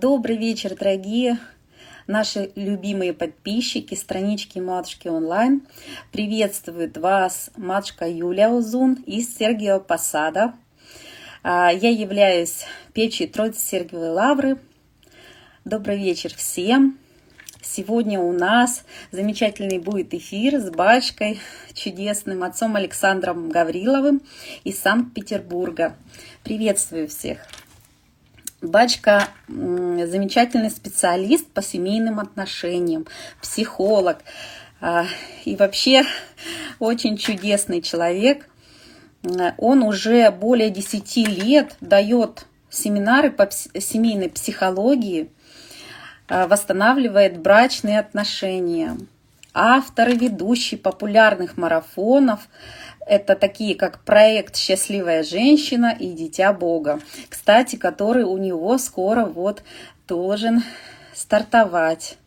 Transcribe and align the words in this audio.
Добрый 0.00 0.36
вечер, 0.36 0.76
дорогие 0.76 1.38
наши 2.06 2.52
любимые 2.54 3.14
подписчики 3.14 3.94
странички 3.94 4.58
Матушки 4.58 5.08
онлайн. 5.08 5.62
Приветствует 6.12 6.98
вас 6.98 7.48
матушка 7.56 8.06
Юлия 8.06 8.50
Узун 8.50 9.02
из 9.06 9.34
Сергиева 9.34 9.78
Посада. 9.78 10.52
А, 11.42 11.70
я 11.72 11.88
являюсь 11.88 12.66
печью 12.92 13.26
Троицы 13.26 13.60
Сергиевой 13.60 14.10
Лавры. 14.10 14.58
Добрый 15.64 15.96
вечер 15.96 16.34
всем. 16.34 16.98
Сегодня 17.62 18.20
у 18.20 18.32
нас 18.32 18.84
замечательный 19.12 19.78
будет 19.78 20.12
эфир 20.12 20.60
с 20.60 20.68
батюшкой, 20.68 21.40
чудесным 21.72 22.42
отцом 22.42 22.76
Александром 22.76 23.48
Гавриловым 23.48 24.20
из 24.62 24.78
Санкт-Петербурга. 24.78 25.96
Приветствую 26.44 27.08
всех! 27.08 27.48
Бачка 28.62 29.28
замечательный 29.48 30.70
специалист 30.70 31.46
по 31.46 31.60
семейным 31.60 32.18
отношениям, 32.18 33.06
психолог 33.42 34.18
а, 34.80 35.04
и 35.44 35.56
вообще 35.56 36.04
очень 36.78 37.18
чудесный 37.18 37.82
человек. 37.82 38.48
Он 39.58 39.82
уже 39.82 40.30
более 40.30 40.70
10 40.70 41.16
лет 41.28 41.76
дает 41.82 42.46
семинары 42.70 43.30
по 43.30 43.50
семейной 43.50 44.30
психологии, 44.30 45.30
а, 46.26 46.46
восстанавливает 46.46 47.38
брачные 47.38 47.98
отношения. 47.98 48.96
Автор 49.52 50.08
и 50.10 50.16
ведущий 50.16 50.76
популярных 50.76 51.58
марафонов– 51.58 52.48
это 53.06 53.36
такие, 53.36 53.76
как 53.76 54.00
проект 54.04 54.56
«Счастливая 54.56 55.22
женщина» 55.22 55.96
и 55.98 56.12
«Дитя 56.12 56.52
Бога», 56.52 57.00
кстати, 57.28 57.76
который 57.76 58.24
у 58.24 58.36
него 58.36 58.76
скоро 58.78 59.24
вот 59.24 59.62
должен 60.08 60.62
стартовать. 61.14 62.18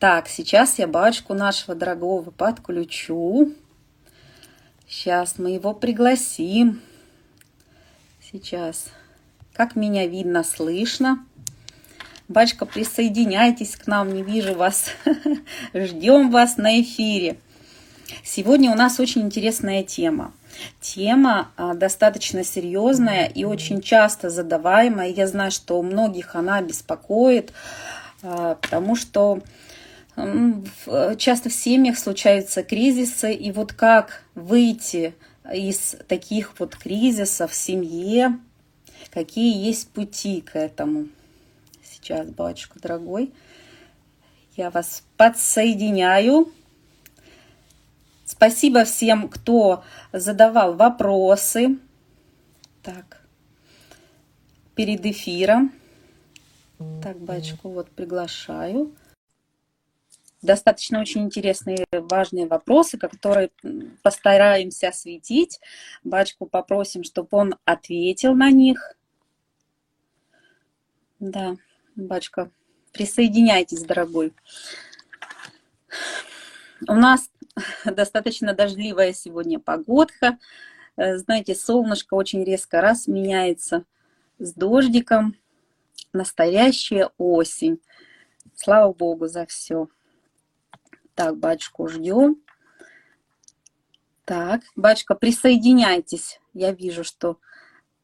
Так, 0.00 0.28
сейчас 0.28 0.80
я 0.80 0.88
батюшку 0.88 1.34
нашего 1.34 1.76
дорогого 1.76 2.30
подключу. 2.30 3.52
Сейчас 4.88 5.38
мы 5.38 5.50
его 5.52 5.72
пригласим. 5.72 6.82
Сейчас. 8.20 8.86
Как 9.52 9.76
меня 9.76 10.08
видно, 10.08 10.42
слышно. 10.42 11.24
Батюшка, 12.26 12.66
присоединяйтесь 12.66 13.76
к 13.76 13.86
нам, 13.86 14.12
не 14.12 14.24
вижу 14.24 14.54
вас. 14.54 14.90
Ждем 15.74 16.30
вас 16.32 16.56
на 16.56 16.80
эфире. 16.80 17.36
Сегодня 18.24 18.70
у 18.70 18.74
нас 18.74 19.00
очень 19.00 19.22
интересная 19.22 19.82
тема. 19.82 20.32
Тема 20.80 21.50
а, 21.56 21.74
достаточно 21.74 22.44
серьезная 22.44 23.26
и 23.26 23.44
очень 23.44 23.80
часто 23.80 24.30
задаваемая. 24.30 25.08
Я 25.08 25.26
знаю, 25.26 25.50
что 25.50 25.78
у 25.78 25.82
многих 25.82 26.34
она 26.36 26.60
беспокоит, 26.60 27.52
а, 28.22 28.56
потому 28.56 28.96
что 28.96 29.40
часто 31.16 31.48
в 31.48 31.54
семьях 31.54 31.98
случаются 31.98 32.62
кризисы, 32.62 33.32
и 33.32 33.50
вот 33.50 33.72
как 33.72 34.24
выйти 34.34 35.14
из 35.50 35.96
таких 36.06 36.52
вот 36.58 36.76
кризисов 36.76 37.52
в 37.52 37.54
семье, 37.54 38.38
какие 39.10 39.56
есть 39.56 39.88
пути 39.88 40.42
к 40.42 40.54
этому. 40.54 41.08
Сейчас, 41.82 42.28
батюшка 42.28 42.78
дорогой, 42.78 43.32
я 44.56 44.70
вас 44.70 45.02
подсоединяю. 45.16 46.52
Спасибо 48.32 48.84
всем, 48.84 49.28
кто 49.28 49.84
задавал 50.10 50.74
вопросы. 50.74 51.78
Так, 52.82 53.20
перед 54.74 55.04
эфиром. 55.04 55.70
Так, 57.02 57.18
батюшку 57.18 57.68
вот 57.68 57.90
приглашаю. 57.90 58.96
Достаточно 60.40 61.02
очень 61.02 61.26
интересные, 61.26 61.84
важные 61.92 62.46
вопросы, 62.46 62.96
которые 62.96 63.50
постараемся 64.02 64.88
осветить. 64.88 65.60
Батюшку 66.02 66.46
попросим, 66.46 67.04
чтобы 67.04 67.28
он 67.32 67.56
ответил 67.66 68.34
на 68.34 68.50
них. 68.50 68.96
Да, 71.20 71.56
батюшка, 71.96 72.50
присоединяйтесь, 72.92 73.82
дорогой. 73.82 74.32
У 76.88 76.94
нас 76.94 77.28
достаточно 77.84 78.54
дождливая 78.54 79.12
сегодня 79.12 79.58
погодка. 79.58 80.38
Э, 80.96 81.16
знаете, 81.16 81.54
солнышко 81.54 82.14
очень 82.14 82.44
резко 82.44 82.80
раз 82.80 83.06
меняется 83.06 83.84
с 84.38 84.52
дождиком. 84.54 85.36
Настоящая 86.12 87.10
осень. 87.18 87.80
Слава 88.54 88.92
Богу 88.92 89.28
за 89.28 89.46
все. 89.46 89.88
Так, 91.14 91.38
батюшку 91.38 91.88
ждем. 91.88 92.42
Так, 94.24 94.62
батюшка, 94.76 95.14
присоединяйтесь. 95.14 96.40
Я 96.54 96.72
вижу, 96.72 97.02
что 97.02 97.38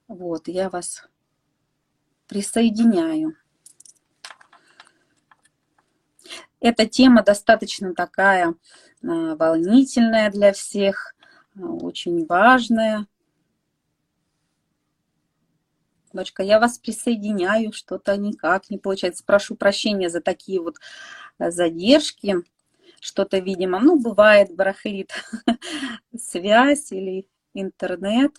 вот, 0.08 0.48
я 0.48 0.68
вас 0.70 1.06
присоединяю. 2.26 3.36
Эта 6.60 6.86
тема 6.86 7.22
достаточно 7.22 7.94
такая 7.94 8.54
а, 9.02 9.36
волнительная 9.36 10.30
для 10.30 10.52
всех, 10.52 11.14
а, 11.56 11.66
очень 11.66 12.26
важная. 12.26 13.06
Дочка, 16.12 16.42
я 16.42 16.58
вас 16.58 16.78
присоединяю, 16.78 17.72
что-то 17.72 18.16
никак 18.16 18.70
не 18.70 18.78
получается. 18.78 19.24
Прошу 19.24 19.54
прощения 19.54 20.10
за 20.10 20.20
такие 20.20 20.60
вот 20.60 20.76
а, 21.38 21.50
задержки. 21.50 22.36
Что-то, 23.00 23.38
видимо, 23.38 23.78
ну, 23.78 24.00
бывает, 24.00 24.56
барахлит 24.56 25.12
связь 26.18 26.90
или 26.90 27.28
интернет. 27.54 28.32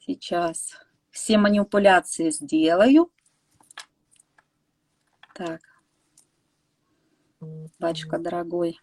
Сейчас 0.00 0.76
все 1.10 1.38
манипуляции 1.38 2.28
сделаю. 2.28 3.10
Так, 5.34 5.62
батюшка 7.78 8.18
дорогой. 8.18 8.78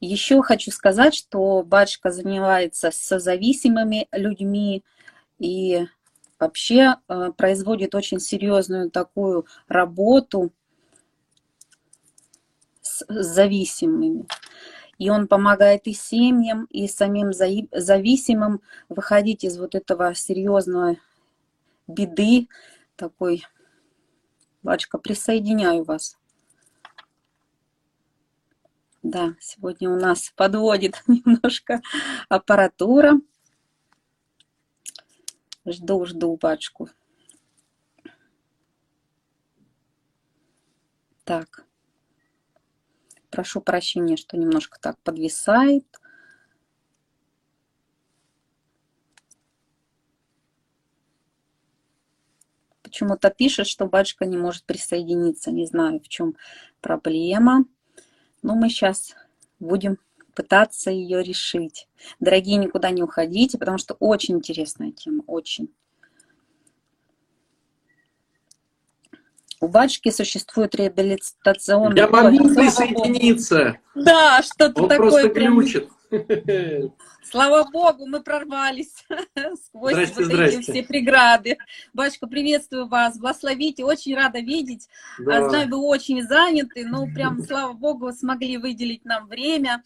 Еще 0.00 0.42
хочу 0.42 0.70
сказать, 0.70 1.14
что 1.14 1.62
батюшка 1.62 2.10
занимается 2.10 2.90
с 2.90 3.18
зависимыми 3.18 4.08
людьми 4.12 4.84
и 5.38 5.86
вообще 6.38 6.96
э, 7.08 7.32
производит 7.36 7.94
очень 7.94 8.20
серьезную 8.20 8.90
такую 8.90 9.46
работу 9.68 10.52
с 12.82 13.04
зависимыми. 13.08 14.26
И 14.98 15.10
он 15.10 15.28
помогает 15.28 15.86
и 15.86 15.92
семьям, 15.92 16.66
и 16.70 16.88
самим 16.88 17.32
зависимым 17.32 18.62
выходить 18.88 19.44
из 19.44 19.58
вот 19.58 19.74
этого 19.74 20.14
серьезного 20.14 20.96
беды, 21.86 22.48
такой, 22.96 23.44
батюшка, 24.66 24.98
присоединяю 24.98 25.84
вас. 25.84 26.18
Да, 29.02 29.36
сегодня 29.40 29.88
у 29.88 29.96
нас 29.96 30.32
подводит 30.34 31.02
немножко 31.06 31.80
аппаратура. 32.28 33.14
Жду, 35.64 36.04
жду 36.04 36.36
пачку. 36.36 36.88
Так. 41.24 41.64
Прошу 43.30 43.60
прощения, 43.60 44.16
что 44.16 44.36
немножко 44.36 44.78
так 44.80 44.98
подвисает. 45.02 45.86
Почему-то 52.96 53.28
пишет, 53.28 53.66
что 53.66 53.84
батюшка 53.84 54.24
не 54.24 54.38
может 54.38 54.64
присоединиться. 54.64 55.50
Не 55.50 55.66
знаю, 55.66 56.00
в 56.00 56.08
чем 56.08 56.34
проблема. 56.80 57.66
Но 58.40 58.54
мы 58.54 58.70
сейчас 58.70 59.14
будем 59.60 59.98
пытаться 60.34 60.90
ее 60.90 61.22
решить. 61.22 61.88
Дорогие, 62.20 62.56
никуда 62.56 62.88
не 62.88 63.02
уходите, 63.02 63.58
потому 63.58 63.76
что 63.76 63.96
очень 64.00 64.36
интересная 64.36 64.92
тема, 64.92 65.22
очень. 65.26 65.68
У 69.60 69.68
батюшки 69.68 70.10
существует 70.10 70.74
реабилитационный... 70.74 71.98
Я 71.98 72.08
могу 72.08 72.48
присоединиться. 72.54 73.78
Да, 73.94 74.42
что-то 74.42 74.88
такое. 74.88 74.98
Он 74.98 75.10
просто 75.10 75.28
глючит. 75.28 75.90
Слава 77.22 77.68
Богу, 77.70 78.06
мы 78.06 78.22
прорвались 78.22 78.94
сквозь 79.66 79.92
здрасте, 79.92 80.14
вот 80.16 80.24
здрасте. 80.24 80.58
эти 80.60 80.70
все 80.70 80.82
преграды. 80.82 81.58
Батюшка, 81.92 82.26
приветствую 82.26 82.86
вас, 82.86 83.18
благословите, 83.18 83.84
очень 83.84 84.14
рада 84.14 84.38
видеть. 84.38 84.88
Да. 85.18 85.48
Знаю, 85.48 85.68
вы 85.68 85.78
очень 85.78 86.22
заняты, 86.22 86.86
но 86.86 87.06
прям, 87.06 87.42
слава 87.42 87.72
Богу, 87.72 88.12
смогли 88.12 88.56
выделить 88.58 89.04
нам 89.04 89.26
время. 89.26 89.82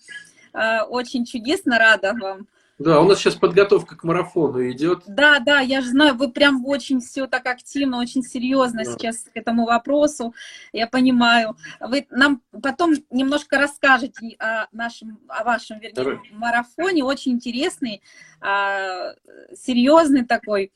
А, 0.53 0.85
очень 0.85 1.25
чудесно 1.25 1.79
рада 1.79 2.15
вам. 2.15 2.47
Да, 2.81 2.99
у 3.03 3.05
нас 3.05 3.19
сейчас 3.19 3.35
подготовка 3.35 3.95
к 3.95 4.05
марафону 4.05 4.67
идет. 4.71 5.03
Да, 5.07 5.39
да, 5.39 5.61
я 5.61 5.83
же 5.83 5.91
знаю, 5.91 6.15
вы 6.15 6.33
прям 6.33 6.65
очень 6.65 7.01
все 7.03 7.27
так 7.27 7.45
активно, 7.45 7.99
очень 7.99 8.23
серьезно 8.23 8.85
да. 8.85 8.91
сейчас 8.91 9.25
к 9.25 9.31
этому 9.35 9.67
вопросу. 9.67 10.35
Я 10.73 10.87
понимаю. 10.87 11.59
Вы 11.79 12.07
нам 12.09 12.41
потом 12.63 12.95
немножко 13.11 13.59
расскажете 13.59 14.35
о 14.39 14.67
нашем, 14.73 15.21
о 15.29 15.45
вашем, 15.45 15.79
вернее, 15.79 15.93
Давай. 15.95 16.21
марафоне. 16.33 17.05
Очень 17.05 17.33
интересный, 17.33 18.01
а, 18.41 19.13
серьезный 19.55 20.25
такой. 20.25 20.73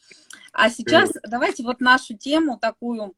А 0.53 0.69
сейчас 0.69 1.11
да. 1.15 1.21
давайте 1.27 1.63
вот 1.63 1.81
нашу 1.81 2.19
тему 2.19 2.59
такую 2.59 3.15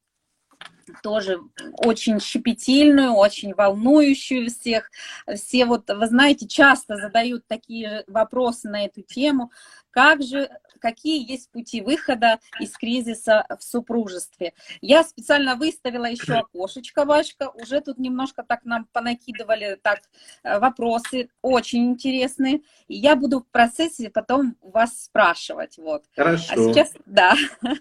тоже 1.02 1.40
очень 1.78 2.20
щепетильную, 2.20 3.12
очень 3.12 3.54
волнующую 3.54 4.48
всех. 4.50 4.90
Все 5.34 5.64
вот, 5.64 5.88
вы 5.88 6.06
знаете, 6.06 6.46
часто 6.46 6.96
задают 6.96 7.46
такие 7.46 8.04
вопросы 8.06 8.68
на 8.68 8.84
эту 8.84 9.02
тему. 9.02 9.50
Как 9.96 10.22
же, 10.22 10.50
какие 10.78 11.26
есть 11.26 11.50
пути 11.50 11.80
выхода 11.80 12.38
из 12.60 12.72
кризиса 12.72 13.46
в 13.58 13.64
супружестве? 13.64 14.52
Я 14.82 15.02
специально 15.02 15.56
выставила 15.56 16.04
еще 16.04 16.34
окошечко, 16.52 17.06
Вашка, 17.06 17.48
уже 17.54 17.80
тут 17.80 17.96
немножко 17.96 18.44
так 18.46 18.66
нам 18.66 18.86
понакидывали 18.92 19.78
так 19.80 20.00
э, 20.42 20.58
вопросы, 20.58 21.30
очень 21.40 21.86
интересные. 21.86 22.60
И 22.88 22.94
я 22.94 23.16
буду 23.16 23.40
в 23.40 23.46
процессе 23.50 24.10
потом 24.10 24.56
вас 24.60 25.04
спрашивать. 25.04 25.78
Вот. 25.78 26.02
Хорошо. 26.14 26.52
А 26.52 26.56
сейчас, 26.56 26.92
да. 27.06 27.34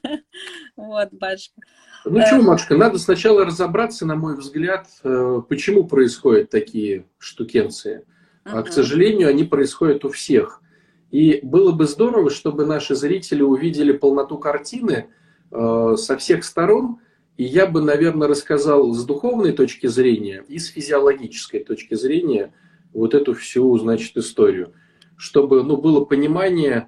Вот, 0.78 1.12
Башка. 1.12 1.62
Ну 2.06 2.26
что, 2.26 2.42
Машка, 2.42 2.78
надо 2.78 2.98
сначала 2.98 3.44
разобраться, 3.44 4.06
на 4.06 4.16
мой 4.16 4.38
взгляд, 4.38 4.88
э, 5.04 5.42
почему 5.50 5.84
происходят 5.84 6.50
такие 6.50 7.08
штукенции. 7.18 8.06
А, 8.46 8.64
к 8.64 8.72
сожалению, 8.72 9.28
они 9.28 9.44
происходят 9.44 10.06
у 10.06 10.10
всех. 10.10 10.62
И 11.12 11.40
было 11.44 11.72
бы 11.72 11.86
здорово, 11.86 12.30
чтобы 12.30 12.66
наши 12.66 12.96
зрители 12.96 13.42
увидели 13.42 13.92
полноту 13.92 14.38
картины 14.38 15.08
э, 15.52 15.96
со 15.98 16.18
всех 16.18 16.44
сторон. 16.44 17.00
И 17.38 17.44
я 17.44 17.68
бы, 17.68 17.82
наверное, 17.82 18.28
рассказал 18.28 18.92
с 18.94 19.06
духовной 19.06 19.52
точки 19.52 19.88
зрения 19.88 20.44
и 20.48 20.58
с 20.58 20.68
физиологической 20.68 21.64
точки 21.64 21.96
зрения 21.96 22.54
вот 22.94 23.14
эту 23.14 23.34
всю, 23.34 23.78
значит, 23.78 24.16
историю. 24.18 24.74
Чтобы 25.18 25.64
ну, 25.64 25.78
было 25.78 26.04
понимание 26.04 26.88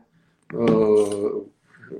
э, 0.52 1.42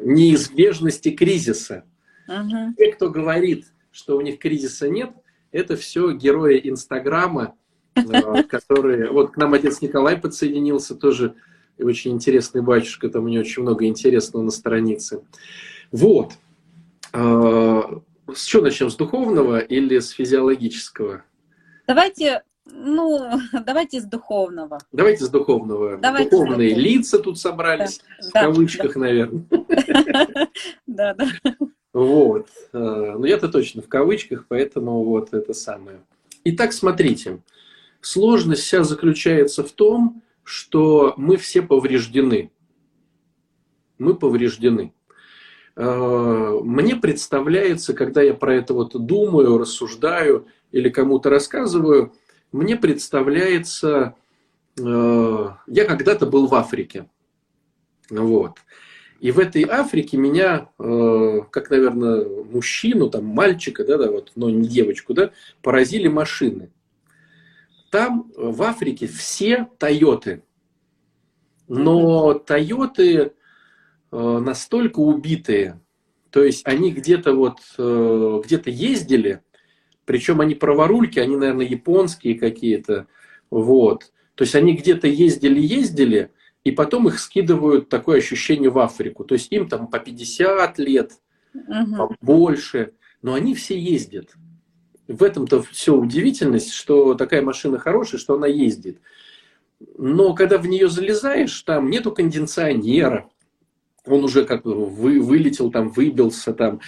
неизбежности 0.02 1.12
кризиса. 1.12 1.84
Угу. 2.28 2.76
Те, 2.78 2.94
кто 2.94 3.10
говорит, 3.10 3.66
что 3.92 4.18
у 4.18 4.22
них 4.22 4.40
кризиса 4.40 4.90
нет, 4.90 5.12
это 5.52 5.76
все 5.76 6.12
герои 6.12 6.60
Инстаграма, 6.64 7.56
э, 7.96 8.44
которые... 8.50 9.12
Вот 9.12 9.32
к 9.32 9.38
нам 9.38 9.54
отец 9.54 9.82
Николай 9.82 10.18
подсоединился, 10.18 10.96
тоже 10.96 11.36
очень 11.80 12.12
интересный 12.12 12.62
батюшка, 12.62 13.10
там 13.10 13.26
у 13.26 13.28
него 13.28 13.42
очень 13.42 13.62
много 13.62 13.86
интересного 13.86 14.44
на 14.44 14.52
странице. 14.52 15.22
Вот. 15.92 16.34
А, 17.14 18.02
с 18.34 18.46
чего 18.46 18.64
начнем? 18.64 18.90
С 18.90 18.96
духовного 18.96 19.60
или 19.60 20.00
с 20.00 20.10
физиологического? 20.10 21.24
Давайте 21.88 22.44
ну, 22.74 23.40
давайте 23.66 24.02
с 24.02 24.06
духовного. 24.06 24.80
Давайте 24.92 25.26
с 25.26 25.30
духовного. 25.30 25.98
Давайте 25.98 26.32
Духовные 26.32 26.76
с 26.76 26.78
лица 26.78 27.20
тут 27.20 27.40
собрались, 27.40 28.02
да, 28.20 28.28
в 28.28 28.34
да, 28.34 28.42
кавычках, 28.42 28.94
да. 28.94 29.00
наверное. 29.00 29.46
Да, 30.88 31.14
да. 31.14 31.28
Вот. 31.94 32.48
Ну, 32.74 33.24
я-то 33.26 33.50
точно 33.50 33.82
в 33.82 33.88
кавычках, 33.88 34.46
поэтому 34.48 35.04
вот 35.04 35.34
это 35.34 35.54
самое. 35.54 36.00
Итак, 36.44 36.74
смотрите. 36.74 37.40
Сложность 38.02 38.64
вся 38.64 38.84
заключается 38.84 39.64
в 39.64 39.72
том, 39.72 40.22
что 40.48 41.14
мы 41.18 41.36
все 41.36 41.62
повреждены. 41.62 42.52
Мы 43.98 44.16
повреждены. 44.16 44.94
Мне 45.76 46.96
представляется, 46.96 47.94
когда 47.94 48.22
я 48.22 48.34
про 48.34 48.56
это 48.56 48.74
вот 48.74 48.94
думаю, 48.94 49.58
рассуждаю 49.58 50.48
или 50.72 50.90
кому-то 50.90 51.30
рассказываю, 51.30 52.14
мне 52.54 52.78
представляется, 52.78 54.16
я 54.78 55.86
когда-то 55.86 56.26
был 56.26 56.48
в 56.48 56.56
Африке. 56.56 57.10
Вот. 58.10 58.54
И 59.20 59.32
в 59.32 59.40
этой 59.40 59.64
Африке 59.64 60.16
меня, 60.16 60.70
э, 60.80 61.40
как, 61.50 61.70
наверное, 61.72 62.26
мужчину, 62.26 63.10
там, 63.10 63.26
мальчика, 63.26 63.84
да, 63.84 63.98
да, 63.98 64.12
вот, 64.12 64.32
но 64.36 64.50
не 64.50 64.68
девочку, 64.68 65.14
да, 65.14 65.32
поразили 65.62 66.08
машины. 66.08 66.72
Там 67.90 68.32
в 68.36 68.62
Африке 68.64 69.08
все 69.08 69.68
Тойоты. 69.78 70.44
Но 71.68 72.34
Тойоты 72.34 73.34
э, 74.12 74.38
настолько 74.40 75.00
убитые, 75.00 75.82
то 76.30 76.44
есть 76.44 76.66
они 76.66 76.92
где-то 76.92 77.34
вот, 77.34 77.60
э, 77.78 78.42
где-то 78.46 78.70
ездили, 78.70 79.42
причем 80.06 80.40
они 80.40 80.56
праворульки, 80.56 81.20
они, 81.20 81.36
наверное, 81.36 81.66
японские 81.66 82.36
какие-то, 82.36 83.08
вот. 83.50 84.12
То 84.36 84.44
есть 84.44 84.56
они 84.56 84.74
где-то 84.74 85.08
ездили-ездили, 85.08 86.32
и 86.64 86.72
потом 86.72 87.08
их 87.08 87.20
скидывают 87.20 87.90
такое 87.90 88.20
ощущение 88.20 88.70
в 88.70 88.78
Африку. 88.80 89.24
То 89.24 89.34
есть 89.36 89.52
им 89.52 89.68
там 89.68 89.88
по 89.88 90.00
50 90.00 90.80
лет, 90.80 91.14
угу. 91.54 92.16
больше, 92.22 92.94
но 93.22 93.34
они 93.34 93.56
все 93.56 93.78
ездят. 93.78 94.34
В 95.08 95.24
этом-то 95.24 95.62
все 95.64 95.96
удивительность, 95.96 96.72
что 96.72 97.14
такая 97.14 97.42
машина 97.42 97.80
хорошая, 97.80 98.20
что 98.20 98.36
она 98.36 98.48
ездит. 98.48 99.00
Но 99.98 100.34
когда 100.34 100.58
в 100.58 100.68
нее 100.68 100.90
залезаешь, 100.90 101.62
там 101.62 101.90
нету 101.90 102.12
кондиционера, 102.12 103.30
он 104.06 104.24
уже 104.24 104.46
как 104.46 104.66
вы, 104.66 105.22
вылетел, 105.22 105.72
там, 105.72 105.90
выбился, 105.90 106.54
там, 106.54 106.82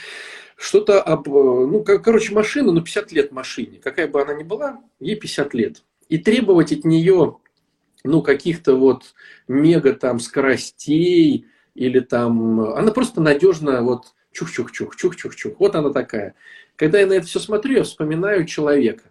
что-то 0.56 1.01
об... 1.01 1.27
Ну, 1.27 1.83
как, 1.83 2.04
короче, 2.04 2.33
машина, 2.33 2.71
ну, 2.71 2.81
50 2.81 3.12
лет 3.12 3.31
машине, 3.31 3.80
какая 3.81 4.07
бы 4.07 4.22
она 4.22 4.33
ни 4.33 4.44
была, 4.44 4.81
ей 5.00 5.15
50 5.15 5.54
лет. 5.54 5.83
И 6.10 6.18
требовать 6.18 6.72
от 6.72 6.83
нее 6.83 7.38
ну, 8.04 8.22
каких-то 8.22 8.75
вот 8.75 9.13
мега 9.48 9.94
там 9.94 10.19
скоростей 10.19 11.45
или 11.75 12.00
там... 12.00 12.62
Она 12.62 12.92
просто 12.92 13.22
надежно 13.22 13.81
вот 13.83 14.13
чух-чух-чух, 14.31 14.95
чух-чух-чух. 14.95 15.56
Вот 15.60 15.75
она 15.75 15.92
такая. 15.92 16.36
Когда 16.79 17.01
я 17.01 17.07
на 17.07 17.13
это 17.13 17.25
все 17.25 17.39
смотрю, 17.39 17.79
я 17.79 17.83
вспоминаю 17.83 18.45
человека. 18.45 19.03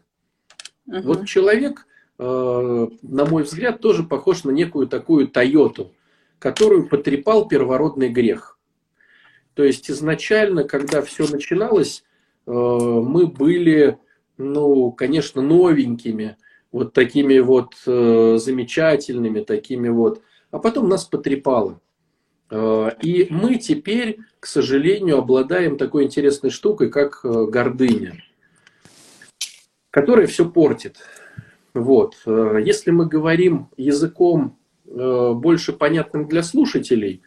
Uh-huh. 0.88 1.02
Вот 1.02 1.26
человек, 1.26 1.86
э, 2.18 2.88
на 3.02 3.26
мой 3.26 3.42
взгляд, 3.42 3.82
тоже 3.82 4.04
похож 4.04 4.44
на 4.44 4.50
некую 4.50 4.88
такую 4.88 5.28
Тойоту, 5.28 5.92
которую 6.38 6.88
потрепал 6.88 7.46
первородный 7.46 8.08
грех. 8.08 8.58
То 9.52 9.64
есть 9.64 9.90
изначально, 9.90 10.64
когда 10.64 11.02
все 11.02 11.28
начиналось, 11.28 12.04
э, 12.46 12.50
мы 12.50 13.26
были, 13.26 13.98
ну, 14.38 14.90
конечно, 14.90 15.42
новенькими, 15.42 16.38
вот 16.72 16.94
такими 16.94 17.38
вот 17.38 17.74
э, 17.86 18.38
замечательными, 18.40 19.40
такими 19.40 19.90
вот. 19.90 20.22
А 20.50 20.58
потом 20.58 20.88
нас 20.88 21.04
потрепало. 21.04 21.82
Э, 22.50 22.90
и 23.02 23.26
мы 23.30 23.56
теперь, 23.56 24.20
к 24.40 24.46
сожалению, 24.46 25.18
обладаем 25.18 25.76
такой 25.76 26.04
интересной 26.04 26.50
штукой, 26.50 26.90
как 26.90 27.20
э, 27.24 27.46
гордыня, 27.46 28.22
которая 29.90 30.26
все 30.26 30.48
портит. 30.48 30.96
Вот. 31.74 32.14
Э, 32.26 32.58
если 32.64 32.90
мы 32.90 33.06
говорим 33.06 33.68
языком 33.76 34.56
больше 34.90 35.74
понятным 35.74 36.28
для 36.28 36.42
слушателей, 36.42 37.20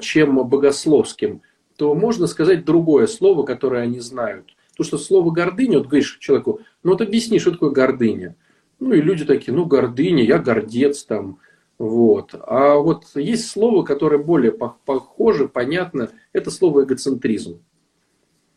чем 0.00 0.48
богословским, 0.48 1.42
то 1.76 1.94
можно 1.94 2.26
сказать 2.26 2.64
другое 2.64 3.06
слово, 3.06 3.42
которое 3.42 3.82
они 3.82 4.00
знают. 4.00 4.56
Потому 4.70 4.86
что 4.86 4.96
слово 4.96 5.30
гордыня, 5.30 5.76
вот 5.76 5.88
говоришь 5.88 6.16
человеку, 6.20 6.60
ну 6.82 6.92
вот 6.92 7.02
объясни, 7.02 7.38
что 7.38 7.50
такое 7.50 7.68
гордыня. 7.68 8.34
Ну 8.78 8.94
и 8.94 9.02
люди 9.02 9.26
такие, 9.26 9.52
ну 9.52 9.66
гордыня, 9.66 10.24
я 10.24 10.38
гордец 10.38 11.04
там. 11.04 11.38
Вот. 11.80 12.34
А 12.46 12.74
вот 12.74 13.06
есть 13.14 13.48
слово, 13.48 13.82
которое 13.86 14.18
более 14.18 14.52
похоже, 14.52 15.48
понятно, 15.48 16.10
это 16.34 16.50
слово 16.50 16.84
эгоцентризм. 16.84 17.62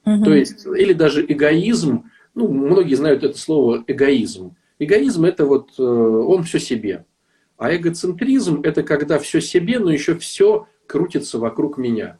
Угу. 0.05 0.25
То 0.25 0.33
есть, 0.33 0.65
или 0.65 0.91
даже 0.91 1.25
эгоизм, 1.25 2.11
ну, 2.35 2.49
многие 2.49 2.95
знают 2.95 3.23
это 3.23 3.37
слово 3.37 3.81
эгоизм. 3.87 4.57
Эгоизм 4.77 5.23
это 5.23 5.45
вот, 5.45 5.69
э, 5.79 5.81
он 5.81 6.43
все 6.43 6.59
себе. 6.59 7.05
А 7.55 7.73
эгоцентризм 7.73 8.59
это 8.61 8.83
когда 8.83 9.17
все 9.19 9.39
себе, 9.39 9.79
но 9.79 9.89
еще 9.89 10.15
все 10.17 10.67
крутится 10.85 11.39
вокруг 11.39 11.77
меня. 11.77 12.17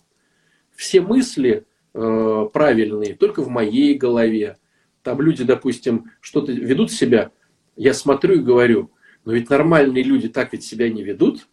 Все 0.74 1.02
мысли 1.02 1.66
э, 1.94 2.48
правильные 2.54 3.14
только 3.16 3.42
в 3.42 3.50
моей 3.50 3.96
голове. 3.96 4.56
Там 5.02 5.20
люди, 5.20 5.44
допустим, 5.44 6.12
что-то 6.22 6.54
ведут 6.54 6.94
себя 6.94 7.34
я 7.76 7.94
смотрю 7.94 8.36
и 8.36 8.44
говорю, 8.44 8.92
но 9.26 9.34
ведь 9.34 9.50
нормальные 9.50 10.04
люди 10.04 10.30
так 10.30 10.54
ведь 10.54 10.64
себя 10.64 10.90
не 10.90 11.04
ведут. 11.04 11.48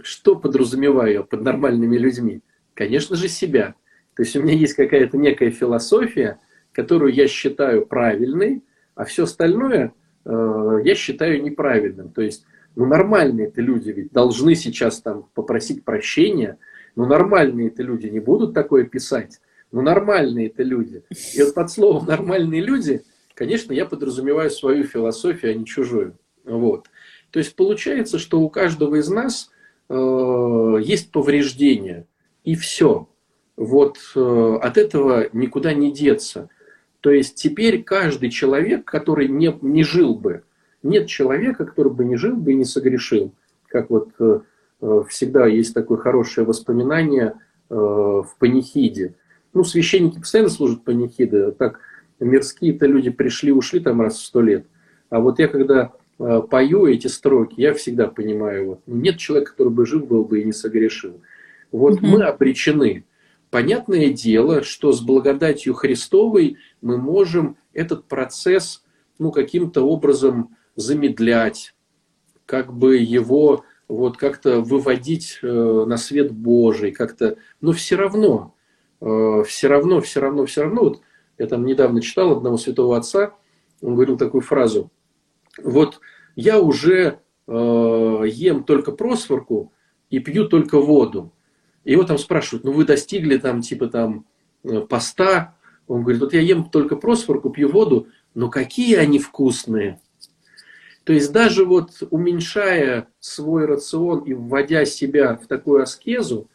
Что 0.00 0.36
подразумеваю 0.36 1.24
под 1.24 1.42
нормальными 1.42 1.96
людьми? 1.96 2.40
Конечно 2.74 3.16
же, 3.16 3.28
себя. 3.28 3.74
То 4.14 4.22
есть 4.22 4.36
у 4.36 4.42
меня 4.42 4.54
есть 4.54 4.74
какая-то 4.74 5.16
некая 5.18 5.50
философия, 5.50 6.38
которую 6.72 7.12
я 7.12 7.28
считаю 7.28 7.86
правильной, 7.86 8.62
а 8.94 9.04
все 9.04 9.24
остальное 9.24 9.92
э, 10.24 10.78
я 10.84 10.94
считаю 10.94 11.42
неправильным. 11.42 12.10
То 12.10 12.22
есть 12.22 12.46
Ну, 12.76 12.84
нормальные-то 12.84 13.62
люди 13.62 13.90
ведь 13.90 14.12
должны 14.12 14.54
сейчас 14.54 15.00
там 15.00 15.28
попросить 15.34 15.82
прощения, 15.82 16.58
но 16.94 17.06
нормальные-то 17.06 17.82
люди 17.82 18.06
не 18.08 18.20
будут 18.20 18.52
такое 18.52 18.84
писать. 18.84 19.40
Ну, 19.72 19.80
нормальные-то 19.80 20.62
люди. 20.62 21.02
И 21.34 21.42
вот 21.42 21.54
под 21.54 21.70
словом 21.70 22.06
«нормальные 22.06 22.60
люди», 22.60 23.02
конечно, 23.34 23.72
я 23.72 23.86
подразумеваю 23.86 24.50
свою 24.50 24.84
философию, 24.84 25.52
а 25.52 25.54
не 25.54 25.64
чужую. 25.64 26.18
Вот. 26.46 26.86
То 27.30 27.40
есть 27.40 27.54
получается, 27.56 28.18
что 28.18 28.40
у 28.40 28.48
каждого 28.48 28.96
из 28.96 29.08
нас 29.08 29.50
э, 29.88 30.78
есть 30.80 31.10
повреждения, 31.10 32.06
и 32.44 32.54
все. 32.54 33.08
Вот 33.56 33.98
э, 34.14 34.58
от 34.62 34.78
этого 34.78 35.28
никуда 35.32 35.74
не 35.74 35.92
деться. 35.92 36.48
То 37.00 37.10
есть 37.10 37.34
теперь 37.34 37.82
каждый 37.82 38.30
человек, 38.30 38.84
который 38.84 39.28
не, 39.28 39.56
не 39.60 39.82
жил 39.82 40.14
бы, 40.14 40.44
нет 40.82 41.08
человека, 41.08 41.64
который 41.64 41.92
бы 41.92 42.04
не 42.04 42.16
жил 42.16 42.36
бы 42.36 42.52
и 42.52 42.56
не 42.56 42.64
согрешил. 42.64 43.32
Как 43.68 43.90
вот 43.90 44.10
э, 44.18 44.40
э 44.80 45.02
всегда 45.08 45.46
есть 45.46 45.74
такое 45.74 45.98
хорошее 45.98 46.46
воспоминание 46.46 47.34
э, 47.68 47.74
в 47.74 48.28
панихиде. 48.38 49.14
Ну, 49.52 49.64
священники 49.64 50.18
постоянно 50.18 50.50
служат 50.50 50.84
панихиды, 50.84 51.50
так 51.52 51.80
мирские-то 52.20 52.86
люди 52.86 53.10
пришли, 53.10 53.52
ушли 53.52 53.80
там 53.80 54.00
раз 54.00 54.16
в 54.18 54.24
сто 54.24 54.40
лет. 54.40 54.66
А 55.10 55.20
вот 55.20 55.38
я 55.38 55.48
когда 55.48 55.92
пою 56.18 56.86
эти 56.86 57.08
строки, 57.08 57.60
я 57.60 57.74
всегда 57.74 58.08
понимаю, 58.08 58.68
вот, 58.68 58.80
ну, 58.86 58.96
нет 58.96 59.18
человека, 59.18 59.52
который 59.52 59.72
бы 59.72 59.86
жив 59.86 60.06
был 60.06 60.24
бы 60.24 60.40
и 60.40 60.44
не 60.44 60.52
согрешил. 60.52 61.20
Вот 61.72 61.94
угу. 61.94 62.06
мы 62.06 62.22
обречены. 62.22 63.04
Понятное 63.50 64.10
дело, 64.10 64.62
что 64.62 64.92
с 64.92 65.00
благодатью 65.00 65.74
Христовой 65.74 66.56
мы 66.80 66.96
можем 66.96 67.56
этот 67.72 68.04
процесс 68.04 68.82
ну, 69.18 69.30
каким-то 69.30 69.82
образом 69.82 70.56
замедлять, 70.74 71.74
как 72.44 72.72
бы 72.72 72.96
его 72.96 73.64
вот 73.88 74.16
как-то 74.16 74.60
выводить 74.60 75.38
э, 75.42 75.84
на 75.86 75.96
свет 75.96 76.32
Божий, 76.32 76.92
как-то, 76.92 77.36
но 77.60 77.72
все 77.72 77.96
равно, 77.96 78.54
э, 79.00 79.42
все 79.46 79.68
равно, 79.68 80.00
все 80.00 80.20
равно, 80.20 80.44
все 80.46 80.62
равно, 80.62 80.82
вот 80.82 81.00
я 81.38 81.46
там 81.46 81.64
недавно 81.64 82.00
читал 82.00 82.32
одного 82.32 82.56
святого 82.56 82.96
отца, 82.96 83.34
он 83.80 83.94
говорил 83.94 84.16
такую 84.16 84.40
фразу, 84.40 84.90
вот 85.62 86.00
я 86.34 86.60
уже 86.60 87.20
э, 87.46 88.22
ем 88.26 88.64
только 88.64 88.92
просворку 88.92 89.72
и 90.10 90.18
пью 90.18 90.46
только 90.48 90.80
воду, 90.80 91.32
и 91.84 91.92
его 91.92 92.02
там 92.02 92.18
спрашивают, 92.18 92.64
ну 92.64 92.72
вы 92.72 92.84
достигли 92.84 93.38
там 93.38 93.62
типа 93.62 93.88
там 93.88 94.26
э, 94.64 94.80
поста? 94.80 95.56
Он 95.86 96.02
говорит, 96.02 96.20
вот 96.20 96.32
я 96.32 96.40
ем 96.40 96.68
только 96.68 96.96
просфорку, 96.96 97.50
пью 97.50 97.68
воду, 97.68 98.08
но 98.34 98.50
какие 98.50 98.96
они 98.96 99.18
вкусные. 99.18 100.00
То 101.04 101.12
есть 101.12 101.30
даже 101.30 101.64
вот 101.64 102.02
уменьшая 102.10 103.06
свой 103.20 103.66
рацион 103.66 104.24
и 104.24 104.34
вводя 104.34 104.84
себя 104.84 105.36
в 105.36 105.46
такую 105.46 105.82
аскезу, 105.82 106.50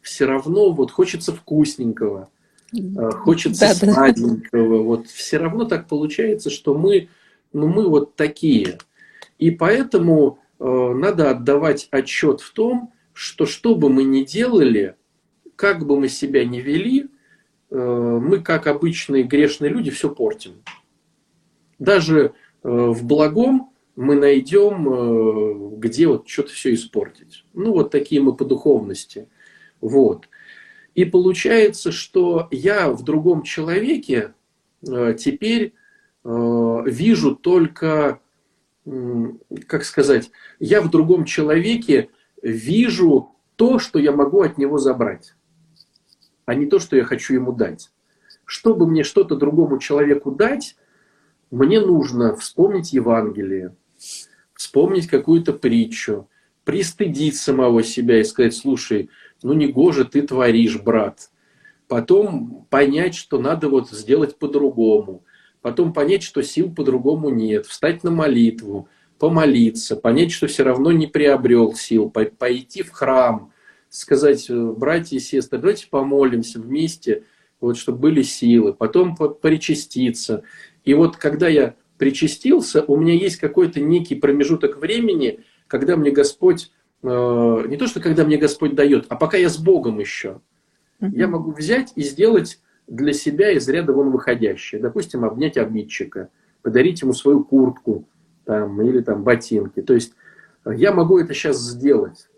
все 0.00 0.26
равно 0.26 0.70
вот 0.70 0.92
хочется 0.92 1.32
вкусненького, 1.32 2.28
э, 2.72 3.10
хочется 3.10 3.66
да, 3.66 3.74
сладенького. 3.74 4.78
Да. 4.78 4.82
Вот 4.84 5.08
все 5.08 5.38
равно 5.38 5.64
так 5.64 5.88
получается, 5.88 6.48
что 6.48 6.74
мы, 6.74 7.08
ну 7.52 7.68
мы 7.68 7.88
вот 7.88 8.16
такие. 8.16 8.78
И 9.38 9.50
поэтому 9.50 10.38
э, 10.58 10.64
надо 10.64 11.30
отдавать 11.30 11.88
отчет 11.90 12.40
в 12.40 12.52
том, 12.52 12.92
что 13.12 13.46
что 13.46 13.74
бы 13.74 13.88
мы 13.88 14.04
ни 14.04 14.22
делали, 14.22 14.96
как 15.56 15.86
бы 15.86 15.98
мы 15.98 16.08
себя 16.08 16.44
ни 16.44 16.58
вели, 16.58 17.08
э, 17.70 17.76
мы, 17.76 18.40
как 18.40 18.66
обычные 18.66 19.24
грешные 19.24 19.70
люди, 19.70 19.90
все 19.90 20.10
портим. 20.10 20.62
Даже 21.78 22.34
э, 22.62 22.68
в 22.68 23.04
благом 23.04 23.70
мы 23.96 24.16
найдем, 24.16 24.88
э, 24.88 25.78
где 25.78 26.06
вот 26.06 26.28
что-то 26.28 26.52
все 26.52 26.74
испортить. 26.74 27.44
Ну, 27.54 27.72
вот 27.72 27.90
такие 27.90 28.20
мы 28.20 28.36
по 28.36 28.44
духовности. 28.44 29.28
Вот. 29.80 30.28
И 30.94 31.06
получается, 31.06 31.92
что 31.92 32.48
я 32.50 32.90
в 32.90 33.02
другом 33.02 33.42
человеке 33.42 34.32
теперь 34.82 35.74
вижу 36.26 37.36
только, 37.36 38.20
как 39.66 39.84
сказать, 39.84 40.30
я 40.58 40.80
в 40.80 40.90
другом 40.90 41.24
человеке 41.24 42.10
вижу 42.42 43.30
то, 43.54 43.78
что 43.78 43.98
я 43.98 44.12
могу 44.12 44.42
от 44.42 44.58
него 44.58 44.78
забрать, 44.78 45.34
а 46.44 46.54
не 46.54 46.66
то, 46.66 46.78
что 46.78 46.96
я 46.96 47.04
хочу 47.04 47.34
ему 47.34 47.52
дать. 47.52 47.90
Чтобы 48.44 48.86
мне 48.86 49.04
что-то 49.04 49.36
другому 49.36 49.78
человеку 49.78 50.30
дать, 50.30 50.76
мне 51.50 51.80
нужно 51.80 52.34
вспомнить 52.36 52.92
Евангелие, 52.92 53.74
вспомнить 54.54 55.06
какую-то 55.06 55.52
притчу, 55.52 56.28
пристыдить 56.64 57.36
самого 57.36 57.84
себя 57.84 58.20
и 58.20 58.24
сказать, 58.24 58.54
слушай, 58.54 59.10
ну 59.42 59.52
не 59.52 59.68
гоже 59.68 60.04
ты 60.04 60.22
творишь, 60.22 60.80
брат. 60.80 61.30
Потом 61.86 62.66
понять, 62.68 63.14
что 63.14 63.38
надо 63.38 63.68
вот 63.68 63.90
сделать 63.90 64.38
по-другому. 64.38 65.22
Потом 65.66 65.92
понять, 65.92 66.22
что 66.22 66.44
сил 66.44 66.72
по-другому 66.72 67.28
нет. 67.28 67.66
Встать 67.66 68.04
на 68.04 68.12
молитву 68.12 68.88
помолиться, 69.18 69.96
понять, 69.96 70.30
что 70.30 70.46
все 70.46 70.62
равно 70.62 70.92
не 70.92 71.08
приобрел 71.08 71.74
сил, 71.74 72.08
пойти 72.08 72.84
в 72.84 72.92
храм, 72.92 73.50
сказать, 73.88 74.48
э, 74.48 74.54
братья 74.54 75.16
и 75.16 75.18
сестры, 75.18 75.58
давайте 75.58 75.88
помолимся 75.88 76.60
вместе, 76.60 77.24
вот, 77.60 77.78
чтобы 77.78 77.98
были 77.98 78.22
силы, 78.22 78.74
потом 78.74 79.16
причаститься. 79.16 80.44
И 80.84 80.94
вот 80.94 81.16
когда 81.16 81.48
я 81.48 81.74
причастился, 81.98 82.84
у 82.84 82.94
меня 82.94 83.14
есть 83.14 83.38
какой-то 83.38 83.80
некий 83.80 84.14
промежуток 84.14 84.76
времени, 84.76 85.40
когда 85.66 85.96
мне 85.96 86.12
Господь, 86.12 86.70
э, 87.02 87.08
не 87.66 87.76
то, 87.76 87.88
что 87.88 87.98
когда 87.98 88.24
мне 88.24 88.36
Господь 88.36 88.76
дает, 88.76 89.06
а 89.08 89.16
пока 89.16 89.36
я 89.36 89.48
с 89.48 89.58
Богом 89.58 89.98
еще, 89.98 90.40
mm-hmm. 91.00 91.10
я 91.12 91.26
могу 91.26 91.50
взять 91.50 91.92
и 91.96 92.02
сделать 92.02 92.60
для 92.86 93.12
себя 93.12 93.50
из 93.52 93.68
ряда 93.68 93.92
вон 93.92 94.10
выходящее. 94.10 94.80
Допустим, 94.80 95.24
обнять 95.24 95.56
обидчика, 95.56 96.28
подарить 96.62 97.02
ему 97.02 97.12
свою 97.12 97.44
куртку, 97.44 98.06
там, 98.44 98.80
или 98.82 99.00
там 99.00 99.22
ботинки. 99.22 99.82
То 99.82 99.94
есть 99.94 100.14
э, 100.64 100.70
я 100.74 100.92
могу 100.92 101.18
это 101.18 101.34
сейчас 101.34 101.58
сделать. 101.58 102.28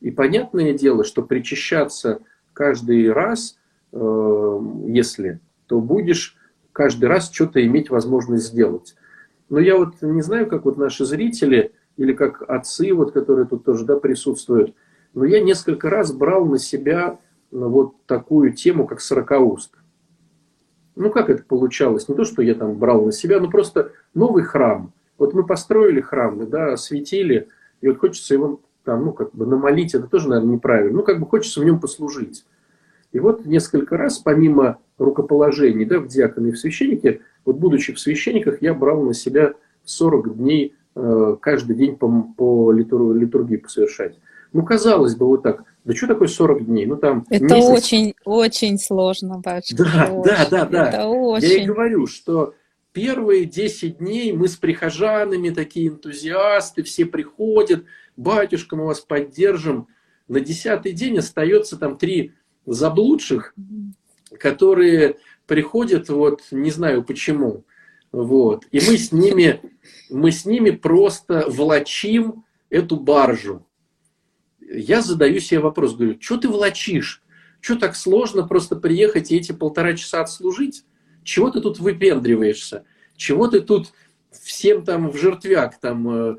И 0.00 0.10
понятное 0.10 0.74
дело, 0.74 1.04
что 1.04 1.22
причащаться 1.22 2.20
каждый 2.52 3.10
раз, 3.12 3.58
э, 3.92 4.60
если, 4.88 5.40
то 5.66 5.80
будешь 5.80 6.36
каждый 6.72 7.04
раз 7.06 7.30
что-то 7.30 7.64
иметь 7.64 7.90
возможность 7.90 8.46
сделать. 8.46 8.96
Но 9.48 9.60
я 9.60 9.76
вот 9.76 10.02
не 10.02 10.22
знаю, 10.22 10.48
как 10.48 10.64
вот 10.64 10.76
наши 10.76 11.04
зрители 11.04 11.72
или 11.96 12.12
как 12.12 12.42
отцы, 12.48 12.92
вот, 12.92 13.12
которые 13.12 13.46
тут 13.46 13.64
тоже 13.64 13.84
да, 13.84 13.96
присутствуют, 13.96 14.74
но 15.14 15.24
я 15.24 15.40
несколько 15.40 15.90
раз 15.90 16.12
брал 16.12 16.46
на 16.46 16.58
себя 16.58 17.18
ну, 17.50 17.68
вот 17.68 17.94
такую 18.06 18.54
тему, 18.54 18.86
как 18.86 19.00
сорокауст. 19.00 19.74
Ну, 20.94 21.10
как 21.10 21.30
это 21.30 21.42
получалось? 21.42 22.08
Не 22.08 22.14
то, 22.14 22.24
что 22.24 22.42
я 22.42 22.54
там 22.54 22.74
брал 22.74 23.04
на 23.04 23.12
себя, 23.12 23.40
но 23.40 23.48
просто 23.50 23.92
новый 24.14 24.44
храм– 24.44 24.92
вот 25.22 25.34
мы 25.34 25.46
построили 25.46 26.00
храм, 26.00 26.50
да, 26.50 26.72
осветили, 26.72 27.46
и 27.80 27.86
вот 27.86 27.98
хочется 27.98 28.34
его 28.34 28.60
там, 28.82 29.04
ну, 29.04 29.12
как 29.12 29.32
бы 29.32 29.46
намолить, 29.46 29.94
это 29.94 30.08
тоже, 30.08 30.28
наверное, 30.28 30.54
неправильно. 30.54 30.96
Ну, 30.96 31.02
как 31.04 31.20
бы 31.20 31.26
хочется 31.26 31.60
в 31.60 31.64
нем 31.64 31.78
послужить. 31.78 32.44
И 33.12 33.20
вот 33.20 33.46
несколько 33.46 33.96
раз, 33.96 34.18
помимо 34.18 34.78
рукоположений, 34.98 35.84
да, 35.84 36.00
в 36.00 36.08
диаконы 36.08 36.48
и 36.48 36.50
в 36.50 36.58
священнике, 36.58 37.20
вот 37.44 37.56
будучи 37.56 37.92
в 37.92 38.00
священниках, 38.00 38.62
я 38.62 38.74
брал 38.74 39.02
на 39.02 39.14
себя 39.14 39.54
40 39.84 40.36
дней 40.36 40.74
э, 40.96 41.36
каждый 41.40 41.76
день 41.76 41.94
по, 41.96 42.08
по 42.36 42.72
литур, 42.72 43.14
литургии 43.14 43.62
совершать. 43.68 44.18
Ну, 44.52 44.64
казалось 44.64 45.14
бы, 45.14 45.26
вот 45.26 45.44
так. 45.44 45.62
Да 45.84 45.94
что 45.94 46.06
такое 46.06 46.28
40 46.28 46.66
дней? 46.66 46.86
Ну, 46.86 46.96
там 46.96 47.26
Это 47.28 47.44
месяц... 47.44 47.68
очень, 47.68 48.14
очень 48.24 48.78
сложно, 48.78 49.38
батюшка. 49.38 49.84
Да, 49.84 50.12
очень. 50.12 50.30
да, 50.30 50.46
да, 50.50 50.64
да. 50.66 50.88
Это 50.88 51.06
очень. 51.08 51.48
Я 51.48 51.62
и 51.62 51.66
говорю, 51.66 52.06
что 52.06 52.54
Первые 52.92 53.46
10 53.46 53.98
дней 53.98 54.32
мы 54.32 54.48
с 54.48 54.56
прихожанами, 54.56 55.48
такие 55.48 55.88
энтузиасты, 55.88 56.82
все 56.82 57.06
приходят, 57.06 57.84
батюшка, 58.16 58.76
мы 58.76 58.84
вас 58.84 59.00
поддержим. 59.00 59.88
На 60.28 60.40
десятый 60.40 60.92
день 60.92 61.18
остается 61.18 61.78
там 61.78 61.96
три 61.96 62.34
заблудших, 62.66 63.54
которые 64.38 65.16
приходят, 65.46 66.10
вот 66.10 66.42
не 66.50 66.70
знаю 66.70 67.02
почему, 67.02 67.64
вот, 68.12 68.66
и 68.70 68.76
мы 68.86 68.98
с 68.98 69.10
ними, 69.10 69.60
мы 70.10 70.30
с 70.30 70.44
ними 70.44 70.70
просто 70.70 71.46
волочим 71.48 72.44
эту 72.68 72.96
баржу. 72.96 73.66
Я 74.72 75.02
задаю 75.02 75.40
себе 75.40 75.60
вопрос, 75.60 75.94
говорю, 75.94 76.16
что 76.20 76.38
ты 76.38 76.48
волочишь? 76.48 77.22
Что 77.60 77.76
так 77.76 77.94
сложно 77.94 78.46
просто 78.46 78.76
приехать 78.76 79.30
и 79.30 79.36
эти 79.36 79.52
полтора 79.52 79.94
часа 79.94 80.22
отслужить? 80.22 80.84
Чего 81.22 81.50
ты 81.50 81.60
тут 81.60 81.78
выпендриваешься? 81.78 82.84
Чего 83.16 83.46
ты 83.46 83.60
тут 83.60 83.92
всем 84.30 84.84
там 84.84 85.10
в 85.10 85.16
жертвяк 85.16 85.78
там? 85.78 86.08
Э? 86.08 86.36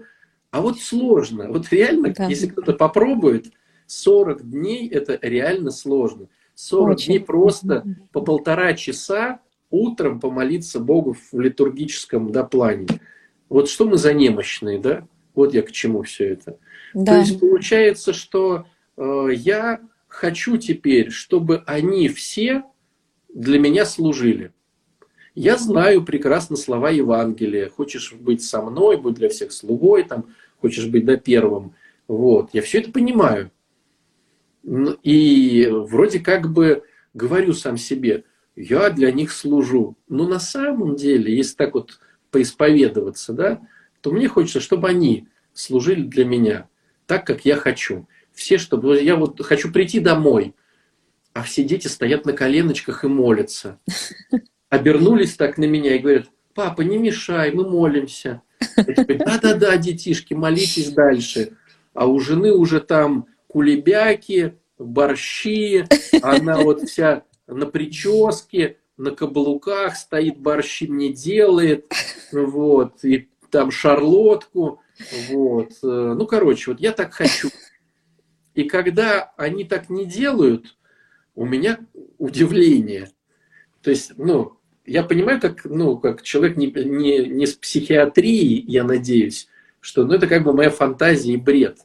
А 0.51 0.61
вот 0.61 0.79
сложно. 0.79 1.47
Вот 1.47 1.71
реально, 1.71 2.13
да. 2.13 2.27
если 2.27 2.47
кто-то 2.47 2.73
попробует, 2.73 3.53
40 3.87 4.49
дней 4.49 4.89
это 4.89 5.17
реально 5.21 5.71
сложно. 5.71 6.27
40 6.55 6.89
Очень. 6.89 7.05
дней 7.05 7.19
просто 7.19 7.85
по 8.11 8.21
полтора 8.21 8.73
часа 8.73 9.39
утром 9.69 10.19
помолиться 10.19 10.79
Богу 10.79 11.15
в 11.31 11.39
литургическом 11.39 12.31
да, 12.31 12.43
плане. 12.43 12.87
Вот 13.49 13.69
что 13.69 13.85
мы 13.85 13.97
за 13.97 14.13
немощные, 14.13 14.79
да? 14.79 15.07
Вот 15.35 15.53
я 15.53 15.61
к 15.61 15.71
чему 15.71 16.03
все 16.03 16.29
это. 16.29 16.57
Да. 16.93 17.13
То 17.13 17.19
есть 17.19 17.39
получается, 17.39 18.13
что 18.13 18.65
э, 18.97 19.27
я 19.35 19.81
хочу 20.07 20.57
теперь, 20.57 21.09
чтобы 21.09 21.63
они 21.65 22.07
все 22.09 22.63
для 23.33 23.59
меня 23.59 23.85
служили. 23.85 24.53
Я 25.35 25.57
знаю 25.57 26.03
прекрасно 26.03 26.55
слова 26.55 26.91
Евангелия. 26.91 27.69
Хочешь 27.69 28.13
быть 28.13 28.43
со 28.43 28.61
мной, 28.61 28.97
будь 28.97 29.15
для 29.15 29.29
всех 29.29 29.51
слугой, 29.51 30.03
там, 30.03 30.27
хочешь 30.61 30.85
быть 30.85 31.05
до 31.05 31.17
первым. 31.17 31.73
Вот. 32.07 32.51
Я 32.53 32.61
все 32.61 32.79
это 32.79 32.91
понимаю. 32.91 33.51
И 35.01 35.67
вроде 35.71 36.19
как 36.19 36.51
бы 36.51 36.83
говорю 37.15 37.53
сам 37.53 37.77
себе, 37.77 38.23
я 38.55 38.91
для 38.91 39.11
них 39.11 39.31
служу. 39.31 39.97
Но 40.07 40.27
на 40.27 40.39
самом 40.39 40.95
деле, 40.95 41.35
если 41.35 41.55
так 41.55 41.73
вот 41.73 41.99
поисповедоваться, 42.29 43.33
да, 43.33 43.61
то 44.01 44.11
мне 44.11 44.27
хочется, 44.27 44.59
чтобы 44.59 44.87
они 44.87 45.27
служили 45.53 46.03
для 46.03 46.25
меня 46.25 46.67
так, 47.05 47.25
как 47.25 47.45
я 47.45 47.55
хочу. 47.55 48.07
Все, 48.33 48.57
чтобы 48.57 49.01
я 49.01 49.15
вот 49.15 49.41
хочу 49.43 49.71
прийти 49.71 49.99
домой, 49.99 50.55
а 51.33 51.43
все 51.43 51.63
дети 51.63 51.87
стоят 51.87 52.25
на 52.25 52.33
коленочках 52.33 53.03
и 53.03 53.07
молятся. 53.07 53.79
Обернулись 54.69 55.35
так 55.35 55.57
на 55.57 55.65
меня 55.65 55.95
и 55.95 55.99
говорят, 55.99 56.27
папа, 56.53 56.81
не 56.81 56.97
мешай, 56.97 57.51
мы 57.51 57.69
молимся. 57.69 58.41
Да-да-да, 58.77 59.77
детишки, 59.77 60.33
молитесь 60.33 60.91
дальше. 60.91 61.57
А 61.93 62.07
у 62.07 62.19
жены 62.19 62.53
уже 62.53 62.79
там 62.79 63.27
кулебяки, 63.47 64.55
борщи, 64.79 65.85
она 66.21 66.57
вот 66.57 66.81
вся 66.89 67.23
на 67.47 67.65
прическе, 67.65 68.77
на 68.97 69.11
каблуках 69.11 69.95
стоит, 69.95 70.37
борщи 70.37 70.87
мне 70.87 71.11
делает, 71.11 71.91
вот, 72.31 73.03
и 73.03 73.29
там 73.51 73.71
шарлотку, 73.71 74.81
вот. 75.29 75.71
Ну, 75.81 76.25
короче, 76.25 76.71
вот 76.71 76.79
я 76.79 76.91
так 76.91 77.13
хочу. 77.13 77.49
И 78.53 78.63
когда 78.63 79.33
они 79.37 79.63
так 79.63 79.89
не 79.89 80.05
делают, 80.05 80.77
у 81.35 81.45
меня 81.45 81.79
удивление. 82.17 83.11
То 83.81 83.89
есть, 83.89 84.13
ну, 84.17 84.57
я 84.85 85.03
понимаю, 85.03 85.39
как, 85.39 85.65
ну, 85.65 85.97
как 85.97 86.21
человек 86.21 86.57
не, 86.57 86.67
не, 86.67 87.25
не 87.25 87.45
с 87.45 87.53
психиатрией, 87.53 88.63
я 88.67 88.83
надеюсь, 88.83 89.47
что 89.79 90.05
ну, 90.05 90.13
это 90.13 90.27
как 90.27 90.43
бы 90.43 90.53
моя 90.53 90.69
фантазия 90.69 91.33
и 91.33 91.37
бред. 91.37 91.79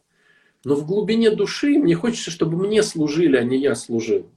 Но 0.64 0.74
в 0.74 0.86
глубине 0.86 1.30
души 1.30 1.78
мне 1.78 1.94
хочется, 1.94 2.30
чтобы 2.30 2.56
мне 2.56 2.82
служили, 2.82 3.36
а 3.36 3.44
не 3.44 3.58
я 3.58 3.74
служил. 3.74 4.28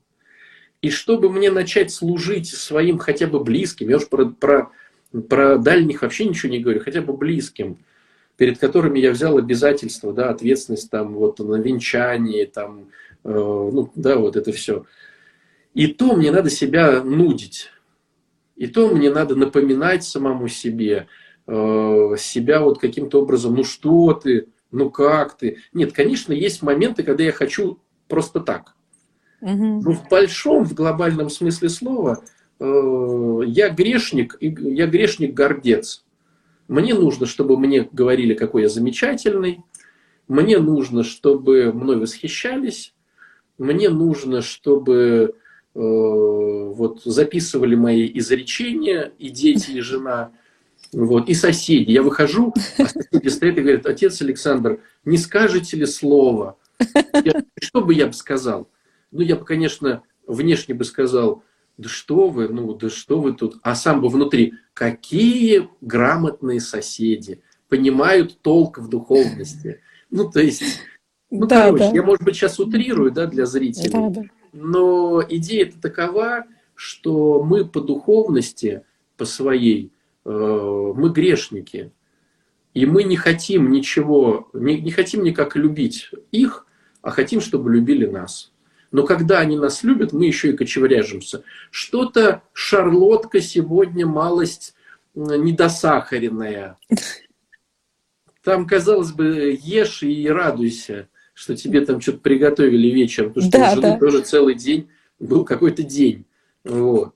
И 0.81 0.89
чтобы 0.89 1.29
мне 1.29 1.51
начать 1.51 1.91
служить 1.91 2.47
своим 2.47 2.97
хотя 2.97 3.27
бы 3.27 3.43
близким, 3.43 3.89
я 3.89 3.97
уж 3.97 4.07
про, 4.07 4.25
про, 4.25 4.71
про 5.29 5.57
дальних 5.57 6.01
вообще 6.01 6.25
ничего 6.25 6.51
не 6.51 6.59
говорю, 6.59 6.79
хотя 6.79 7.01
бы 7.01 7.15
близким, 7.15 7.77
перед 8.37 8.57
которыми 8.57 8.99
я 8.99 9.11
взял 9.11 9.37
обязательства, 9.37 10.13
да, 10.13 10.29
ответственность 10.29 10.89
там 10.89 11.13
вот 11.13 11.39
на 11.39 11.55
венчании, 11.55 12.45
там, 12.45 12.89
э, 13.23 13.29
ну, 13.29 13.91
да, 13.95 14.17
вот 14.17 14.35
это 14.35 14.51
все. 14.51 14.85
И 15.73 15.87
то 15.87 16.15
мне 16.15 16.31
надо 16.31 16.49
себя 16.49 17.03
нудить. 17.03 17.69
И 18.55 18.67
то 18.67 18.89
мне 18.89 19.09
надо 19.09 19.35
напоминать 19.35 20.03
самому 20.03 20.47
себе, 20.47 21.07
э, 21.47 22.15
себя 22.17 22.61
вот 22.61 22.79
каким-то 22.79 23.21
образом, 23.21 23.55
ну 23.55 23.63
что 23.63 24.13
ты, 24.13 24.47
ну 24.71 24.89
как 24.89 25.37
ты. 25.37 25.57
Нет, 25.73 25.93
конечно, 25.93 26.33
есть 26.33 26.61
моменты, 26.61 27.03
когда 27.03 27.23
я 27.23 27.31
хочу 27.31 27.79
просто 28.07 28.39
так. 28.39 28.75
Угу. 29.41 29.81
Но 29.83 29.91
в 29.91 30.07
большом, 30.09 30.65
в 30.65 30.73
глобальном 30.73 31.29
смысле 31.29 31.69
слова, 31.69 32.23
э, 32.59 33.41
я 33.45 33.69
грешник, 33.69 34.37
я 34.39 34.87
грешник-гордец. 34.87 36.03
Мне 36.71 36.93
нужно, 36.93 37.25
чтобы 37.25 37.59
мне 37.59 37.89
говорили, 37.91 38.33
какой 38.33 38.61
я 38.61 38.69
замечательный. 38.69 39.59
Мне 40.29 40.57
нужно, 40.57 41.03
чтобы 41.03 41.73
мной 41.73 41.97
восхищались. 41.97 42.93
Мне 43.57 43.89
нужно, 43.89 44.41
чтобы 44.41 45.35
э, 45.75 45.79
вот, 45.79 47.01
записывали 47.03 47.75
мои 47.75 48.09
изречения 48.13 49.11
и 49.19 49.27
дети, 49.27 49.71
и 49.71 49.81
жена. 49.81 50.31
Вот, 50.93 51.27
и 51.27 51.33
соседи. 51.33 51.91
Я 51.91 52.03
выхожу, 52.03 52.53
а 52.77 52.85
соседи 52.85 53.27
стоят 53.27 53.57
и 53.57 53.61
говорят, 53.61 53.85
отец 53.85 54.21
Александр, 54.21 54.79
не 55.03 55.17
скажете 55.17 55.75
ли 55.75 55.85
слово? 55.85 56.57
Я, 57.13 57.43
что 57.59 57.81
бы 57.81 57.93
я 57.93 58.07
бы 58.07 58.13
сказал? 58.13 58.69
Ну, 59.11 59.19
я 59.19 59.35
бы, 59.35 59.43
конечно, 59.43 60.03
внешне 60.25 60.73
бы 60.73 60.85
сказал, 60.85 61.43
да 61.81 61.89
что 61.89 62.29
вы, 62.29 62.47
ну, 62.49 62.73
да 62.73 62.89
что 62.89 63.19
вы 63.19 63.33
тут, 63.33 63.57
а 63.63 63.75
сам 63.75 64.01
бы 64.01 64.09
внутри, 64.09 64.53
какие 64.73 65.69
грамотные 65.81 66.59
соседи, 66.59 67.41
понимают 67.69 68.41
толк 68.41 68.77
в 68.77 68.87
духовности. 68.87 69.81
Ну, 70.09 70.29
то 70.29 70.41
есть, 70.41 70.63
ну, 71.29 71.45
да, 71.45 71.65
короче, 71.65 71.85
да. 71.85 71.91
я, 71.95 72.03
может 72.03 72.23
быть, 72.23 72.35
сейчас 72.35 72.59
утрирую, 72.59 73.11
да, 73.11 73.27
для 73.27 73.45
зрителей, 73.45 73.91
да, 73.91 74.09
да. 74.09 74.21
но 74.53 75.23
идея 75.29 75.67
это 75.67 75.81
такова, 75.81 76.45
что 76.75 77.43
мы 77.43 77.65
по 77.65 77.79
духовности, 77.81 78.83
по 79.17 79.25
своей, 79.25 79.91
Э, 80.25 80.93
мы 80.95 81.09
грешники. 81.09 81.91
И 82.73 82.85
мы 82.85 83.03
не 83.03 83.17
хотим 83.17 83.69
ничего, 83.71 84.49
не, 84.53 84.79
не 84.79 84.91
хотим 84.91 85.23
никак 85.23 85.55
любить 85.55 86.09
их, 86.31 86.65
а 87.01 87.11
хотим, 87.11 87.41
чтобы 87.41 87.73
любили 87.73 88.05
нас. 88.05 88.50
Но 88.91 89.03
когда 89.03 89.39
они 89.39 89.57
нас 89.57 89.83
любят, 89.83 90.11
мы 90.11 90.25
еще 90.25 90.49
и 90.51 90.57
кочевряжемся. 90.57 91.43
Что-то 91.69 92.43
шарлотка 92.53 93.39
сегодня 93.41 94.05
малость 94.05 94.75
недосахаренная. 95.15 96.77
Там, 98.43 98.67
казалось 98.67 99.11
бы, 99.11 99.57
ешь 99.61 100.03
и 100.03 100.27
радуйся, 100.27 101.07
что 101.33 101.55
тебе 101.55 101.85
там 101.85 102.01
что-то 102.01 102.19
приготовили 102.19 102.87
вечером, 102.87 103.33
потому 103.33 103.49
что 103.49 103.57
да, 103.57 103.71
у 103.71 103.75
жены 103.75 103.81
да. 103.81 103.97
тоже 103.97 104.21
целый 104.21 104.55
день 104.55 104.89
был 105.19 105.45
какой-то 105.45 105.83
день. 105.83 106.25
Вот. 106.63 107.15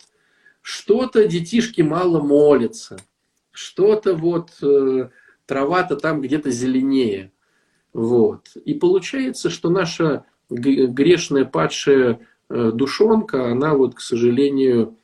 Что-то 0.62 1.28
детишки 1.28 1.82
мало 1.82 2.22
молятся, 2.22 2.98
что-то 3.52 4.16
вот 4.16 4.52
э, 4.62 5.10
трава-то 5.46 5.96
там 5.96 6.22
где-то 6.22 6.52
зеленее. 6.52 7.32
Вот. 7.94 8.50
И 8.66 8.74
получается, 8.74 9.50
что 9.50 9.70
наша 9.70 10.26
грешная 10.50 11.46
падшая 11.46 12.20
э, 12.50 12.72
душонка, 12.74 13.52
она 13.52 13.74
вот, 13.74 13.96
к 13.96 14.00
сожалению, 14.00 14.96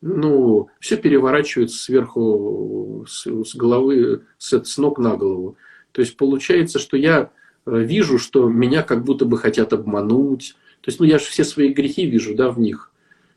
ну, 0.00 0.68
все 0.80 0.96
переворачивается 0.96 1.78
сверху, 1.78 3.06
с, 3.08 3.26
с 3.26 3.54
головы, 3.54 4.24
с, 4.38 4.52
с 4.64 4.78
ног 4.78 4.98
на 4.98 5.16
голову. 5.16 5.56
То 5.92 6.00
есть 6.00 6.16
получается, 6.16 6.78
что 6.78 6.96
я 6.96 7.30
э, 7.66 7.78
вижу, 7.82 8.18
что 8.18 8.48
меня 8.48 8.82
как 8.82 9.04
будто 9.04 9.24
бы 9.24 9.38
хотят 9.38 9.72
обмануть. 9.72 10.56
То 10.80 10.88
есть, 10.88 10.98
ну, 10.98 11.06
я 11.06 11.18
же 11.18 11.26
все 11.26 11.44
свои 11.44 11.72
грехи 11.72 12.06
вижу, 12.06 12.34
да, 12.34 12.50
в 12.50 12.58
них. 12.58 12.90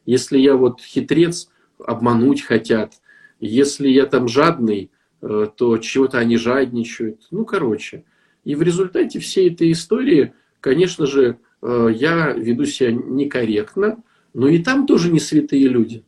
Если 0.05 0.39
я 0.39 0.55
вот 0.55 0.81
хитрец, 0.81 1.49
обмануть 1.77 2.41
хотят. 2.41 2.93
Если 3.39 3.89
я 3.89 4.05
там 4.05 4.27
жадный, 4.27 4.89
э, 5.21 5.47
то 5.55 5.77
чего-то 5.77 6.17
они 6.17 6.37
жадничают. 6.37 7.27
Ну, 7.31 7.45
короче. 7.45 8.05
И 8.43 8.55
в 8.55 8.61
результате 8.61 9.19
всей 9.19 9.51
этой 9.51 9.71
истории, 9.71 10.33
конечно 10.65 11.05
же, 11.05 11.37
э, 11.61 11.89
я 11.95 12.31
веду 12.31 12.65
себя 12.65 12.91
некорректно, 12.91 14.03
но 14.33 14.47
и 14.47 14.57
там 14.63 14.87
тоже 14.87 15.11
не 15.11 15.19
святые 15.19 15.67
люди. 15.67 16.03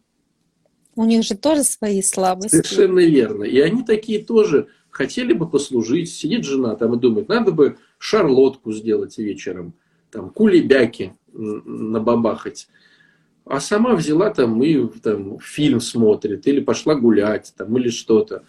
У 0.95 1.05
них 1.05 1.23
же 1.23 1.37
тоже 1.37 1.63
свои 1.63 2.01
слабости. 2.01 2.55
Совершенно 2.55 3.01
верно. 3.01 3.43
И 3.43 3.59
они 3.59 3.83
такие 3.83 4.25
тоже 4.25 4.69
хотели 4.89 5.33
бы 5.33 5.47
послужить. 5.47 6.09
Сидит 6.09 6.43
жена 6.43 6.75
там 6.75 6.95
и 6.95 6.99
думает, 6.99 7.29
надо 7.29 7.51
бы 7.51 7.77
шарлотку 7.99 8.71
сделать 8.71 9.19
вечером, 9.19 9.75
там 10.09 10.31
кулебяки 10.31 11.13
набабахать 11.31 12.67
а 13.45 13.61
сама 13.61 13.95
взяла 13.95 14.29
там 14.31 14.61
и 14.61 14.87
там, 14.99 15.39
фильм 15.39 15.79
смотрит, 15.79 16.47
или 16.47 16.59
пошла 16.59 16.95
гулять, 16.95 17.53
там, 17.55 17.77
или 17.77 17.87
что-то. 17.89 18.43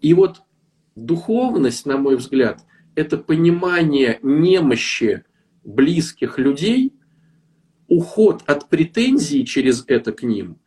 И 0.00 0.14
вот 0.14 0.40
духовность, 0.96 1.84
на 1.84 1.98
мой 1.98 2.16
взгляд, 2.16 2.60
это 2.94 3.18
понимание 3.18 4.18
немощи 4.22 5.24
близких 5.64 6.38
людей, 6.38 6.92
уход 7.88 8.42
от 8.46 8.68
претензий 8.68 9.44
через 9.44 9.84
это 9.86 10.12
к 10.12 10.22
ним 10.22 10.58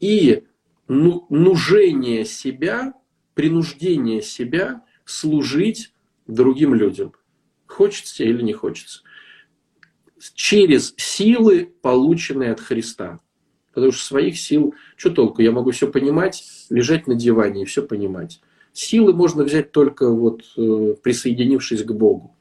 и 0.00 0.44
ну, 0.88 1.26
нужение 1.28 2.24
себя, 2.24 2.94
принуждение 3.34 4.22
себя 4.22 4.82
служить 5.04 5.92
другим 6.26 6.74
людям. 6.74 7.12
Хочется 7.66 8.24
или 8.24 8.42
не 8.42 8.52
хочется 8.52 9.02
через 10.34 10.94
силы, 10.96 11.72
полученные 11.82 12.52
от 12.52 12.60
Христа. 12.60 13.20
Потому 13.72 13.92
что 13.92 14.04
своих 14.04 14.38
сил, 14.38 14.74
что 14.96 15.10
толку? 15.10 15.42
Я 15.42 15.52
могу 15.52 15.70
все 15.70 15.90
понимать, 15.90 16.44
лежать 16.68 17.06
на 17.06 17.14
диване 17.14 17.62
и 17.62 17.64
все 17.64 17.82
понимать. 17.82 18.40
Силы 18.72 19.12
можно 19.14 19.44
взять 19.44 19.72
только 19.72 20.10
вот 20.10 20.42
э, 20.56 20.94
присоединившись 21.02 21.82
к 21.84 21.92
Богу. 21.92 22.36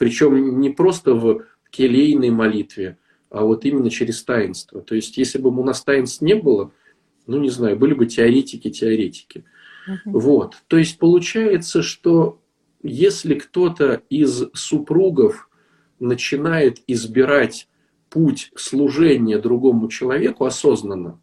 Причем 0.00 0.60
не 0.60 0.70
просто 0.70 1.12
в 1.12 1.44
келейной 1.68 2.30
молитве, 2.30 2.96
а 3.28 3.44
вот 3.44 3.66
именно 3.66 3.90
через 3.90 4.24
таинство. 4.24 4.80
То 4.80 4.94
есть, 4.94 5.18
если 5.18 5.36
бы 5.36 5.50
у 5.50 5.62
нас 5.62 5.84
таинств 5.84 6.22
не 6.22 6.32
было, 6.32 6.72
ну, 7.26 7.38
не 7.38 7.50
знаю, 7.50 7.76
были 7.76 7.92
бы 7.92 8.06
теоретики, 8.06 8.70
теоретики. 8.70 9.44
Uh-huh. 9.86 9.96
Вот. 10.06 10.56
То 10.68 10.78
есть, 10.78 10.98
получается, 10.98 11.82
что 11.82 12.40
если 12.82 13.34
кто-то 13.34 14.00
из 14.08 14.44
супругов 14.54 15.50
начинает 15.98 16.78
избирать 16.86 17.68
путь 18.08 18.52
служения 18.56 19.36
другому 19.36 19.88
человеку 19.88 20.46
осознанно, 20.46 21.20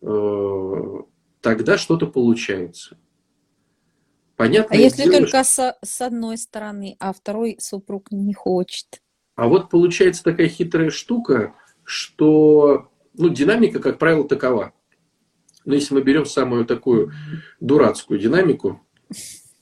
э, 0.00 0.98
тогда 1.42 1.76
что-то 1.76 2.06
получается. 2.06 2.96
Понятно. 4.40 4.74
А 4.74 4.78
если 4.78 5.02
дело, 5.02 5.18
только 5.18 5.44
что... 5.44 5.44
с, 5.44 5.78
с 5.84 6.00
одной 6.00 6.38
стороны, 6.38 6.96
а 6.98 7.12
второй 7.12 7.58
супруг 7.60 8.06
не 8.10 8.32
хочет? 8.32 9.02
А 9.36 9.48
вот 9.48 9.68
получается 9.68 10.24
такая 10.24 10.48
хитрая 10.48 10.88
штука, 10.88 11.54
что 11.84 12.90
ну, 13.12 13.28
динамика, 13.28 13.80
как 13.80 13.98
правило, 13.98 14.26
такова. 14.26 14.72
Но 15.66 15.74
если 15.74 15.92
мы 15.92 16.00
берем 16.00 16.24
самую 16.24 16.64
такую 16.64 17.12
дурацкую 17.60 18.18
динамику, 18.18 18.80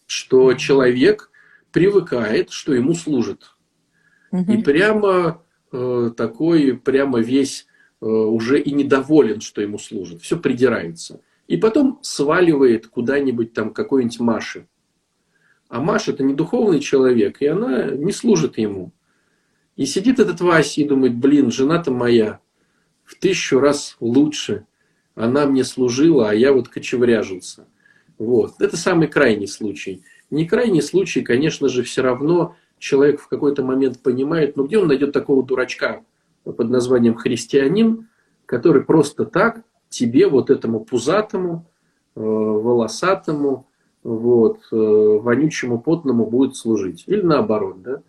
что 0.06 0.54
человек 0.54 1.32
привыкает, 1.72 2.50
что 2.50 2.72
ему 2.72 2.94
служат. 2.94 3.56
Угу. 4.30 4.52
И 4.52 4.62
прямо 4.62 5.42
э, 5.72 6.12
такой, 6.16 6.76
прямо 6.76 7.18
весь 7.18 7.66
э, 8.00 8.06
уже 8.06 8.60
и 8.60 8.70
недоволен, 8.70 9.40
что 9.40 9.60
ему 9.60 9.80
служат. 9.80 10.22
Все 10.22 10.38
придирается. 10.38 11.20
И 11.48 11.56
потом 11.56 11.98
сваливает 12.02 12.86
куда-нибудь 12.86 13.54
там 13.54 13.72
какой-нибудь 13.72 14.20
Маше. 14.20 14.68
А 15.68 15.80
Маша 15.80 16.12
это 16.12 16.22
не 16.22 16.34
духовный 16.34 16.78
человек, 16.78 17.40
и 17.40 17.46
она 17.46 17.86
не 17.86 18.12
служит 18.12 18.58
ему. 18.58 18.92
И 19.74 19.86
сидит 19.86 20.18
этот 20.18 20.40
Вася 20.40 20.82
и 20.82 20.88
думает, 20.88 21.16
блин, 21.16 21.50
жена-то 21.50 21.90
моя 21.90 22.40
в 23.04 23.14
тысячу 23.16 23.58
раз 23.60 23.96
лучше. 23.98 24.66
Она 25.14 25.46
мне 25.46 25.64
служила, 25.64 26.30
а 26.30 26.34
я 26.34 26.52
вот 26.52 26.68
кочевряжился. 26.68 27.66
Вот. 28.18 28.60
Это 28.60 28.76
самый 28.76 29.08
крайний 29.08 29.48
случай. 29.48 30.02
Не 30.30 30.46
крайний 30.46 30.82
случай, 30.82 31.22
конечно 31.22 31.68
же, 31.68 31.82
все 31.82 32.02
равно 32.02 32.56
человек 32.78 33.20
в 33.20 33.28
какой-то 33.28 33.64
момент 33.64 34.02
понимает, 34.02 34.56
ну 34.56 34.66
где 34.66 34.78
он 34.78 34.88
найдет 34.88 35.12
такого 35.12 35.42
дурачка 35.42 36.04
под 36.44 36.68
названием 36.68 37.14
христианин, 37.14 38.08
который 38.46 38.82
просто 38.82 39.24
так 39.24 39.62
тебе, 39.88 40.28
вот 40.28 40.50
этому 40.50 40.80
пузатому, 40.84 41.66
э, 42.14 42.20
волосатому, 42.20 43.68
вот, 44.02 44.60
э, 44.72 44.76
вонючему, 44.76 45.80
потному 45.80 46.26
будет 46.26 46.56
служить. 46.56 47.04
Или 47.06 47.22
наоборот, 47.22 47.82
да. 47.82 48.02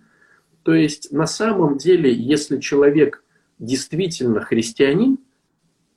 То 0.63 0.73
есть, 0.73 1.11
на 1.11 1.25
самом 1.25 1.77
деле, 1.77 2.13
если 2.13 2.59
человек 2.59 3.23
действительно 3.59 4.41
христианин, 4.41 5.17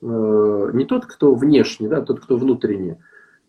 э, 0.01 0.71
не 0.73 0.85
тот, 0.85 1.05
кто 1.05 1.35
внешний, 1.35 1.87
да, 1.87 2.01
тот, 2.01 2.21
кто 2.21 2.37
внутренний, 2.37 2.95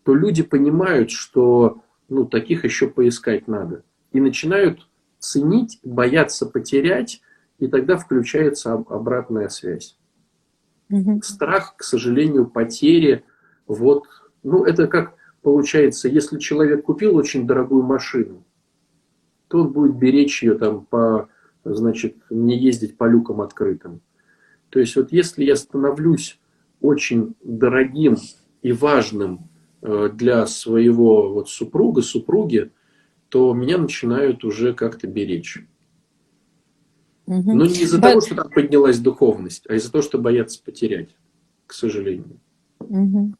то 0.03 0.13
люди 0.13 0.43
понимают, 0.43 1.11
что 1.11 1.81
ну, 2.09 2.25
таких 2.25 2.63
еще 2.63 2.87
поискать 2.87 3.47
надо. 3.47 3.83
И 4.11 4.21
начинают 4.21 4.87
ценить, 5.19 5.79
бояться 5.83 6.45
потерять, 6.45 7.21
и 7.59 7.67
тогда 7.67 7.97
включается 7.97 8.73
обратная 8.73 9.49
связь. 9.49 9.97
Страх, 11.23 11.75
к 11.77 11.83
сожалению, 11.83 12.47
потери, 12.47 13.23
вот, 13.67 14.05
ну, 14.43 14.63
это 14.63 14.87
как 14.87 15.15
получается, 15.41 16.07
если 16.09 16.39
человек 16.39 16.83
купил 16.83 17.15
очень 17.15 17.47
дорогую 17.47 17.83
машину, 17.83 18.43
то 19.47 19.61
он 19.61 19.71
будет 19.71 19.95
беречь 19.95 20.43
ее 20.43 20.55
там 20.55 20.85
по, 20.85 21.29
значит, 21.63 22.17
не 22.29 22.57
ездить 22.57 22.97
по 22.97 23.07
люкам 23.07 23.41
открытым. 23.41 24.01
То 24.69 24.79
есть 24.79 24.95
вот 24.95 25.11
если 25.11 25.43
я 25.43 25.55
становлюсь 25.55 26.39
очень 26.81 27.35
дорогим 27.43 28.17
и 28.61 28.71
важным 28.71 29.49
э, 29.81 30.09
для 30.13 30.45
своего 30.47 31.31
вот 31.31 31.49
супруга, 31.49 32.01
супруги, 32.01 32.71
то 33.29 33.53
меня 33.53 33.77
начинают 33.77 34.43
уже 34.43 34.73
как-то 34.73 35.07
беречь. 35.07 35.65
Угу. 37.27 37.53
Но 37.53 37.65
не 37.65 37.81
из-за 37.81 37.97
But... 37.97 38.01
того, 38.01 38.21
что 38.21 38.35
там 38.35 38.49
поднялась 38.49 38.99
духовность, 38.99 39.65
а 39.67 39.75
из-за 39.75 39.91
того, 39.91 40.01
что 40.01 40.17
боятся 40.17 40.61
потерять, 40.63 41.09
к 41.65 41.73
сожалению. 41.73 42.39
Угу. 42.79 43.33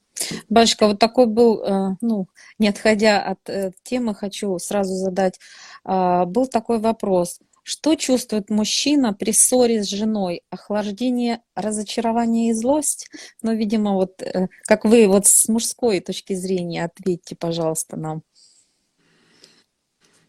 Башка, 0.49 0.87
вот 0.87 0.99
такой 0.99 1.27
был, 1.27 1.61
э, 1.61 1.95
ну, 2.01 2.27
не 2.57 2.69
отходя 2.69 3.21
от 3.21 3.49
э, 3.49 3.71
темы, 3.83 4.15
хочу 4.15 4.57
сразу 4.59 4.93
задать, 4.95 5.39
а, 5.83 6.25
был 6.25 6.47
такой 6.47 6.79
вопрос. 6.79 7.39
Что 7.63 7.95
чувствует 7.95 8.49
мужчина 8.49 9.11
при 9.11 9.31
ссоре 9.31 9.83
с 9.83 9.87
женой? 9.87 10.43
Охлаждение, 10.51 11.41
разочарование 11.55 12.51
и 12.51 12.53
злость? 12.53 13.09
Ну, 13.41 13.55
видимо, 13.55 13.93
вот 13.93 14.21
как 14.65 14.85
вы 14.85 15.07
вот 15.07 15.25
с 15.25 15.47
мужской 15.47 15.99
точки 15.99 16.33
зрения 16.33 16.85
ответьте, 16.85 17.35
пожалуйста, 17.35 17.97
нам. 17.97 18.21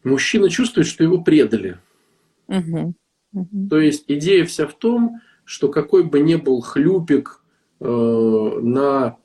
Мужчина 0.02 0.48
чувствует, 0.48 0.86
что 0.86 1.04
его 1.04 1.20
предали. 1.20 1.78
Угу. 2.48 2.94
Угу. 3.36 3.68
То 3.68 3.78
есть 3.78 4.04
идея 4.08 4.46
вся 4.46 4.66
в 4.66 4.72
том, 4.74 5.20
что 5.44 5.68
какой 5.68 6.04
бы 6.04 6.20
ни 6.20 6.36
был 6.36 6.62
хлюпик 6.62 7.42
э, 7.80 7.86
на 7.86 9.18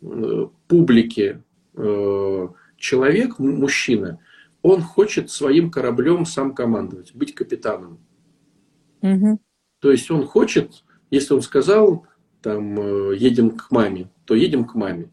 э, 0.00 0.46
публике 0.66 1.42
э, 1.74 2.48
человек, 2.76 3.38
мужчина, 3.38 4.20
он 4.62 4.80
хочет 4.80 5.30
своим 5.30 5.70
кораблем 5.70 6.24
сам 6.24 6.54
командовать, 6.54 7.14
быть 7.14 7.34
капитаном. 7.34 7.98
Угу. 9.02 9.38
То 9.80 9.90
есть 9.92 10.10
он 10.10 10.26
хочет, 10.26 10.82
если 11.10 11.34
он 11.34 11.42
сказал, 11.42 12.06
там, 12.40 12.80
э, 12.80 13.16
едем 13.16 13.50
к 13.50 13.70
маме, 13.70 14.10
то 14.24 14.34
едем 14.34 14.64
к 14.64 14.74
маме. 14.74 15.10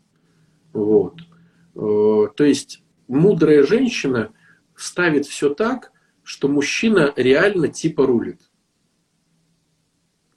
Вот. 0.72 1.20
Э, 1.76 2.28
то 2.34 2.44
есть 2.46 2.84
мудрая 3.10 3.64
женщина 3.64 4.32
ставит 4.76 5.26
все 5.26 5.54
так, 5.54 5.92
что 6.24 6.48
мужчина 6.48 7.14
реально 7.16 7.68
типа 7.68 8.06
рулит. 8.08 8.45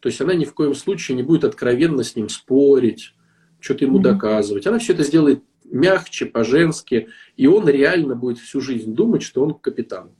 То 0.00 0.08
есть 0.08 0.20
она 0.20 0.34
ни 0.34 0.44
в 0.44 0.54
коем 0.54 0.74
случае 0.74 1.16
не 1.16 1.22
будет 1.22 1.44
откровенно 1.44 2.04
с 2.04 2.14
ним 2.14 2.28
спорить, 2.28 3.14
что-то 3.60 3.84
ему 3.84 3.98
mm-hmm. 3.98 4.02
доказывать. 4.02 4.66
Она 4.66 4.78
все 4.78 4.92
это 4.92 5.02
сделает 5.02 5.42
мягче, 5.64 6.26
по-женски, 6.26 7.08
и 7.36 7.46
он 7.46 7.68
реально 7.68 8.14
будет 8.14 8.38
всю 8.38 8.60
жизнь 8.60 8.94
думать, 8.94 9.22
что 9.22 9.42
он 9.42 9.54
капитан. 9.54 10.12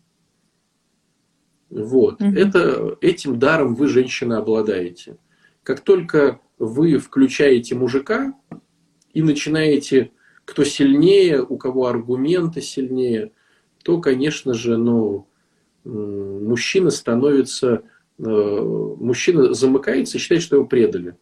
Вот. 1.71 2.21
Mm-hmm. 2.21 2.37
Это, 2.37 2.99
этим 3.01 3.39
даром 3.39 3.75
вы, 3.75 3.89
женщина, 3.89 4.39
обладаете. 4.39 5.19
Как 5.63 5.81
только 5.81 6.41
вы 6.59 6.99
включаете 6.99 7.75
мужика 7.75 8.35
и 9.13 9.23
начинаете, 9.23 10.11
кто 10.45 10.65
сильнее, 10.65 11.43
у 11.43 11.57
кого 11.57 11.87
аргументы 11.87 12.61
сильнее, 12.63 13.33
то, 13.85 14.01
конечно 14.01 14.55
же, 14.55 14.77
ну, 14.77 15.29
мужчина 15.85 16.91
становится, 16.91 17.83
мужчина 18.19 19.55
замыкается 19.55 20.19
и 20.19 20.21
считает, 20.21 20.43
что 20.43 20.57
его 20.57 20.67
предали. 20.67 21.17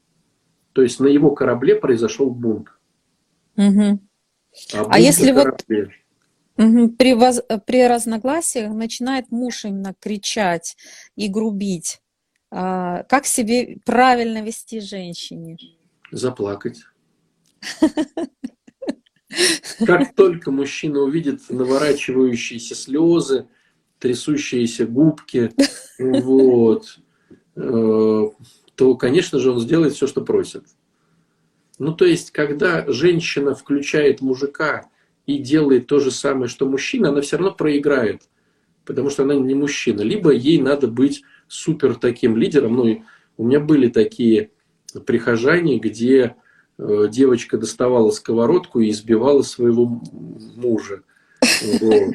То 0.72 0.82
есть 0.82 1.00
на 1.00 1.06
его 1.06 1.30
корабле 1.30 1.76
произошел 1.76 2.30
бунт. 2.30 2.68
Угу. 3.56 4.00
А, 4.74 4.86
а 4.90 4.98
если 4.98 5.32
вот 5.32 5.62
угу, 6.56 6.88
при, 6.90 7.14
воз, 7.14 7.42
при 7.66 7.86
разногласиях 7.86 8.72
начинает 8.72 9.30
муж 9.30 9.64
именно 9.64 9.94
кричать 9.98 10.76
и 11.14 11.28
грубить, 11.28 12.00
а, 12.50 13.02
как 13.04 13.26
себе 13.26 13.78
правильно 13.84 14.42
вести 14.42 14.80
женщине? 14.80 15.58
Заплакать. 16.10 16.78
Как 19.84 20.14
только 20.14 20.50
мужчина 20.50 21.00
увидит 21.00 21.50
наворачивающиеся 21.50 22.74
слезы, 22.74 23.46
трясущиеся 23.98 24.86
губки, 24.86 25.52
вот, 25.98 26.98
э, 27.56 28.22
то, 28.74 28.96
конечно 28.96 29.38
же, 29.38 29.52
он 29.52 29.60
сделает 29.60 29.94
все, 29.94 30.06
что 30.06 30.22
просит. 30.22 30.64
Ну, 31.78 31.94
то 31.94 32.04
есть, 32.04 32.30
когда 32.30 32.90
женщина 32.90 33.54
включает 33.54 34.20
мужика 34.20 34.88
и 35.26 35.38
делает 35.38 35.86
то 35.86 36.00
же 36.00 36.10
самое, 36.10 36.48
что 36.48 36.66
мужчина, 36.66 37.10
она 37.10 37.20
все 37.20 37.36
равно 37.36 37.54
проиграет, 37.54 38.22
потому 38.84 39.10
что 39.10 39.24
она 39.24 39.34
не 39.34 39.54
мужчина. 39.54 40.00
Либо 40.00 40.30
ей 40.30 40.60
надо 40.60 40.88
быть 40.88 41.22
супер 41.48 41.96
таким 41.96 42.36
лидером. 42.36 42.76
Ну, 42.76 43.04
у 43.36 43.44
меня 43.44 43.60
были 43.60 43.88
такие 43.88 44.50
прихожане, 45.04 45.78
где 45.78 46.36
Э, 46.78 47.06
девочка 47.10 47.56
доставала 47.56 48.10
сковородку 48.10 48.80
и 48.80 48.90
избивала 48.90 49.42
своего 49.42 50.00
мужа. 50.56 51.02
Вот. 51.80 52.14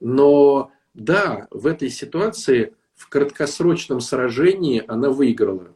Но 0.00 0.70
да, 0.94 1.48
в 1.50 1.66
этой 1.66 1.90
ситуации 1.90 2.74
в 2.94 3.08
краткосрочном 3.08 4.00
сражении 4.00 4.82
она 4.86 5.10
выиграла. 5.10 5.74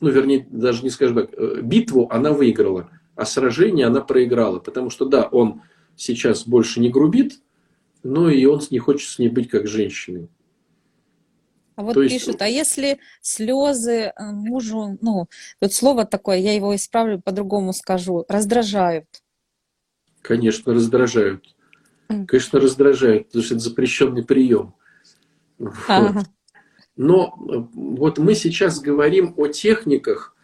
Ну, 0.00 0.10
вернее, 0.10 0.46
даже 0.50 0.82
не 0.82 0.90
скажем 0.90 1.16
так, 1.16 1.30
э, 1.32 1.60
битву 1.62 2.08
она 2.10 2.32
выиграла, 2.32 2.90
а 3.14 3.24
сражение 3.24 3.86
она 3.86 4.00
проиграла. 4.00 4.58
Потому 4.58 4.90
что, 4.90 5.04
да, 5.04 5.22
он 5.22 5.62
сейчас 5.96 6.46
больше 6.46 6.80
не 6.80 6.90
грубит, 6.90 7.40
но 8.02 8.28
и 8.28 8.44
он 8.44 8.60
не 8.70 8.80
хочет 8.80 9.08
с 9.08 9.18
ней 9.20 9.28
быть 9.28 9.48
как 9.48 9.68
женщиной. 9.68 10.28
А 11.76 11.84
вот 11.84 11.94
То 11.94 12.02
пишут, 12.02 12.28
есть... 12.28 12.42
а 12.42 12.48
если 12.48 12.98
слезы 13.20 13.92
э, 13.92 14.12
мужу, 14.32 14.98
ну, 15.00 15.28
вот 15.60 15.72
слово 15.72 16.04
такое, 16.04 16.38
я 16.38 16.52
его 16.54 16.74
исправлю, 16.74 17.20
по-другому 17.20 17.72
скажу, 17.72 18.24
раздражают. 18.28 19.06
Конечно, 20.20 20.74
раздражают. 20.74 21.46
Конечно, 22.26 22.60
раздражают, 22.60 23.26
потому 23.26 23.44
что 23.44 23.54
это 23.54 23.62
запрещенный 23.62 24.24
прием. 24.24 24.74
Вот. 25.58 26.26
Но 26.96 27.34
вот 27.38 28.18
мы 28.18 28.34
сейчас 28.34 28.80
говорим 28.80 29.34
о 29.36 29.46
техниках. 29.48 30.36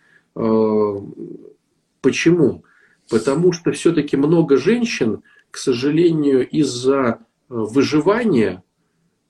Почему? 2.01 2.65
Потому 3.11 3.53
что 3.53 3.73
все-таки 3.73 4.17
много 4.17 4.57
женщин, 4.57 5.23
к 5.51 5.59
сожалению, 5.59 6.49
из-за 6.49 7.19
выживания 7.49 8.63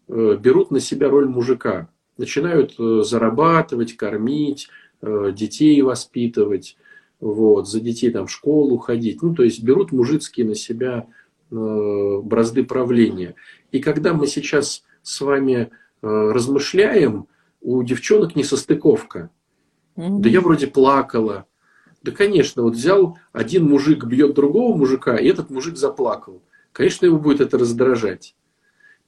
берут 0.07 0.71
на 0.71 0.81
себя 0.81 1.09
роль 1.09 1.29
мужика 1.29 1.89
начинают 2.19 2.75
э, 2.79 3.03
зарабатывать, 3.03 3.97
кормить, 3.97 4.69
э, 5.01 5.33
детей 5.35 5.81
воспитывать, 5.81 6.77
вот, 7.21 7.69
за 7.69 7.81
детей 7.81 8.11
там 8.11 8.27
в 8.27 8.31
школу 8.31 8.77
ходить. 8.77 9.23
Ну, 9.23 9.35
то 9.35 9.45
есть 9.45 9.63
берут 9.63 9.93
мужицкие 9.93 10.45
на 10.45 10.55
себя 10.55 11.07
э, 11.07 11.13
бразды 11.51 12.65
правления. 12.65 13.35
И 13.71 13.81
когда 13.81 14.15
мы 14.15 14.27
сейчас 14.27 14.85
с 15.03 15.21
вами 15.21 15.71
размышляем, 16.03 17.27
у 17.61 17.83
девчонок 17.83 18.37
несостыковка. 18.37 19.31
Mm-hmm. 19.97 20.19
Да 20.21 20.29
я 20.29 20.41
вроде 20.41 20.69
плакала. 20.69 21.47
Да, 22.03 22.13
конечно, 22.13 22.63
вот 22.63 22.75
взял 22.75 23.19
один 23.33 23.69
мужик 23.69 24.05
бьет 24.05 24.35
другого 24.35 24.77
мужика, 24.77 25.17
и 25.17 25.27
этот 25.27 25.51
мужик 25.51 25.77
заплакал. 25.77 26.43
Конечно, 26.73 27.07
его 27.07 27.19
будет 27.19 27.41
это 27.41 27.59
раздражать. 27.59 28.37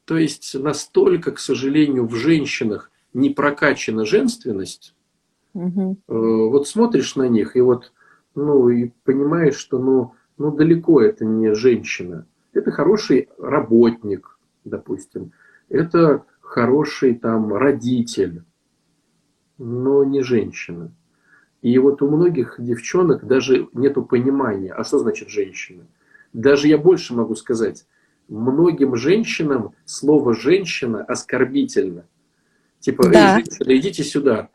То 0.05 0.17
есть 0.17 0.55
настолько, 0.59 1.31
к 1.31 1.39
сожалению, 1.39 2.07
в 2.07 2.17
женщинах 2.17 2.91
не 3.15 3.31
прокачана 3.31 4.05
женственность, 4.05 4.95
угу. 5.55 5.99
вот 6.09 6.67
смотришь 6.67 7.15
на 7.15 7.29
них 7.29 7.55
и 7.55 7.61
вот, 7.61 7.93
ну, 8.35 8.69
и 8.69 8.91
понимаешь, 9.05 9.57
что, 9.57 9.79
ну, 9.79 10.15
ну, 10.39 10.51
далеко 10.51 11.01
это 11.01 11.25
не 11.25 11.55
женщина. 11.55 12.27
Это 12.53 12.71
хороший 12.71 13.29
работник, 13.39 14.39
допустим. 14.65 15.33
Это 15.69 16.25
хороший 16.41 17.15
там 17.15 17.55
родитель, 17.55 18.43
но 19.59 20.05
не 20.05 20.23
женщина. 20.23 20.93
И 21.63 21.79
вот 21.79 22.03
у 22.03 22.11
многих 22.11 22.57
девчонок 22.59 23.27
даже 23.27 23.69
нету 23.73 24.03
понимания, 24.03 24.73
а 24.73 24.83
что 24.83 24.99
значит 24.99 25.29
женщина. 25.29 25.87
Даже 26.33 26.69
я 26.69 26.79
больше 26.79 27.15
могу 27.15 27.35
сказать, 27.35 27.87
многим 28.29 28.97
женщинам 28.97 29.75
слово 29.85 30.35
женщина 30.35 31.05
оскорбительно. 31.05 32.07
Типа, 32.79 33.09
да. 33.09 33.39
эй, 33.39 33.45
женщина, 33.45 33.77
идите 33.77 34.05
сюда. 34.05 34.49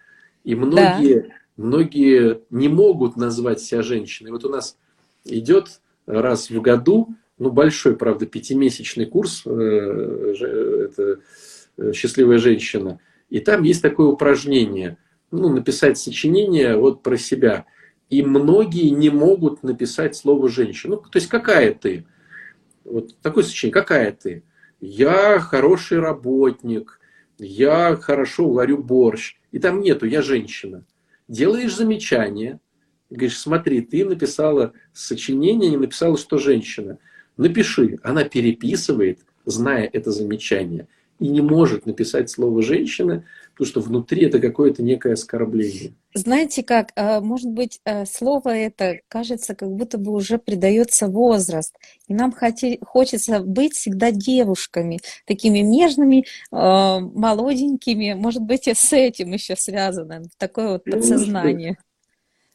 И 0.44 0.56
многие, 0.56 1.22
да. 1.22 1.28
многие 1.58 2.42
не 2.50 2.70
могут 2.70 3.18
назвать 3.18 3.62
себя 3.62 3.84
женщиной. 3.84 4.32
Вот 4.32 4.44
у 4.46 4.50
нас 4.50 4.78
идет 5.26 5.82
раз 6.08 6.50
в 6.50 6.62
году, 6.62 7.16
ну, 7.38 7.52
большой, 7.52 7.96
правда, 7.96 8.26
пятимесячный 8.26 9.06
курс, 9.06 9.44
э, 9.46 9.50
это 9.50 11.20
э, 11.78 11.94
«Счастливая 11.94 12.38
женщина». 12.38 13.00
И 13.30 13.40
там 13.40 13.64
есть 13.64 13.82
такое 13.82 14.08
упражнение, 14.08 14.98
ну, 15.32 15.50
написать 15.50 15.98
сочинение 15.98 16.78
вот 16.78 17.04
про 17.04 17.18
себя. 17.18 17.66
И 18.10 18.22
многие 18.22 18.90
не 18.90 19.10
могут 19.10 19.64
написать 19.64 20.16
слово 20.16 20.48
«женщина». 20.48 20.96
Ну, 20.96 21.02
то 21.02 21.18
есть, 21.18 21.28
какая 21.28 21.74
ты? 21.74 22.06
Вот 22.84 23.18
такое 23.22 23.44
сочинение, 23.44 23.74
какая 23.74 24.12
ты? 24.12 24.44
Я 24.80 25.40
хороший 25.40 26.00
работник, 26.00 27.00
я 27.38 27.96
хорошо 27.96 28.50
варю 28.50 28.78
борщ, 28.78 29.38
и 29.52 29.60
там 29.60 29.82
нету, 29.82 30.06
я 30.06 30.22
женщина. 30.22 30.86
Делаешь 31.28 31.76
замечание, 31.76 32.60
говоришь, 33.10 33.40
смотри, 33.40 33.82
ты 33.82 34.06
написала 34.06 34.74
сочинение, 34.94 35.72
не 35.72 35.78
написала, 35.78 36.18
что 36.18 36.38
женщина. 36.38 37.00
Напиши. 37.38 37.98
Она 38.04 38.24
переписывает, 38.24 39.20
зная 39.46 39.90
это 39.92 40.12
замечание, 40.12 40.88
и 41.20 41.28
не 41.28 41.42
может 41.42 41.86
написать 41.86 42.30
слово 42.30 42.62
«женщина», 42.62 43.24
потому 43.54 43.68
что 43.68 43.80
внутри 43.80 44.26
это 44.26 44.40
какое-то 44.40 44.84
некое 44.84 45.14
оскорбление. 45.14 45.94
Знаете 46.14 46.62
как, 46.62 46.90
а, 46.96 47.22
может 47.22 47.50
быть, 47.50 47.80
э, 47.86 48.06
слово 48.06 48.50
это 48.50 49.00
кажется, 49.08 49.56
как 49.56 49.72
будто 49.72 49.98
бы 49.98 50.12
уже 50.12 50.38
придается 50.38 51.08
возраст. 51.08 51.74
И 52.08 52.14
нам 52.14 52.34
хоти, 52.34 52.80
хочется 52.86 53.40
быть 53.40 53.74
всегда 53.74 54.12
девушками, 54.12 55.00
такими 55.26 55.60
нежными, 55.60 56.26
а, 56.52 57.00
молоденькими. 57.00 58.14
Может 58.14 58.42
быть, 58.42 58.68
и 58.68 58.74
с 58.74 58.92
этим 58.92 59.32
еще 59.32 59.56
связано, 59.56 60.24
такое 60.38 60.74
вот 60.74 60.84
подсознание. 60.84 61.78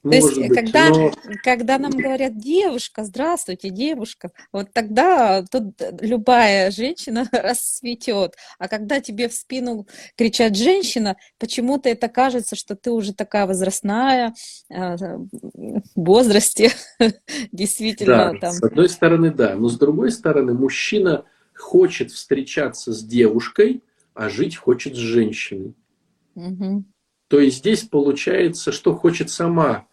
То 0.02 0.08
есть, 0.08 0.38
быть, 0.38 0.54
когда, 0.54 0.88
но... 0.88 1.12
когда 1.44 1.78
нам 1.78 1.90
говорят 1.90 2.38
девушка, 2.38 3.04
здравствуйте, 3.04 3.68
девушка, 3.68 4.30
вот 4.50 4.72
тогда 4.72 5.44
тут 5.44 5.74
любая 6.00 6.70
женщина 6.70 7.28
расцветет. 7.32 8.34
А 8.58 8.68
когда 8.68 9.00
тебе 9.00 9.28
в 9.28 9.34
спину 9.34 9.86
кричат 10.16 10.56
женщина, 10.56 11.16
почему-то 11.38 11.90
это 11.90 12.08
кажется, 12.08 12.56
что 12.56 12.76
ты 12.76 12.90
уже 12.90 13.12
такая 13.12 13.46
возрастная, 13.46 14.34
а, 14.72 14.96
в 14.96 15.82
возрасте, 15.96 16.72
действительно. 17.52 18.32
Да, 18.32 18.38
там. 18.38 18.52
с 18.52 18.62
одной 18.62 18.88
стороны, 18.88 19.30
да, 19.30 19.54
но 19.54 19.68
с 19.68 19.78
другой 19.78 20.12
стороны, 20.12 20.54
мужчина 20.54 21.24
хочет 21.54 22.10
встречаться 22.10 22.94
с 22.94 23.04
девушкой, 23.04 23.82
а 24.14 24.30
жить 24.30 24.56
хочет 24.56 24.94
с 24.94 24.98
женщиной. 24.98 25.74
Угу. 26.36 26.84
То 27.28 27.38
есть 27.38 27.58
здесь 27.58 27.82
получается, 27.82 28.72
что 28.72 28.94
хочет 28.94 29.28
сама 29.28 29.86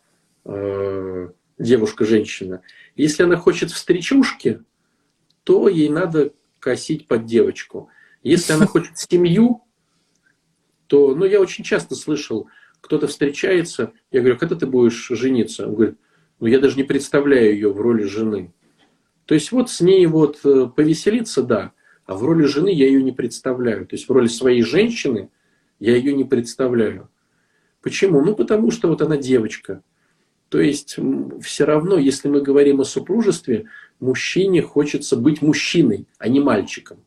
э, 0.48 1.30
девушка-женщина. 1.60 2.62
Если 2.96 3.24
она 3.24 3.38
хочет 3.38 3.72
встречушки, 3.72 4.62
то 5.44 5.68
ей 5.70 5.90
надо 5.90 6.34
косить 6.60 7.08
под 7.08 7.26
девочку. 7.26 7.90
Если 8.24 8.54
она 8.54 8.66
хочет 8.66 8.98
семью, 8.98 9.64
то, 10.88 11.14
ну, 11.16 11.26
я 11.26 11.40
очень 11.40 11.64
часто 11.64 11.96
слышал, 11.96 12.48
кто-то 12.82 13.08
встречается, 13.08 13.94
я 14.12 14.22
говорю, 14.22 14.38
когда 14.38 14.56
ты 14.56 14.66
будешь 14.66 15.08
жениться? 15.10 15.68
Он 15.68 15.76
говорит, 15.76 15.98
ну, 16.40 16.48
я 16.48 16.60
даже 16.60 16.78
не 16.78 16.84
представляю 16.84 17.54
ее 17.54 17.72
в 17.72 17.80
роли 17.82 18.04
жены. 18.04 18.54
То 19.26 19.34
есть 19.34 19.52
вот 19.52 19.70
с 19.70 19.82
ней 19.82 20.06
вот 20.06 20.40
э, 20.46 20.68
повеселиться, 20.74 21.44
да, 21.44 21.74
а 22.06 22.16
в 22.16 22.24
роли 22.24 22.46
жены 22.46 22.70
я 22.70 22.88
ее 22.88 23.04
не 23.04 23.12
представляю. 23.12 23.86
То 23.86 23.96
есть 23.96 24.08
в 24.08 24.12
роли 24.12 24.28
своей 24.28 24.62
женщины 24.62 25.30
я 25.80 25.96
ее 25.96 26.14
не 26.14 26.24
представляю. 26.24 27.10
Почему? 27.82 28.22
Ну, 28.22 28.36
потому 28.36 28.72
что 28.72 28.88
вот 28.88 29.02
она 29.02 29.18
девочка. 29.18 29.84
То 30.50 30.60
есть 30.62 30.98
все 31.42 31.66
равно, 31.66 31.98
если 31.98 32.30
мы 32.30 32.42
говорим 32.42 32.80
о 32.80 32.86
супружестве, 32.86 33.66
мужчине 34.00 34.62
хочется 34.62 35.18
быть 35.18 35.42
мужчиной, 35.42 36.08
а 36.20 36.30
не 36.30 36.40
мальчиком. 36.40 37.00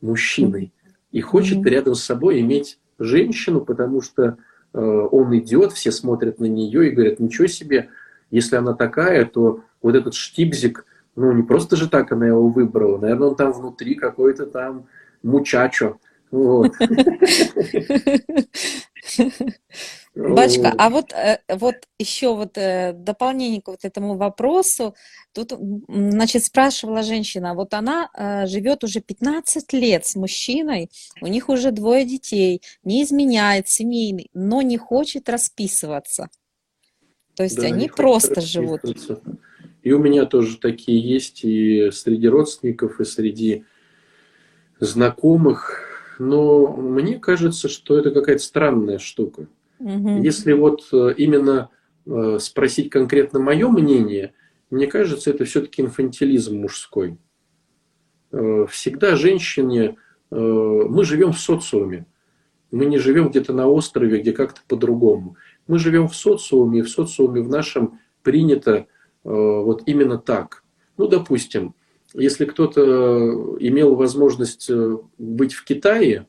Мужчиной. 0.00 0.72
И 1.12 1.20
хочет 1.20 1.58
mm-hmm. 1.58 1.68
рядом 1.68 1.94
с 1.94 2.02
собой 2.02 2.40
иметь 2.40 2.78
женщину, 2.98 3.60
потому 3.60 4.00
что 4.00 4.38
э, 4.72 4.78
он 4.78 5.36
идет, 5.38 5.72
все 5.72 5.92
смотрят 5.92 6.40
на 6.40 6.46
нее 6.46 6.88
и 6.88 6.90
говорят, 6.90 7.20
ничего 7.20 7.46
себе, 7.46 7.90
если 8.30 8.56
она 8.56 8.72
такая, 8.74 9.26
то 9.26 9.62
вот 9.82 9.94
этот 9.94 10.14
штибзик, 10.14 10.86
ну 11.16 11.32
не 11.32 11.42
просто 11.42 11.76
же 11.76 11.88
так 11.88 12.12
она 12.12 12.26
его 12.26 12.48
выбрала, 12.48 12.98
наверное, 12.98 13.28
он 13.28 13.36
там 13.36 13.52
внутри 13.52 13.94
какой-то 13.94 14.46
там 14.46 14.86
мучачо. 15.22 15.98
Вот. 16.30 16.72
Бачка, 20.14 20.72
а 20.78 20.90
вот, 20.90 21.12
э, 21.12 21.40
вот 21.48 21.74
еще 21.98 22.36
вот 22.36 22.56
э, 22.56 22.92
дополнение 22.92 23.60
к 23.60 23.66
вот 23.68 23.84
этому 23.84 24.16
вопросу. 24.16 24.94
Тут, 25.32 25.52
значит, 25.88 26.44
спрашивала 26.44 27.02
женщина, 27.02 27.54
вот 27.54 27.74
она 27.74 28.10
э, 28.14 28.46
живет 28.46 28.84
уже 28.84 29.00
15 29.00 29.72
лет 29.72 30.06
с 30.06 30.14
мужчиной, 30.14 30.88
у 31.20 31.26
них 31.26 31.48
уже 31.48 31.72
двое 31.72 32.04
детей, 32.04 32.62
не 32.84 33.02
изменяет, 33.02 33.68
семейный, 33.68 34.30
но 34.34 34.62
не 34.62 34.78
хочет 34.78 35.28
расписываться. 35.28 36.28
То 37.34 37.42
есть 37.42 37.56
да, 37.56 37.66
они 37.66 37.88
просто 37.88 38.40
живут. 38.40 38.82
И 39.82 39.92
у 39.92 39.98
меня 39.98 40.26
тоже 40.26 40.58
такие 40.58 41.00
есть 41.00 41.44
и 41.44 41.90
среди 41.90 42.28
родственников, 42.28 43.00
и 43.00 43.04
среди 43.04 43.64
знакомых. 44.78 45.82
Но 46.20 46.68
мне 46.68 47.18
кажется, 47.18 47.68
что 47.68 47.98
это 47.98 48.12
какая-то 48.12 48.42
странная 48.42 48.98
штука. 48.98 49.48
Угу. 49.80 50.22
Если 50.22 50.52
вот 50.52 50.88
э, 50.92 51.14
именно 51.16 51.70
э, 52.06 52.38
спросить 52.40 52.90
конкретно 52.90 53.40
мое 53.40 53.68
мнение, 53.68 54.34
мне 54.70 54.86
кажется, 54.86 55.30
это 55.30 55.44
все-таки 55.44 55.82
инфантилизм 55.82 56.58
мужской. 56.58 57.18
Э, 58.32 58.66
всегда 58.68 59.16
женщине... 59.16 59.96
Мы 60.30 61.04
живем 61.04 61.32
в 61.32 61.38
социуме. 61.38 62.06
Мы 62.72 62.86
не 62.86 62.98
живем 62.98 63.28
где-то 63.28 63.52
на 63.52 63.68
острове, 63.68 64.20
где 64.20 64.32
как-то 64.32 64.62
по-другому. 64.66 65.36
Мы 65.68 65.78
живем 65.78 66.08
в 66.08 66.16
социуме, 66.16 66.80
и 66.80 66.82
в 66.82 66.88
социуме 66.88 67.40
в 67.40 67.48
нашем 67.48 68.00
принято 68.24 68.86
вот 69.22 69.84
именно 69.86 70.18
так. 70.18 70.64
Ну, 70.96 71.06
допустим, 71.06 71.76
если 72.14 72.46
кто-то 72.46 73.56
имел 73.60 73.94
возможность 73.94 74.68
быть 75.18 75.52
в 75.52 75.62
Китае, 75.64 76.26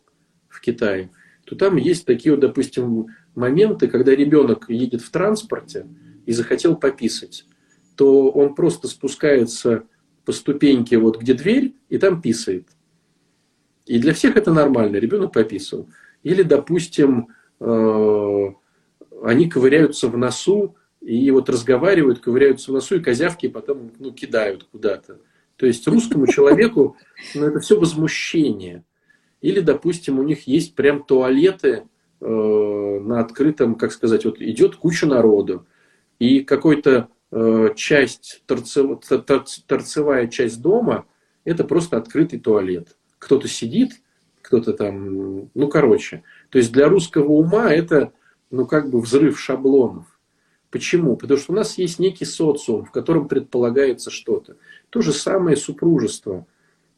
в 0.49 0.61
Китае, 0.61 1.09
то 1.45 1.55
там 1.55 1.77
есть 1.77 2.05
такие 2.05 2.35
вот, 2.35 2.41
допустим, 2.41 3.07
моменты, 3.35 3.87
когда 3.87 4.15
ребенок 4.15 4.69
едет 4.69 5.01
в 5.01 5.11
транспорте 5.11 5.87
и 6.25 6.31
захотел 6.31 6.75
пописать, 6.75 7.45
то 7.95 8.29
он 8.29 8.55
просто 8.55 8.87
спускается 8.87 9.83
по 10.25 10.31
ступеньке, 10.31 10.97
вот 10.97 11.19
где 11.19 11.33
дверь, 11.33 11.75
и 11.89 11.97
там 11.97 12.21
писает. 12.21 12.67
И 13.85 13.99
для 13.99 14.13
всех 14.13 14.35
это 14.35 14.51
нормально, 14.51 14.97
ребенок 14.97 15.33
пописал. 15.33 15.87
Или, 16.23 16.41
допустим, 16.41 17.27
э, 17.59 18.45
они 19.23 19.49
ковыряются 19.49 20.07
в 20.07 20.17
носу, 20.17 20.75
и 21.01 21.29
вот 21.29 21.49
разговаривают, 21.49 22.19
ковыряются 22.19 22.71
в 22.71 22.73
носу, 22.73 22.95
и 22.95 22.99
козявки 22.99 23.47
потом 23.47 23.91
ну, 23.99 24.11
кидают 24.11 24.63
куда-то. 24.63 25.19
То 25.55 25.67
есть 25.67 25.87
русскому 25.87 26.27
человеку 26.27 26.97
ну, 27.35 27.45
это 27.45 27.59
все 27.59 27.79
возмущение. 27.79 28.83
Или, 29.41 29.59
допустим, 29.59 30.19
у 30.19 30.23
них 30.23 30.47
есть 30.47 30.73
прям 30.73 31.03
туалеты 31.03 31.83
на 32.27 33.19
открытом, 33.19 33.75
как 33.75 33.91
сказать, 33.91 34.25
вот 34.25 34.41
идет 34.41 34.75
куча 34.75 35.05
народу, 35.05 35.65
и 36.19 36.41
какой-то 36.41 37.09
э, 37.31 37.69
часть, 37.75 38.43
торцев, 38.45 38.99
торцевая 39.67 40.27
часть 40.27 40.61
дома, 40.61 41.05
это 41.43 41.63
просто 41.63 41.97
открытый 41.97 42.39
туалет. 42.39 42.97
Кто-то 43.19 43.47
сидит, 43.47 44.01
кто-то 44.41 44.73
там, 44.73 45.49
ну, 45.53 45.67
короче. 45.67 46.23
То 46.49 46.57
есть 46.57 46.71
для 46.71 46.87
русского 46.87 47.31
ума 47.31 47.71
это, 47.71 48.13
ну, 48.51 48.65
как 48.65 48.89
бы 48.89 49.01
взрыв 49.01 49.39
шаблонов. 49.39 50.05
Почему? 50.71 51.15
Потому 51.15 51.39
что 51.39 51.53
у 51.53 51.55
нас 51.55 51.77
есть 51.77 51.99
некий 51.99 52.25
социум, 52.25 52.85
в 52.85 52.91
котором 52.91 53.27
предполагается 53.27 54.11
что-то. 54.11 54.57
То 54.89 55.01
же 55.01 55.13
самое 55.13 55.57
супружество. 55.57 56.45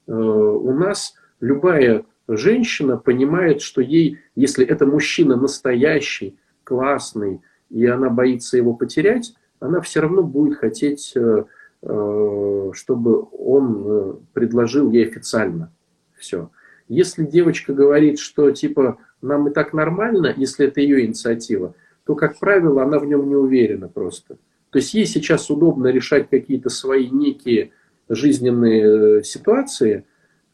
Э, 0.08 0.12
у 0.14 0.74
нас 0.74 1.16
любая 1.40 2.06
женщина 2.28 2.98
понимает, 2.98 3.62
что 3.62 3.82
ей, 3.82 4.20
если 4.36 4.66
это 4.66 4.86
мужчина 4.86 5.36
настоящий, 5.36 6.38
классный, 6.64 7.42
и 7.70 7.86
она 7.86 8.10
боится 8.10 8.58
его 8.58 8.74
потерять, 8.74 9.34
она 9.60 9.82
все 9.82 10.02
равно 10.02 10.24
будет 10.24 10.58
хотеть, 10.58 11.14
э, 11.16 11.46
э, 11.82 12.72
чтобы 12.74 13.28
он 13.32 14.20
предложил 14.34 14.92
ей 14.92 15.08
официально 15.08 15.72
все. 16.18 16.50
Если 16.88 17.26
девочка 17.26 17.74
говорит, 17.74 18.20
что 18.20 18.52
типа 18.52 18.98
нам 19.22 19.48
и 19.48 19.54
так 19.54 19.74
нормально, 19.74 20.34
если 20.36 20.68
это 20.68 20.82
ее 20.82 21.06
инициатива, 21.06 21.76
то, 22.06 22.16
как 22.16 22.40
правило, 22.40 22.84
она 22.84 23.00
в 23.00 23.06
нем 23.06 23.28
не 23.28 23.36
уверена 23.36 23.90
просто. 23.90 24.38
То 24.70 24.80
есть 24.80 24.94
ей 24.94 25.06
сейчас 25.06 25.50
удобно 25.50 25.88
решать 25.88 26.30
какие-то 26.30 26.70
свои 26.70 27.10
некие 27.10 27.72
жизненные 28.10 29.24
ситуации 29.24 30.06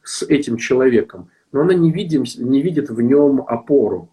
с 0.02 0.24
этим 0.24 0.58
человеком, 0.58 1.30
но 1.54 1.62
она 1.62 1.74
не, 1.74 1.92
видим, 1.92 2.26
не 2.38 2.62
видит 2.62 2.90
в 2.90 3.00
нем 3.00 3.42
опору. 3.48 4.10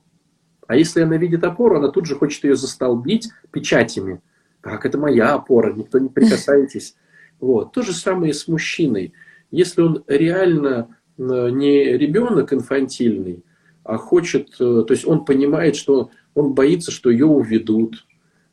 А 0.68 0.76
если 0.76 1.00
она 1.00 1.16
видит 1.16 1.42
опору, 1.42 1.79
она 1.79 1.88
тут 1.88 2.07
же 2.07 2.14
хочет 2.14 2.44
ее 2.44 2.55
застолбить 2.55 3.31
печатями. 3.50 4.20
Так, 4.62 4.87
это 4.87 4.98
моя 4.98 5.35
опора, 5.35 5.72
никто 5.72 5.98
не 5.98 6.09
прикасайтесь. 6.09 6.94
Вот. 7.40 7.72
То 7.72 7.81
же 7.81 7.94
самое 7.94 8.33
и 8.33 8.35
с 8.35 8.48
мужчиной. 8.48 9.14
Если 9.50 9.81
он 9.81 10.05
реально 10.07 10.94
э, 11.16 11.22
не 11.22 11.96
ребенок 11.96 12.53
инфантильный, 12.53 13.42
а 13.83 13.96
хочет, 13.96 14.50
э, 14.61 14.85
то 14.87 14.90
есть 14.90 15.07
он 15.07 15.24
понимает, 15.24 15.74
что 15.74 16.11
он 16.35 16.53
боится, 16.53 16.90
что 16.90 17.09
ее 17.09 17.24
уведут, 17.24 18.07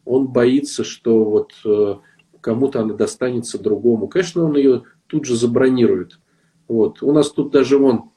он 0.05 0.27
боится, 0.27 0.85
что 0.85 1.25
вот 1.25 1.51
э, 1.65 1.95
кому-то 2.39 2.79
она 2.79 2.93
достанется 2.93 3.61
другому. 3.61 4.07
Конечно, 4.07 4.45
он 4.45 4.55
ее 4.55 4.83
тут 5.07 5.25
же 5.25 5.35
забронирует. 5.35 6.21
Вот. 6.69 7.03
У 7.03 7.11
нас 7.11 7.29
тут 7.29 7.51
даже 7.51 7.77
вон, 7.77 8.11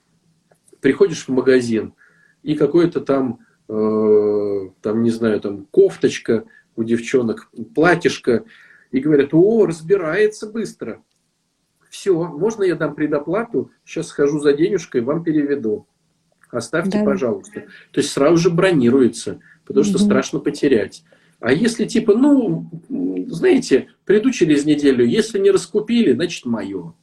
приходишь 0.81 1.27
в 1.27 1.29
магазин, 1.29 1.95
и 2.43 2.55
какой-то 2.55 3.01
там, 3.01 3.41
э, 3.69 4.69
там, 4.83 5.03
не 5.03 5.11
знаю, 5.11 5.41
там 5.41 5.67
кофточка 5.71 6.45
у 6.77 6.85
девчонок, 6.85 7.51
платьишко, 7.75 8.45
и 8.91 9.01
говорят, 9.01 9.31
о, 9.33 9.67
разбирается 9.67 10.47
быстро. 10.47 11.03
Все, 11.91 12.15
можно 12.15 12.63
я 12.63 12.77
дам 12.77 12.95
предоплату, 12.95 13.71
сейчас 13.85 14.09
схожу 14.09 14.41
за 14.41 14.53
денежкой, 14.53 15.01
вам 15.01 15.25
переведу. 15.25 15.87
Оставьте, 16.51 16.99
да. 16.99 17.05
пожалуйста. 17.05 17.65
То 17.93 18.01
есть 18.01 18.11
сразу 18.11 18.37
же 18.37 18.51
бронируется, 18.51 19.41
потому 19.65 19.85
что 19.85 19.99
угу. 19.99 20.05
страшно 20.05 20.41
потерять. 20.41 21.05
А 21.39 21.53
если 21.53 21.87
типа, 21.87 22.15
ну, 22.15 22.69
знаете, 23.29 23.89
приду 24.05 24.31
через 24.31 24.65
неделю, 24.65 25.05
если 25.07 25.39
не 25.39 25.51
раскупили, 25.51 26.13
значит 26.13 26.45
мое. 26.45 26.95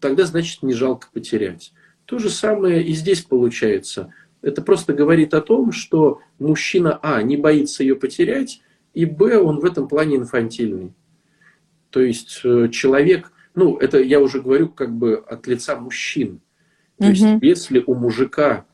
Тогда, 0.00 0.26
значит, 0.26 0.62
не 0.62 0.74
жалко 0.74 1.08
потерять. 1.12 1.72
То 2.12 2.18
же 2.18 2.28
самое 2.28 2.82
и 2.82 2.92
здесь 2.92 3.22
получается. 3.22 4.12
Это 4.42 4.60
просто 4.60 4.92
говорит 4.92 5.32
о 5.32 5.40
том, 5.40 5.72
что 5.72 6.20
мужчина, 6.38 6.98
а, 7.02 7.22
не 7.22 7.38
боится 7.38 7.82
ее 7.82 7.96
потерять, 7.96 8.60
и, 8.92 9.06
б, 9.06 9.38
он 9.38 9.60
в 9.60 9.64
этом 9.64 9.88
плане 9.88 10.16
инфантильный. 10.16 10.92
То 11.88 12.02
есть 12.02 12.42
э, 12.44 12.68
человек, 12.70 13.32
ну, 13.54 13.78
это 13.78 13.98
я 13.98 14.20
уже 14.20 14.42
говорю 14.42 14.68
как 14.68 14.94
бы 14.94 15.24
от 15.26 15.46
лица 15.46 15.74
мужчин. 15.74 16.42
То 16.98 17.06
угу. 17.06 17.12
есть 17.12 17.24
если 17.40 17.82
у 17.86 17.94
мужика 17.94 18.66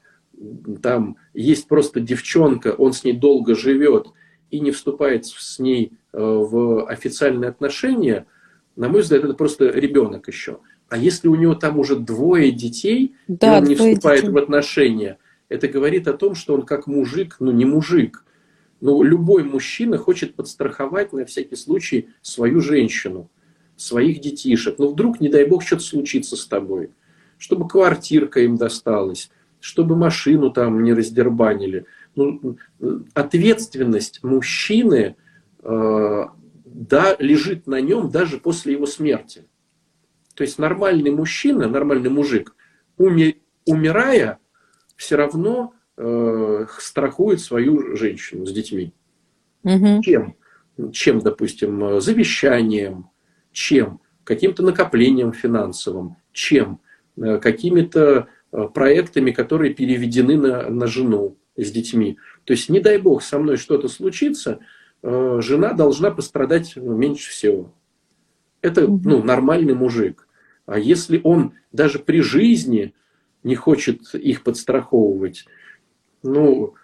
там 0.82 1.16
есть 1.32 1.68
просто 1.68 2.00
девчонка, 2.00 2.72
он 2.72 2.92
с 2.92 3.04
ней 3.04 3.12
долго 3.12 3.54
живет, 3.54 4.08
и 4.50 4.58
не 4.58 4.72
вступает 4.72 5.26
с 5.26 5.60
ней 5.60 5.92
э, 6.12 6.18
в 6.20 6.88
официальные 6.88 7.50
отношения, 7.50 8.26
на 8.74 8.88
мой 8.88 9.02
взгляд, 9.02 9.22
это 9.22 9.34
просто 9.34 9.68
ребенок 9.68 10.26
еще. 10.26 10.58
А 10.88 10.96
если 10.96 11.28
у 11.28 11.34
него 11.34 11.54
там 11.54 11.78
уже 11.78 11.96
двое 11.96 12.50
детей, 12.50 13.14
да, 13.26 13.58
и 13.58 13.60
он 13.60 13.68
не 13.68 13.74
вступает 13.74 14.22
детей. 14.22 14.32
в 14.32 14.38
отношения, 14.38 15.18
это 15.48 15.68
говорит 15.68 16.08
о 16.08 16.14
том, 16.14 16.34
что 16.34 16.54
он 16.54 16.62
как 16.62 16.86
мужик, 16.86 17.36
ну 17.40 17.52
не 17.52 17.64
мужик. 17.64 18.24
Но 18.80 19.02
любой 19.02 19.42
мужчина 19.42 19.98
хочет 19.98 20.34
подстраховать 20.34 21.12
на 21.12 21.24
всякий 21.24 21.56
случай 21.56 22.08
свою 22.22 22.60
женщину, 22.60 23.28
своих 23.76 24.20
детишек. 24.20 24.76
Ну 24.78 24.88
вдруг, 24.88 25.20
не 25.20 25.28
дай 25.28 25.44
бог, 25.44 25.64
что-то 25.64 25.82
случится 25.82 26.36
с 26.36 26.46
тобой. 26.46 26.90
Чтобы 27.38 27.68
квартирка 27.68 28.40
им 28.40 28.56
досталась, 28.56 29.30
чтобы 29.60 29.96
машину 29.96 30.50
там 30.50 30.82
не 30.82 30.92
раздербанили– 30.92 31.86
ну, 32.18 32.56
ответственность 33.14 34.22
мужчины 34.22 35.16
э, 35.62 36.24
да, 36.64 37.16
лежит 37.18 37.66
на 37.66 37.80
нем 37.80 38.10
даже 38.10 38.38
после 38.38 38.72
его 38.72 38.86
смерти. 38.86 39.44
То 40.38 40.44
есть 40.44 40.56
нормальный 40.56 41.10
мужчина, 41.10 41.66
нормальный 41.66 42.10
мужик, 42.10 42.54
уми, 42.96 43.42
умирая, 43.66 44.38
все 44.94 45.16
равно 45.16 45.74
э, 45.96 46.66
страхует 46.78 47.40
свою 47.40 47.96
женщину 47.96 48.46
с 48.46 48.52
детьми. 48.52 48.94
Угу. 49.64 50.00
Чем? 50.02 50.36
Чем, 50.92 51.18
допустим, 51.18 52.00
завещанием, 52.00 53.10
чем? 53.50 54.00
Каким-то 54.22 54.62
накоплением 54.62 55.32
финансовым, 55.32 56.18
чем? 56.30 56.80
Э, 57.16 57.38
какими-то 57.38 58.28
э, 58.52 58.68
проектами, 58.72 59.32
которые 59.32 59.74
переведены 59.74 60.36
на, 60.36 60.70
на 60.70 60.86
жену 60.86 61.36
с 61.56 61.68
детьми. 61.72 62.16
То 62.44 62.52
есть, 62.52 62.68
не 62.68 62.78
дай 62.78 62.98
бог, 62.98 63.24
со 63.24 63.40
мной 63.40 63.56
что-то 63.56 63.88
случится, 63.88 64.60
э, 65.02 65.38
жена 65.42 65.72
должна 65.72 66.12
пострадать 66.12 66.76
меньше 66.76 67.32
всего. 67.32 67.74
Это 68.62 68.86
ну, 68.86 69.24
нормальный 69.24 69.74
мужик. 69.74 70.27
А 70.68 70.78
если 70.78 71.20
он 71.24 71.54
даже 71.72 71.98
при 71.98 72.20
жизни 72.20 72.94
не 73.42 73.54
хочет 73.54 74.14
их 74.14 74.42
подстраховывать, 74.42 75.46
ну, 76.22 76.74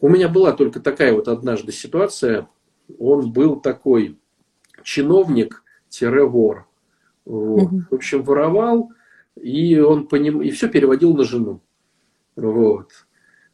у 0.00 0.08
меня 0.08 0.28
была 0.28 0.52
только 0.52 0.78
такая 0.78 1.12
вот 1.12 1.26
однажды 1.26 1.72
ситуация. 1.72 2.48
Он 2.98 3.32
был 3.32 3.60
такой 3.60 4.16
чиновник-вор. 4.84 6.68
Вот. 7.24 7.70
В 7.90 7.94
общем, 7.94 8.22
воровал, 8.22 8.92
и 9.40 9.78
он 9.78 10.06
по 10.06 10.16
ним, 10.16 10.40
и 10.40 10.50
все 10.50 10.68
переводил 10.68 11.14
на 11.16 11.24
жену. 11.24 11.60
Вот 12.36 12.92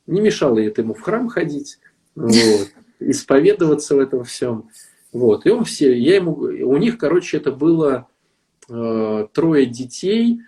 не 0.09 0.20
мешало 0.20 0.59
это 0.59 0.81
ему 0.83 0.94
в 0.94 1.01
храм 1.03 1.29
ходить, 1.29 1.79
вот, 2.14 2.70
исповедоваться 2.98 3.94
в 3.94 4.01
этом 4.01 4.24
всем. 4.24 4.70
Вот. 5.12 5.46
И 5.46 5.51
он 5.51 5.64
все, 5.64 5.96
я 5.96 6.16
ему, 6.16 6.33
у 6.35 6.77
них, 6.77 6.98
короче, 6.98 7.37
это 7.37 7.53
было 7.53 8.09
трое 8.68 9.66
детей, 9.66 10.40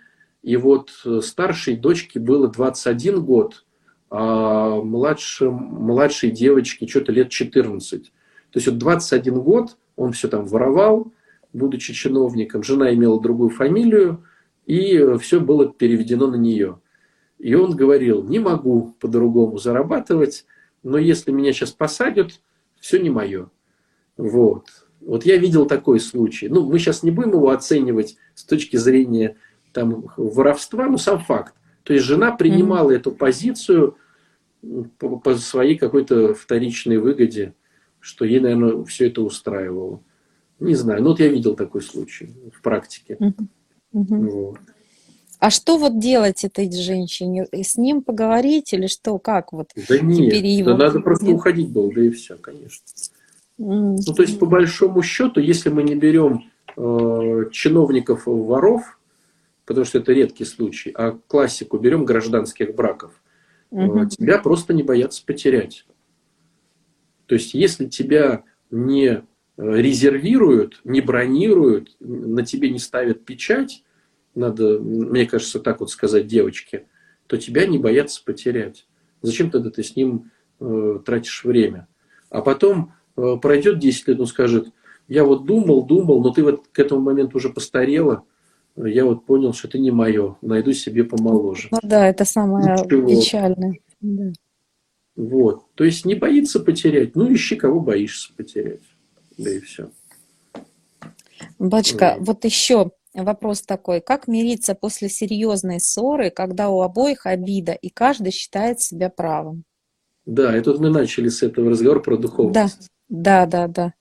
и 0.43 0.55
вот 0.55 0.91
старшей 1.21 1.75
дочке 1.75 2.19
было 2.19 2.47
21 2.47 3.23
год, 3.23 3.65
а 4.09 4.81
младшей, 4.81 5.49
младшей 5.49 6.31
девочке 6.31 6.87
что-то 6.87 7.11
лет 7.11 7.29
14. 7.29 8.03
То 8.05 8.11
есть 8.53 8.67
вот 8.67 8.77
21 8.77 9.41
год 9.41 9.77
он 9.95 10.11
все 10.13 10.27
там 10.27 10.45
воровал, 10.45 11.11
будучи 11.53 11.93
чиновником, 11.93 12.63
жена 12.63 12.93
имела 12.93 13.21
другую 13.21 13.49
фамилию, 13.49 14.23
и 14.65 15.17
все 15.19 15.39
было 15.39 15.67
переведено 15.67 16.27
на 16.27 16.35
нее. 16.35 16.79
И 17.39 17.55
он 17.55 17.75
говорил, 17.75 18.23
не 18.23 18.39
могу 18.39 18.95
по-другому 18.99 19.57
зарабатывать, 19.57 20.45
но 20.83 20.97
если 20.97 21.31
меня 21.31 21.53
сейчас 21.53 21.71
посадят, 21.71 22.39
все 22.79 22.99
не 22.99 23.09
мое. 23.09 23.49
Вот. 24.17 24.67
Вот 25.01 25.25
я 25.25 25.37
видел 25.37 25.65
такой 25.65 25.99
случай. 25.99 26.47
Ну, 26.47 26.65
мы 26.65 26.79
сейчас 26.79 27.03
не 27.03 27.11
будем 27.11 27.31
его 27.31 27.49
оценивать 27.49 28.17
с 28.35 28.43
точки 28.43 28.77
зрения 28.77 29.37
там, 29.73 30.05
воровства, 30.15 30.87
но 30.87 30.97
сам 30.97 31.19
факт. 31.19 31.55
То 31.83 31.93
есть 31.93 32.05
жена 32.05 32.31
принимала 32.31 32.91
mm-hmm. 32.91 32.95
эту 32.95 33.11
позицию 33.11 33.97
по, 34.99 35.17
по 35.17 35.35
своей 35.35 35.77
какой-то 35.77 36.33
вторичной 36.35 36.97
выгоде, 36.97 37.55
что 37.99 38.25
ей, 38.25 38.39
наверное, 38.39 38.83
все 38.85 39.07
это 39.07 39.21
устраивало. 39.21 40.01
Не 40.59 40.75
знаю. 40.75 41.01
Ну, 41.01 41.09
вот 41.09 41.19
я 41.19 41.27
видел 41.27 41.55
такой 41.55 41.81
случай 41.81 42.35
в 42.53 42.61
практике. 42.61 43.17
Mm-hmm. 43.19 43.47
Угу. 43.93 44.15
Вот. 44.29 44.59
А 45.39 45.49
что 45.49 45.77
вот 45.77 45.99
делать 45.99 46.43
этой 46.43 46.71
женщине? 46.71 47.47
С 47.51 47.75
ним 47.75 48.03
поговорить 48.03 48.73
или 48.73 48.85
что? 48.85 49.17
Как 49.17 49.51
вот? 49.51 49.71
Да 49.89 49.97
нет, 49.97 50.43
его... 50.43 50.71
да 50.71 50.77
надо 50.77 50.99
просто 50.99 51.31
уходить 51.31 51.69
было, 51.69 51.91
да 51.91 52.03
и 52.03 52.11
все, 52.11 52.37
конечно. 52.37 52.85
Ну, 53.63 54.13
то 54.15 54.23
есть, 54.23 54.39
по 54.39 54.47
большому 54.47 55.03
счету, 55.03 55.39
если 55.39 55.69
мы 55.69 55.83
не 55.83 55.93
берем 55.93 56.49
э, 56.75 57.49
чиновников 57.51 58.23
воров, 58.25 58.99
потому 59.65 59.85
что 59.85 59.99
это 59.99 60.13
редкий 60.13 60.45
случай, 60.45 60.91
а 60.95 61.11
классику 61.27 61.77
берем 61.77 62.03
гражданских 62.03 62.73
браков, 62.73 63.21
mm-hmm. 63.71 64.05
э, 64.05 64.09
тебя 64.09 64.39
просто 64.39 64.73
не 64.73 64.81
боятся 64.81 65.23
потерять. 65.23 65.85
То 67.27 67.35
есть, 67.35 67.53
если 67.53 67.85
тебя 67.85 68.45
не 68.71 69.07
э, 69.07 69.21
резервируют, 69.57 70.81
не 70.83 71.01
бронируют, 71.01 71.95
на 71.99 72.43
тебе 72.43 72.71
не 72.71 72.79
ставят 72.79 73.25
печать, 73.25 73.83
надо, 74.33 74.79
мне 74.79 75.27
кажется, 75.27 75.59
так 75.59 75.81
вот 75.81 75.91
сказать 75.91 76.25
девочке, 76.25 76.87
то 77.27 77.37
тебя 77.37 77.67
не 77.67 77.77
боятся 77.77 78.23
потерять. 78.25 78.87
Зачем 79.21 79.51
тогда 79.51 79.69
ты 79.69 79.83
с 79.83 79.95
ним 79.95 80.31
э, 80.59 80.99
тратишь 81.05 81.43
время? 81.43 81.87
А 82.31 82.41
потом 82.41 82.93
пройдет 83.15 83.79
10 83.79 84.07
лет, 84.07 84.19
он 84.19 84.27
скажет, 84.27 84.71
я 85.07 85.23
вот 85.23 85.45
думал, 85.45 85.85
думал, 85.85 86.21
но 86.21 86.31
ты 86.31 86.43
вот 86.43 86.67
к 86.71 86.79
этому 86.79 87.01
моменту 87.01 87.37
уже 87.37 87.49
постарела, 87.49 88.23
я 88.75 89.05
вот 89.05 89.25
понял, 89.25 89.53
что 89.53 89.67
это 89.67 89.79
не 89.79 89.91
мое, 89.91 90.37
найду 90.41 90.73
себе 90.73 91.03
помоложе. 91.03 91.67
Ну 91.71 91.79
да, 91.83 92.07
это 92.07 92.25
самое 92.25 92.75
Ничего. 92.75 93.07
печальное. 93.07 93.79
Да. 93.99 94.31
Вот, 95.15 95.65
то 95.75 95.83
есть 95.83 96.05
не 96.05 96.15
боится 96.15 96.59
потерять, 96.59 97.15
ну 97.15 97.31
ищи, 97.33 97.55
кого 97.55 97.79
боишься 97.79 98.31
потерять, 98.35 98.81
да 99.37 99.51
и 99.51 99.59
все. 99.59 99.89
Бачка, 101.59 102.15
вот, 102.17 102.27
вот 102.27 102.45
еще 102.45 102.91
вопрос 103.13 103.61
такой. 103.61 104.01
Как 104.01 104.27
мириться 104.27 104.75
после 104.75 105.09
серьезной 105.09 105.79
ссоры, 105.79 106.29
когда 106.29 106.69
у 106.69 106.81
обоих 106.81 107.25
обида, 107.25 107.73
и 107.73 107.89
каждый 107.89 108.31
считает 108.31 108.79
себя 108.79 109.09
правым? 109.09 109.63
Да, 110.25 110.55
это 110.55 110.71
вот 110.71 110.79
мы 110.79 110.89
начали 110.89 111.29
с 111.29 111.43
этого 111.43 111.71
разговора 111.71 111.99
про 111.99 112.17
духовность. 112.17 112.79
Да, 112.79 112.85
да, 113.11 113.45
да, 113.45 113.67
да. 113.67 113.93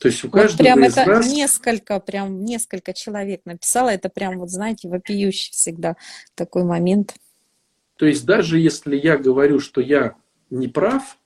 То 0.00 0.08
есть 0.08 0.24
у 0.24 0.28
каждого 0.28 0.66
вот 0.66 0.74
прям 0.74 0.84
из 0.84 0.96
это 0.96 1.08
нас... 1.08 1.32
несколько, 1.32 2.00
прям 2.00 2.44
несколько 2.44 2.92
человек 2.92 3.42
написало, 3.44 3.88
это 3.88 4.08
прям 4.08 4.38
вот, 4.38 4.50
знаете, 4.50 4.88
вопиющий 4.88 5.52
всегда 5.52 5.96
такой 6.34 6.64
момент. 6.64 7.14
То 7.96 8.06
есть 8.06 8.26
даже 8.26 8.58
если 8.58 8.96
я 8.96 9.16
говорю, 9.16 9.60
что 9.60 9.80
я 9.80 10.16
не 10.50 10.68
прав, 10.68 11.18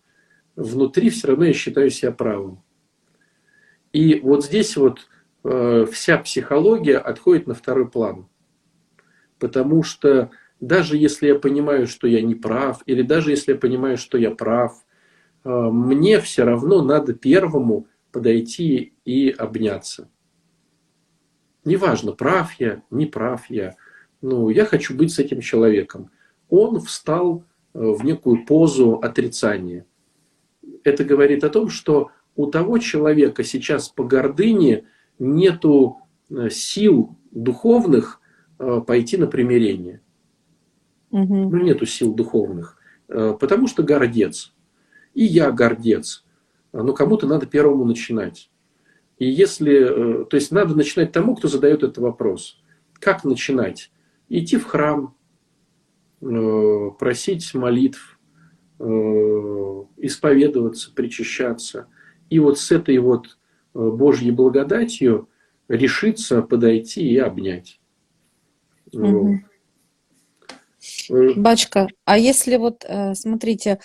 внутри 0.54 1.10
все 1.10 1.28
равно 1.28 1.46
я 1.46 1.52
считаю 1.52 1.90
себя 1.90 2.12
правым. 2.12 2.62
И 3.92 4.20
вот 4.20 4.44
здесь 4.44 4.76
вот 4.76 5.08
Э, 5.44 5.86
вся 5.90 6.18
психология 6.18 6.98
отходит 6.98 7.46
на 7.46 7.54
второй 7.54 7.88
план. 7.88 8.28
Потому 9.38 9.82
что 9.82 10.30
даже 10.60 10.96
если 10.96 11.28
я 11.28 11.36
понимаю, 11.36 11.86
что 11.86 12.06
я 12.06 12.20
не 12.20 12.34
прав, 12.34 12.82
или 12.86 13.02
даже 13.02 13.30
если 13.30 13.52
я 13.52 13.58
понимаю, 13.58 13.96
что 13.96 14.18
я 14.18 14.30
прав, 14.30 14.84
мне 15.44 16.20
все 16.20 16.44
равно 16.44 16.82
надо 16.82 17.14
первому 17.14 17.86
подойти 18.12 18.92
и 19.04 19.30
обняться. 19.30 20.10
Неважно, 21.64 22.12
прав 22.12 22.52
я, 22.58 22.82
не 22.90 23.06
прав 23.06 23.50
я. 23.50 23.76
Ну, 24.20 24.48
я 24.48 24.64
хочу 24.64 24.96
быть 24.96 25.12
с 25.12 25.18
этим 25.18 25.40
человеком. 25.40 26.10
Он 26.48 26.80
встал 26.80 27.44
э, 27.74 27.78
в 27.78 28.04
некую 28.04 28.44
позу 28.46 28.94
отрицания. 28.94 29.86
Это 30.84 31.04
говорит 31.04 31.44
о 31.44 31.50
том, 31.50 31.68
что 31.68 32.10
у 32.34 32.46
того 32.46 32.78
человека 32.78 33.44
сейчас 33.44 33.88
по 33.88 34.04
гордыне– 34.04 34.84
нету 35.18 35.98
э, 36.30 36.48
сил 36.50 37.16
духовных 37.30 38.20
э, 38.58 38.80
пойти 38.86 39.16
на 39.16 39.26
примирение. 39.26 40.00
Угу. 41.10 41.50
Ну, 41.50 41.56
нету 41.58 41.86
сил 41.86 42.14
духовных. 42.14 42.76
Потому 43.06 43.68
что 43.68 43.82
гордец. 43.82 44.52
И 45.18 45.24
я 45.24 45.50
гордец. 45.50 46.24
Но 46.72 46.92
кому-то 46.92 47.26
надо 47.26 47.46
первому 47.46 47.84
начинать. 47.84 48.50
И 49.18 49.28
если, 49.28 50.24
то 50.26 50.36
есть 50.36 50.52
надо 50.52 50.76
начинать 50.76 51.10
тому, 51.10 51.34
кто 51.34 51.48
задает 51.48 51.82
этот 51.82 51.98
вопрос. 51.98 52.62
Как 53.00 53.24
начинать? 53.24 53.90
Идти 54.28 54.58
в 54.58 54.64
храм, 54.64 55.16
просить 56.20 57.52
молитв, 57.52 58.20
исповедоваться, 58.78 60.92
причащаться. 60.94 61.88
И 62.30 62.38
вот 62.38 62.60
с 62.60 62.70
этой 62.70 62.98
вот 62.98 63.38
Божьей 63.74 64.30
благодатью 64.30 65.28
решиться 65.66 66.42
подойти 66.42 67.10
и 67.10 67.18
обнять. 67.18 67.80
Угу. 68.92 69.40
Бачка, 71.34 71.88
а 72.04 72.16
если 72.16 72.56
вот, 72.56 72.84
э, 72.86 73.14
смотрите, 73.14 73.72
а, 73.72 73.78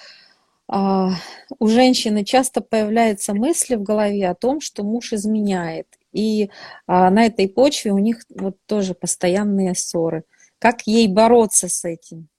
у 0.68 1.68
женщины 1.68 2.24
часто 2.24 2.62
появляются 2.62 3.34
мысли 3.34 3.76
в 3.76 3.84
голове 3.84 4.30
о 4.30 4.36
том, 4.36 4.62
что 4.62 4.84
муж 4.84 5.14
изменяет, 5.14 5.88
и 6.14 6.50
а, 6.88 7.10
на 7.10 7.26
этой 7.26 7.50
почве 7.50 7.92
у 7.92 7.98
них 7.98 8.22
вот 8.30 8.58
тоже 8.66 8.94
постоянные 8.94 9.76
ссоры. 9.76 10.24
Как 10.60 10.88
ей 10.88 11.08
бороться 11.08 11.68
с 11.68 11.84
этим? 11.84 12.30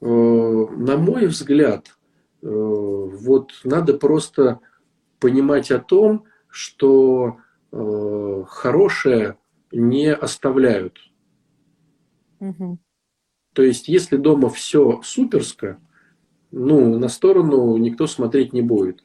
Э, 0.00 0.06
на 0.06 0.96
мой 0.96 1.26
взгляд, 1.26 1.96
э, 2.42 2.46
вот 2.46 3.52
надо 3.62 3.94
просто 3.94 4.60
понимать 5.20 5.70
о 5.70 5.78
том, 5.78 6.24
что 6.48 7.36
э, 7.70 8.44
хорошее 8.48 9.36
не 9.70 10.12
оставляют. 10.12 10.98
Угу. 12.40 12.78
То 13.52 13.62
есть, 13.62 13.86
если 13.88 14.16
дома 14.16 14.48
все 14.48 15.00
суперско, 15.04 15.78
ну, 16.52 16.98
на 16.98 17.08
сторону 17.08 17.76
никто 17.78 18.06
смотреть 18.06 18.52
не 18.52 18.62
будет. 18.62 19.02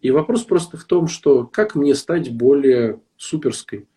И 0.00 0.10
вопрос 0.10 0.44
просто 0.44 0.76
в 0.76 0.84
том, 0.84 1.08
что 1.08 1.44
как 1.44 1.74
мне 1.74 1.94
стать 1.94 2.32
более 2.32 3.00
суперской, 3.16 3.88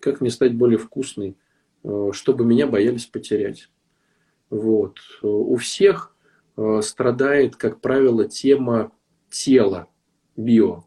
как 0.00 0.20
мне 0.20 0.30
стать 0.30 0.54
более 0.54 0.78
вкусной, 0.78 1.36
э, 1.84 2.10
чтобы 2.12 2.44
меня 2.44 2.66
боялись 2.66 3.06
потерять. 3.06 3.70
Вот. 4.50 4.98
У 5.22 5.56
всех 5.56 6.14
э, 6.56 6.80
страдает, 6.82 7.56
как 7.56 7.80
правило, 7.80 8.26
тема 8.26 8.92
тела 9.30 9.88
био. 10.36 10.84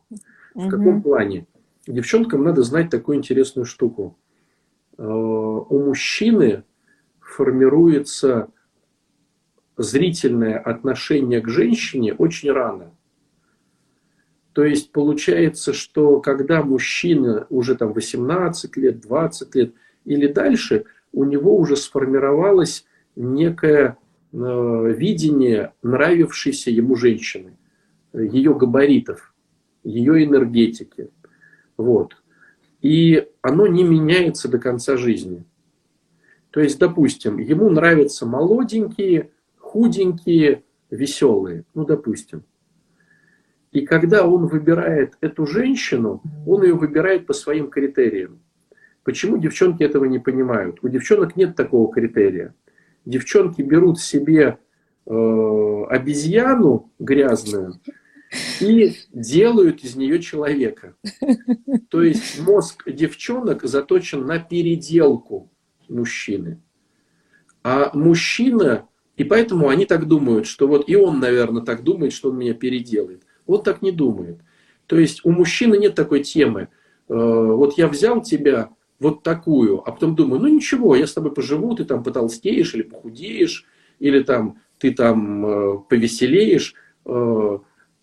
В 0.55 0.68
каком 0.70 1.03
плане? 1.03 1.47
Девчонкам 1.86 2.43
надо 2.43 2.64
знать 2.64 2.89
такую 2.89 3.18
интересную 3.18 3.66
штуку. 3.66 4.18
Э, 4.97 5.03
у 5.03 5.86
мужчины 5.86 6.64
формируется 7.20 8.49
зрительное 9.82 10.57
отношение 10.57 11.41
к 11.41 11.47
женщине 11.47 12.13
очень 12.13 12.51
рано. 12.51 12.91
То 14.53 14.63
есть 14.63 14.91
получается, 14.91 15.73
что 15.73 16.19
когда 16.19 16.61
мужчина 16.61 17.47
уже 17.49 17.75
там 17.75 17.93
18 17.93 18.75
лет, 18.77 18.99
20 18.99 19.55
лет 19.55 19.73
или 20.03 20.27
дальше, 20.27 20.86
у 21.13 21.23
него 21.23 21.57
уже 21.57 21.75
сформировалось 21.77 22.86
некое 23.15 23.97
э, 24.34 24.38
видение 24.38 25.73
нравившейся 25.84 26.69
ему 26.71 26.95
женщины, 26.95 27.57
ее 28.13 28.53
габаритов 28.53 29.32
ее 29.84 30.23
энергетики. 30.23 31.09
Вот. 31.77 32.15
И 32.82 33.27
оно 33.41 33.67
не 33.67 33.84
меняется 33.84 34.47
до 34.47 34.59
конца 34.59 34.97
жизни. 34.97 35.43
То 36.51 36.59
есть, 36.59 36.79
допустим, 36.79 37.38
ему 37.38 37.69
нравятся 37.69 38.25
молоденькие, 38.25 39.32
худенькие, 39.72 40.63
веселые. 40.89 41.63
Ну, 41.74 41.86
допустим. 41.86 42.43
И 43.72 43.86
когда 43.86 44.28
он 44.28 44.47
выбирает 44.47 45.17
эту 45.22 45.45
женщину, 45.45 46.22
он 46.45 46.63
ее 46.63 46.74
выбирает 46.74 47.26
по 47.26 47.34
своим 47.34 47.69
критериям. 47.69 48.41
Почему 49.03 49.38
девчонки 49.38 49.82
этого 49.82 50.05
не 50.05 50.19
понимают? 50.19 50.80
У 50.82 50.89
девчонок 50.89 51.38
нет 51.38 51.55
такого 51.55 51.91
критерия. 51.91 52.53
Девчонки 53.05 53.61
берут 53.61 53.99
себе 53.99 54.57
э, 55.05 55.84
обезьяну 55.89 56.91
грязную, 56.99 57.80
и 58.59 58.95
делают 59.13 59.84
из 59.84 59.95
нее 59.95 60.22
человека. 60.22 60.95
То 61.89 62.03
есть 62.03 62.41
мозг 62.41 62.89
девчонок 62.89 63.63
заточен 63.63 64.26
на 64.26 64.39
переделку 64.39 65.49
мужчины. 65.89 66.61
А 67.63 67.91
мужчина, 67.93 68.88
и 69.22 69.24
поэтому 69.24 69.69
они 69.69 69.86
так 69.86 70.07
думают, 70.07 70.47
что 70.47 70.67
вот 70.67 70.89
и 70.89 70.95
он, 70.95 71.19
наверное, 71.19 71.61
так 71.61 71.84
думает, 71.84 72.11
что 72.11 72.32
он 72.32 72.39
меня 72.39 72.55
переделает. 72.55 73.22
Он 73.45 73.61
так 73.61 73.84
не 73.84 73.91
думает. 73.91 74.39
То 74.88 74.97
есть 74.97 75.22
у 75.24 75.30
мужчины 75.30 75.78
нет 75.78 75.93
такой 75.93 76.24
темы. 76.24 76.69
Э, 77.07 77.13
вот 77.13 77.78
я 77.78 77.88
взял 77.88 78.24
тебя 78.24 78.72
вот 78.99 79.22
такую, 79.22 79.88
а 79.88 79.91
потом 79.91 80.15
думаю, 80.15 80.41
ну 80.41 80.47
ничего, 80.47 80.95
я 80.95 81.05
с 81.05 81.13
тобой 81.13 81.36
поживу, 81.36 81.76
ты 81.76 81.86
там 81.86 82.03
потолстеешь 82.03 82.74
или 82.74 82.82
похудеешь, 82.82 83.67
или 83.99 84.24
там 84.24 84.57
ты 84.80 84.91
там 84.91 85.45
э, 85.45 85.78
повеселеешь. 85.88 86.74
Э, 87.05 87.59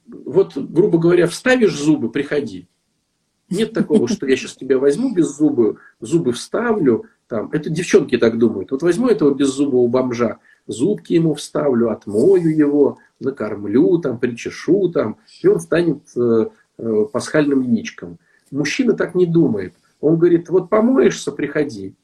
вот, 0.07 0.57
грубо 0.57 0.99
говоря, 0.99 1.27
вставишь 1.27 1.75
зубы, 1.75 2.13
приходи. 2.13 2.69
Нет 3.51 3.73
такого, 3.73 4.07
что 4.07 4.25
я 4.25 4.37
сейчас 4.37 4.55
тебя 4.55 4.79
возьму 4.79 5.13
без 5.13 5.37
зубы, 5.37 5.79
зубы 5.99 6.31
вставлю. 6.31 7.07
Там. 7.29 7.51
Это 7.53 7.69
девчонки 7.69 8.17
так 8.17 8.39
думают. 8.39 8.71
Вот 8.71 8.83
возьму 8.83 9.09
этого 9.09 9.35
беззубого 9.35 9.87
бомжа, 9.87 10.39
зубки 10.67 11.13
ему 11.13 11.35
вставлю, 11.35 11.91
отмою 11.91 12.57
его, 12.57 12.99
накормлю, 13.21 13.99
там, 13.99 14.19
причешу, 14.19 14.89
там, 14.89 15.19
и 15.43 15.47
он 15.47 15.61
станет 15.61 16.03
э, 16.17 16.49
э, 16.79 17.05
пасхальным 17.13 17.61
яичком. 17.61 18.19
Мужчина 18.51 18.95
так 18.95 19.15
не 19.15 19.27
думает. 19.27 19.75
Он 20.01 20.17
говорит, 20.17 20.49
вот 20.49 20.71
помоешься, 20.71 21.31
приходи. 21.31 21.95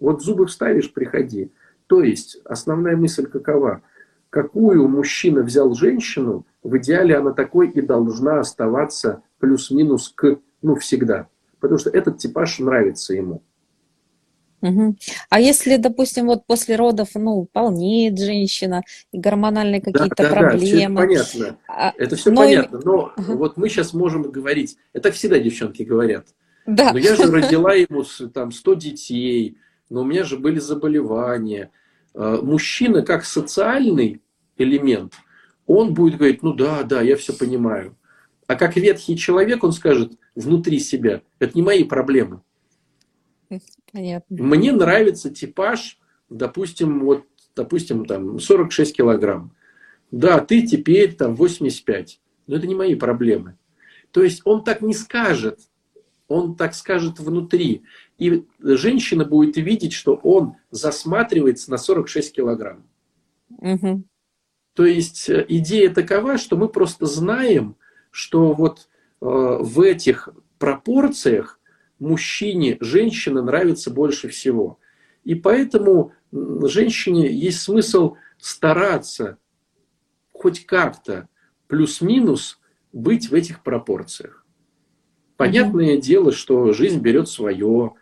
Вот 0.00 0.22
зубы 0.22 0.46
вставишь, 0.46 0.92
приходи. 0.92 1.52
То 1.86 2.02
есть 2.02 2.40
основная 2.44 2.96
мысль 2.96 3.26
какова? 3.26 3.82
Какую 4.30 4.88
мужчина 4.88 5.42
взял 5.42 5.74
женщину, 5.74 6.44
в 6.64 6.76
идеале 6.78 7.16
она 7.16 7.32
такой 7.32 7.68
и 7.68 7.80
должна 7.80 8.40
оставаться 8.40 9.22
плюс-минус 9.38 10.12
к, 10.14 10.38
ну, 10.62 10.74
всегда. 10.74 11.28
Потому 11.60 11.78
что 11.78 11.90
этот 11.90 12.18
типаж 12.18 12.58
нравится 12.58 13.14
ему. 13.14 13.42
Угу. 14.62 14.96
А 15.28 15.40
если, 15.40 15.76
допустим, 15.76 16.26
вот 16.26 16.46
после 16.46 16.76
родов, 16.76 17.10
ну, 17.14 17.48
полнеет 17.52 18.18
женщина, 18.18 18.82
гормональные 19.12 19.80
какие-то 19.80 20.14
да, 20.16 20.28
да, 20.28 20.30
проблемы. 20.30 20.96
Да, 20.96 21.04
это 21.04 21.24
понятно. 21.34 21.58
А, 21.68 21.92
это 21.96 22.16
все 22.16 22.30
но... 22.30 22.42
понятно. 22.42 22.80
Но 22.84 23.12
угу. 23.16 23.32
вот 23.38 23.56
мы 23.56 23.68
сейчас 23.68 23.92
можем 23.92 24.22
говорить, 24.22 24.76
это 24.92 25.10
всегда 25.10 25.38
девчонки 25.40 25.82
говорят. 25.82 26.28
Да. 26.64 26.92
Но 26.92 26.98
я 26.98 27.16
же 27.16 27.30
родила 27.30 27.74
ему 27.74 28.04
там 28.32 28.52
100 28.52 28.74
детей, 28.74 29.58
но 29.90 30.02
у 30.02 30.04
меня 30.04 30.22
же 30.22 30.38
были 30.38 30.60
заболевания. 30.60 31.70
А, 32.14 32.40
мужчина 32.40 33.02
как 33.02 33.24
социальный 33.24 34.22
элемент, 34.56 35.14
он 35.66 35.92
будет 35.92 36.18
говорить, 36.18 36.42
ну 36.42 36.52
да, 36.52 36.84
да, 36.84 37.02
я 37.02 37.16
все 37.16 37.32
понимаю. 37.32 37.96
А 38.46 38.54
как 38.54 38.76
ветхий 38.76 39.16
человек, 39.16 39.64
он 39.64 39.72
скажет 39.72 40.12
внутри 40.36 40.78
себя, 40.78 41.22
это 41.40 41.52
не 41.54 41.62
мои 41.62 41.84
проблемы. 41.84 42.42
Понятно. 43.92 44.42
Мне 44.42 44.72
нравится 44.72 45.30
типаж, 45.30 45.98
допустим, 46.28 47.00
вот, 47.00 47.24
допустим, 47.54 48.04
там 48.04 48.38
46 48.38 48.96
килограмм. 48.96 49.54
Да, 50.10 50.40
ты 50.40 50.66
теперь 50.66 51.14
там 51.14 51.34
85. 51.34 52.20
Но 52.46 52.56
это 52.56 52.66
не 52.66 52.74
мои 52.74 52.94
проблемы. 52.94 53.56
То 54.10 54.22
есть 54.22 54.42
он 54.44 54.62
так 54.62 54.82
не 54.82 54.94
скажет. 54.94 55.60
Он 56.28 56.54
так 56.54 56.74
скажет 56.74 57.18
внутри. 57.18 57.82
И 58.18 58.44
женщина 58.60 59.24
будет 59.24 59.56
видеть, 59.56 59.92
что 59.92 60.14
он 60.14 60.56
засматривается 60.70 61.70
на 61.70 61.78
46 61.78 62.34
килограмм. 62.34 62.84
Угу. 63.58 64.04
То 64.74 64.84
есть 64.86 65.28
э, 65.28 65.44
идея 65.48 65.92
такова, 65.92 66.38
что 66.38 66.56
мы 66.56 66.68
просто 66.68 67.06
знаем, 67.06 67.76
что 68.10 68.52
вот 68.52 68.88
э, 69.20 69.26
в 69.26 69.80
этих 69.80 70.28
пропорциях 70.58 71.60
мужчине 72.02 72.76
женщина 72.80 73.42
нравится 73.42 73.90
больше 73.90 74.28
всего. 74.28 74.78
И 75.24 75.34
поэтому 75.34 76.12
женщине 76.32 77.32
есть 77.32 77.60
смысл 77.60 78.16
стараться 78.38 79.38
хоть 80.32 80.66
как-то 80.66 81.28
плюс-минус 81.68 82.60
быть 82.92 83.30
в 83.30 83.34
этих 83.34 83.62
пропорциях. 83.62 84.44
Понятное 85.36 85.96
mm-hmm. 85.96 86.00
дело, 86.00 86.32
что 86.32 86.72
жизнь 86.72 87.00
берет 87.00 87.28
свое, 87.28 87.92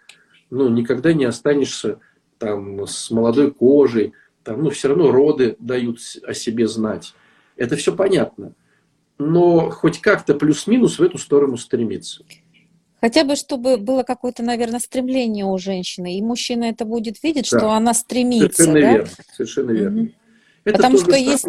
ну, 0.51 0.69
никогда 0.69 1.13
не 1.13 1.27
останешься 1.27 2.01
там 2.39 2.87
с 2.87 3.11
молодой 3.11 3.53
кожей, 3.53 4.15
там, 4.43 4.63
ну, 4.63 4.71
все 4.71 4.89
равно 4.89 5.11
роды 5.11 5.57
дают 5.59 5.99
о 6.25 6.35
себе 6.35 6.67
знать. 6.67 7.15
Это 7.57 7.77
все 7.77 7.95
понятно. 7.95 8.55
Но 9.19 9.69
хоть 9.69 10.01
как-то 10.01 10.35
плюс-минус 10.35 10.99
в 10.99 11.03
эту 11.03 11.19
сторону 11.19 11.59
стремиться. 11.59 12.25
Хотя 13.01 13.25
бы, 13.25 13.35
чтобы 13.37 13.79
было 13.79 14.03
какое-то, 14.03 14.43
наверное, 14.43 14.81
стремление 14.81 15.47
у 15.47 15.57
женщины, 15.59 16.19
и 16.19 16.23
мужчина 16.23 16.65
это 16.65 16.85
будет 16.85 17.23
видеть, 17.23 17.49
да. 17.51 17.59
что 17.59 17.71
она 17.71 17.95
стремится. 17.95 18.65
Совершенно 18.65 18.81
да? 18.81 18.93
верно. 18.93 19.11
Совершенно 19.37 19.71
верно. 19.71 20.03
Угу. 20.03 20.11
Это 20.65 20.77
Потому 20.77 20.97
что 20.99 21.07
самое... 21.07 21.25
есть 21.25 21.47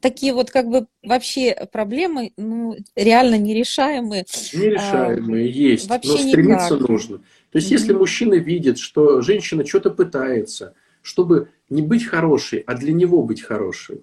такие 0.00 0.32
вот 0.32 0.50
как 0.50 0.68
бы 0.68 0.86
вообще 1.02 1.68
проблемы, 1.70 2.32
ну, 2.36 2.76
реально 2.96 3.36
нерешаемые. 3.38 4.24
Нерешаемые 4.52 5.46
а, 5.46 5.48
есть, 5.48 5.88
вообще 5.88 6.12
но 6.12 6.18
стремиться 6.18 6.74
никак. 6.74 6.88
нужно. 6.88 7.18
То 7.18 7.58
есть, 7.58 7.70
mm 7.70 7.74
если 7.74 7.92
мужчина 7.92 8.34
видит, 8.34 8.78
что 8.78 9.20
женщина 9.20 9.64
что-то 9.66 9.90
пытается, 9.90 10.74
чтобы 11.02 11.50
не 11.68 11.82
быть 11.82 12.04
хорошей, 12.04 12.60
а 12.60 12.74
для 12.74 12.92
него 12.92 13.22
быть 13.22 13.42
хорошей, 13.42 14.02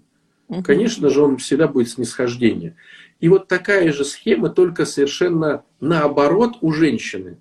mm 0.50 0.64
конечно 0.64 1.10
же, 1.10 1.22
он 1.22 1.38
всегда 1.38 1.68
будет 1.68 1.90
снисхождение. 1.90 2.76
И 3.22 3.30
вот 3.30 3.48
такая 3.48 3.94
же 3.94 4.04
схема, 4.04 4.50
только 4.50 4.84
совершенно 4.84 5.64
наоборот 5.80 6.58
у 6.62 6.72
женщины. 6.72 7.40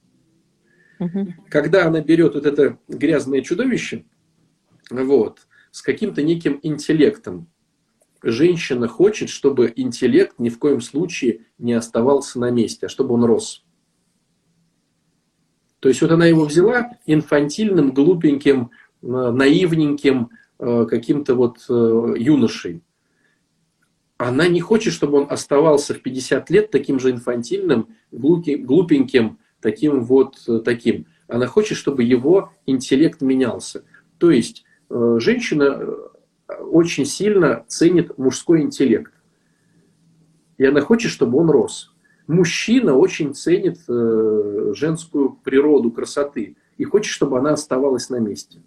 Угу. 0.99 1.35
Когда 1.49 1.87
она 1.87 2.03
берет 2.03 2.35
вот 2.35 2.45
это 2.45 2.79
грязное 2.87 3.41
чудовище, 3.41 4.05
вот, 4.91 5.47
с 5.71 5.81
каким-то 5.81 6.23
неким 6.23 6.61
интеллектом, 6.63 7.49
женщина 8.23 8.89
хочет, 8.89 9.31
чтобы 9.31 9.73
интеллект 9.75 10.35
ни 10.39 10.51
в 10.51 10.59
коем 10.59 10.83
случае 10.83 11.47
не 11.57 11.73
оставался 11.73 12.39
на 12.39 12.51
месте, 12.51 12.87
а 12.87 12.89
чтобы 12.91 13.15
он 13.15 13.25
рос. 13.25 13.65
То 15.79 15.89
есть 15.89 16.03
вот 16.03 16.11
она 16.11 16.27
его 16.27 16.45
взяла 16.45 16.91
инфантильным, 17.07 17.95
глупеньким, 17.95 18.71
э, 19.01 19.07
наивненьким 19.07 20.29
э, 20.59 20.87
каким-то 20.91 21.35
вот 21.35 21.65
э, 21.71 22.15
юношей 22.19 22.83
она 24.21 24.49
не 24.49 24.61
хочет, 24.61 24.93
чтобы 24.93 25.23
он 25.23 25.27
оставался 25.31 25.95
в 25.95 26.03
50 26.03 26.51
лет 26.51 26.71
таким 26.71 27.01
же 27.01 27.11
инфантильным, 27.11 27.89
глупеньким, 28.13 29.39
таким 29.63 30.05
вот 30.05 30.37
э, 30.47 30.59
таким. 30.63 31.07
Она 31.27 31.47
хочет, 31.47 31.79
чтобы 31.79 32.03
его 32.03 32.53
интеллект 32.67 33.23
менялся. 33.23 33.83
То 34.19 34.31
есть 34.31 34.65
э, 34.91 35.17
женщина 35.21 35.79
э, 35.81 36.53
очень 36.65 37.07
сильно 37.07 37.65
ценит 37.67 38.19
мужской 38.19 38.61
интеллект. 38.61 39.11
И 40.59 40.67
она 40.67 40.83
хочет, 40.83 41.11
чтобы 41.11 41.39
он 41.39 41.49
рос. 41.49 41.95
Мужчина 42.27 42.97
очень 42.97 43.35
ценит 43.35 43.79
женскую 44.77 45.39
природу 45.43 45.91
красоты 45.91 46.57
и 46.77 46.85
хочет, 46.85 47.11
чтобы 47.11 47.39
она 47.39 47.53
оставалась 47.55 48.11
на 48.11 48.19
месте. 48.19 48.61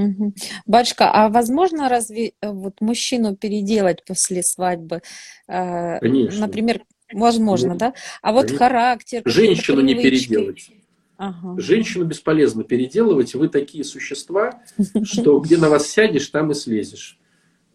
Угу. 0.00 0.34
Батюшка, 0.66 1.10
а 1.12 1.28
возможно 1.28 1.88
разве 1.88 2.32
э, 2.40 2.50
вот 2.50 2.80
мужчину 2.80 3.36
переделать 3.36 4.04
после 4.04 4.42
свадьбы? 4.42 5.02
Э, 5.48 5.98
Конечно. 6.00 6.40
Например, 6.40 6.82
возможно, 7.12 7.76
да? 7.76 7.94
А 8.22 8.32
вот 8.32 8.46
Конечно. 8.46 8.58
характер. 8.58 9.22
Женщину 9.24 9.80
не 9.80 9.94
переделать. 9.94 10.70
Ага. 11.16 11.60
Женщину 11.60 12.06
бесполезно 12.06 12.64
переделывать. 12.64 13.34
Вы 13.34 13.48
такие 13.48 13.84
существа, 13.84 14.62
что 15.02 15.38
где 15.40 15.58
на 15.58 15.68
вас 15.68 15.86
сядешь, 15.86 16.28
там 16.28 16.50
и 16.50 16.54
слезешь. 16.54 17.18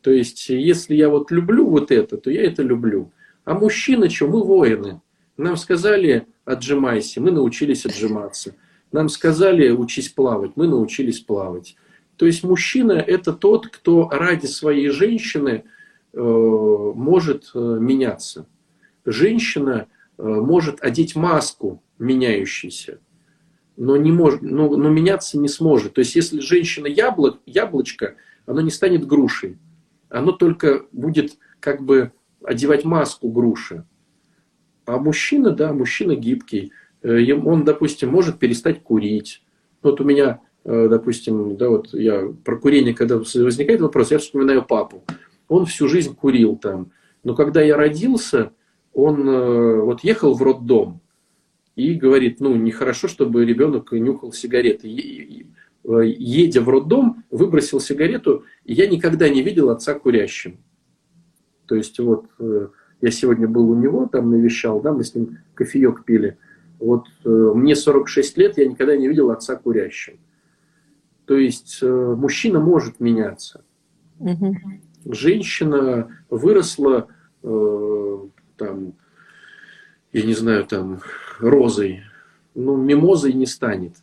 То 0.02 0.12
есть, 0.12 0.50
если 0.50 0.96
я 0.96 1.10
вот 1.10 1.32
люблю 1.32 1.68
вот 1.68 1.92
это, 1.92 2.18
то 2.18 2.32
я 2.32 2.44
это 2.44 2.64
люблю. 2.64 3.12
А 3.44 3.54
мужчина, 3.54 4.10
что, 4.10 4.28
мы 4.28 4.44
воины. 4.44 5.02
Нам 5.38 5.58
сказали, 5.58 6.26
отжимайся, 6.44 7.22
мы 7.22 7.32
научились 7.32 7.86
отжиматься. 7.86 8.56
Нам 8.92 9.10
сказали, 9.10 9.70
учись 9.72 10.10
плавать, 10.10 10.52
мы 10.56 10.68
научились 10.68 11.20
плавать. 11.20 11.76
То 12.18 12.26
есть 12.26 12.44
мужчина 12.44 12.94
это 12.94 13.34
тот, 13.34 13.68
кто 13.68 14.10
ради 14.10 14.46
своей 14.46 14.90
женщины 14.90 15.66
э, 16.14 16.20
может 16.20 17.52
э, 17.54 17.60
меняться. 17.60 18.48
Женщина 19.06 19.88
э, 20.18 20.24
может 20.24 20.82
одеть 20.82 21.16
маску 21.16 21.84
меняющейся, 22.00 23.00
но, 23.78 23.98
не 23.98 24.12
может, 24.12 24.42
но, 24.42 24.70
но 24.76 24.90
меняться 24.90 25.38
не 25.38 25.50
сможет. 25.50 25.94
То 25.94 26.00
есть 26.00 26.16
если 26.16 26.40
женщина 26.40 26.88
яблок, 26.88 27.40
яблочко, 27.46 28.16
оно 28.46 28.62
не 28.62 28.72
станет 28.72 29.06
грушей. 29.06 29.58
Оно 30.10 30.32
только 30.32 30.86
будет 30.92 31.38
как 31.60 31.84
бы 31.84 32.12
одевать 32.44 32.86
маску 32.86 33.30
груши. 33.30 33.86
А 34.86 34.98
мужчина, 34.98 35.52
да, 35.52 35.74
мужчина 35.74 36.16
гибкий. 36.16 36.72
Он, 37.04 37.66
допустим, 37.66 38.10
может 38.10 38.40
перестать 38.40 38.84
курить. 38.84 39.44
Вот 39.82 40.00
у 40.00 40.04
меня 40.04 40.42
допустим, 40.66 41.58
да, 41.58 41.70
вот 41.70 41.94
я 41.94 42.34
про 42.44 42.58
курение, 42.58 42.96
когда 42.96 43.18
возникает 43.18 43.82
вопрос, 43.82 44.12
я 44.12 44.18
вспоминаю 44.18 44.66
папу. 44.66 45.04
Он 45.48 45.66
всю 45.68 45.88
жизнь 45.88 46.16
курил 46.16 46.56
там. 46.56 46.92
Но 47.24 47.36
когда 47.36 47.62
я 47.62 47.78
родился, 47.78 48.52
он 48.94 49.30
э, 49.30 49.82
вот 49.82 50.04
ехал 50.04 50.34
в 50.34 50.42
роддом 50.42 51.02
и 51.76 51.94
говорит, 51.94 52.40
ну, 52.40 52.56
нехорошо, 52.56 53.08
чтобы 53.08 53.46
ребенок 53.46 53.92
нюхал 53.92 54.32
сигареты. 54.32 54.88
Э, 55.84 56.02
едя 56.04 56.62
в 56.62 56.70
роддом, 56.70 57.24
выбросил 57.30 57.80
сигарету, 57.80 58.46
и 58.64 58.74
я 58.74 58.88
никогда 58.88 59.30
не 59.30 59.44
видел 59.44 59.70
отца 59.70 59.94
курящим. 59.94 60.58
То 61.68 61.76
есть 61.76 62.00
вот 62.00 62.26
я 63.02 63.12
сегодня 63.12 63.48
был 63.48 63.70
у 63.72 63.76
него, 63.76 64.08
там 64.08 64.30
навещал, 64.30 64.82
да, 64.82 64.94
мы 64.94 65.04
с 65.04 65.16
ним 65.16 65.40
кофеек 65.56 66.06
пили. 66.06 66.38
Вот 66.80 67.08
мне 67.24 67.76
46 67.76 68.38
лет, 68.38 68.58
я 68.60 68.68
никогда 68.68 68.96
не 68.96 69.08
видел 69.08 69.32
отца 69.32 69.56
курящим. 69.56 70.20
То 71.26 71.36
есть 71.36 71.80
э, 71.82 71.88
мужчина 71.88 72.60
может 72.60 73.00
меняться. 73.00 73.64
Угу. 74.20 74.56
Женщина 75.06 76.10
выросла 76.30 77.08
э, 77.44 78.20
там, 78.58 78.94
я 80.14 80.22
не 80.24 80.34
знаю, 80.34 80.66
там, 80.66 81.02
розой, 81.40 82.04
ну, 82.54 82.78
мимозой 82.78 83.34
не 83.34 83.46
станет. 83.46 83.96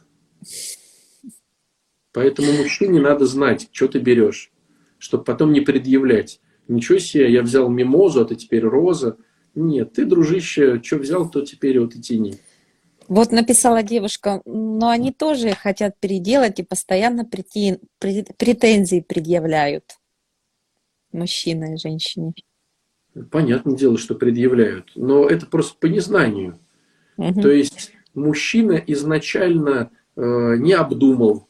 Поэтому 2.13 2.53
мужчине 2.53 3.01
надо 3.01 3.27
знать, 3.27 3.69
что 3.73 3.89
ты 3.89 3.99
берешь, 3.99 4.53
чтобы 4.99 5.25
потом 5.25 5.53
не 5.53 5.61
предъявлять. 5.61 6.41
Ничего 6.69 6.99
себе, 6.99 7.33
я 7.33 7.43
взял 7.43 7.69
мимозу, 7.69 8.21
а 8.21 8.25
ты 8.25 8.37
теперь 8.37 8.65
роза. 8.65 9.17
Нет, 9.55 9.95
ты, 9.95 10.05
дружище, 10.05 10.81
что 10.83 10.99
взял, 10.99 11.29
то 11.31 11.43
теперь 11.43 11.81
вот 11.81 11.95
и 11.95 12.01
тяни. 12.01 12.35
Вот 13.13 13.31
написала 13.31 13.83
девушка, 13.83 14.41
но 14.47 14.89
они 14.89 15.13
тоже 15.13 15.51
хотят 15.51 16.01
переделать 16.01 16.59
и 16.59 16.63
постоянно 16.63 17.27
претензии 17.27 19.05
предъявляют 19.07 19.85
мужчина 21.13 21.75
и 21.75 21.77
женщине. 21.77 22.33
Понятное 23.31 23.77
дело, 23.77 23.99
что 23.99 24.15
предъявляют, 24.15 24.93
но 24.95 25.29
это 25.29 25.45
просто 25.45 25.77
по 25.79 25.85
незнанию. 25.89 26.59
Угу. 27.19 27.43
То 27.43 27.51
есть 27.51 27.93
мужчина 28.15 28.83
изначально 28.87 29.91
э, 30.17 30.57
не 30.57 30.73
обдумал. 30.73 31.49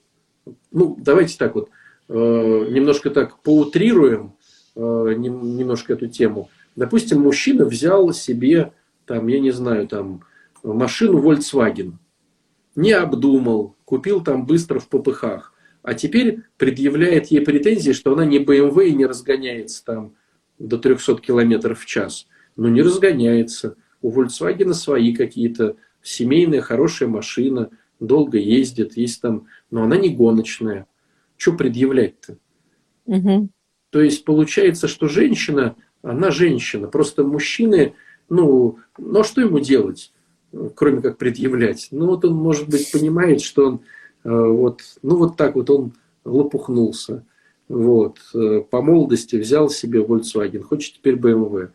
Ну, 0.72 0.96
давайте 0.98 1.38
так 1.38 1.54
вот, 1.54 1.68
э, 2.08 2.12
немножко 2.12 3.10
так 3.10 3.40
поутрируем 3.40 4.34
э, 4.74 4.80
немножко 4.80 5.92
эту 5.92 6.08
тему. 6.08 6.50
Допустим, 6.74 7.20
мужчина 7.20 7.66
взял 7.66 8.12
себе, 8.12 8.72
там, 9.06 9.28
я 9.28 9.38
не 9.38 9.52
знаю, 9.52 9.86
там, 9.86 10.24
машину 10.62 11.20
Volkswagen. 11.22 11.94
Не 12.74 12.92
обдумал, 12.92 13.76
купил 13.84 14.22
там 14.22 14.46
быстро 14.46 14.78
в 14.78 14.88
попыхах. 14.88 15.52
А 15.82 15.94
теперь 15.94 16.42
предъявляет 16.56 17.26
ей 17.26 17.40
претензии, 17.40 17.92
что 17.92 18.12
она 18.12 18.24
не 18.24 18.38
BMW 18.38 18.88
и 18.88 18.94
не 18.94 19.06
разгоняется 19.06 19.84
там 19.84 20.14
до 20.58 20.78
300 20.78 21.16
км 21.16 21.74
в 21.74 21.86
час. 21.86 22.26
Но 22.56 22.68
не 22.68 22.82
разгоняется. 22.82 23.76
У 24.00 24.12
Volkswagen 24.12 24.72
свои 24.74 25.14
какие-то 25.14 25.76
семейная 26.02 26.60
хорошая 26.60 27.08
машина, 27.08 27.70
долго 28.00 28.38
ездит, 28.38 28.96
есть 28.96 29.20
там, 29.22 29.46
но 29.70 29.82
она 29.84 29.96
не 29.96 30.10
гоночная. 30.10 30.86
Что 31.36 31.52
предъявлять-то? 31.52 32.38
Угу. 33.06 33.48
То 33.90 34.00
есть 34.00 34.24
получается, 34.24 34.88
что 34.88 35.08
женщина, 35.08 35.76
она 36.02 36.30
женщина. 36.30 36.88
Просто 36.88 37.24
мужчины, 37.24 37.94
ну, 38.28 38.78
ну 38.98 39.20
а 39.20 39.24
что 39.24 39.40
ему 39.40 39.60
делать? 39.60 40.12
Кроме 40.74 41.00
как 41.00 41.18
предъявлять. 41.18 41.88
Ну 41.90 42.06
вот 42.06 42.24
он, 42.24 42.34
может 42.34 42.68
быть, 42.68 42.90
понимает, 42.92 43.40
что 43.40 43.66
он 43.66 43.80
э, 44.24 44.30
вот, 44.30 44.80
ну 45.02 45.16
вот 45.16 45.36
так 45.36 45.54
вот 45.54 45.70
он 45.70 45.92
лопухнулся. 46.24 47.24
Вот. 47.68 48.18
Э, 48.34 48.62
по 48.68 48.82
молодости 48.82 49.36
взял 49.36 49.70
себе 49.70 50.00
Volkswagen, 50.00 50.62
хочет 50.62 50.96
теперь 50.96 51.16
BMW. 51.16 51.70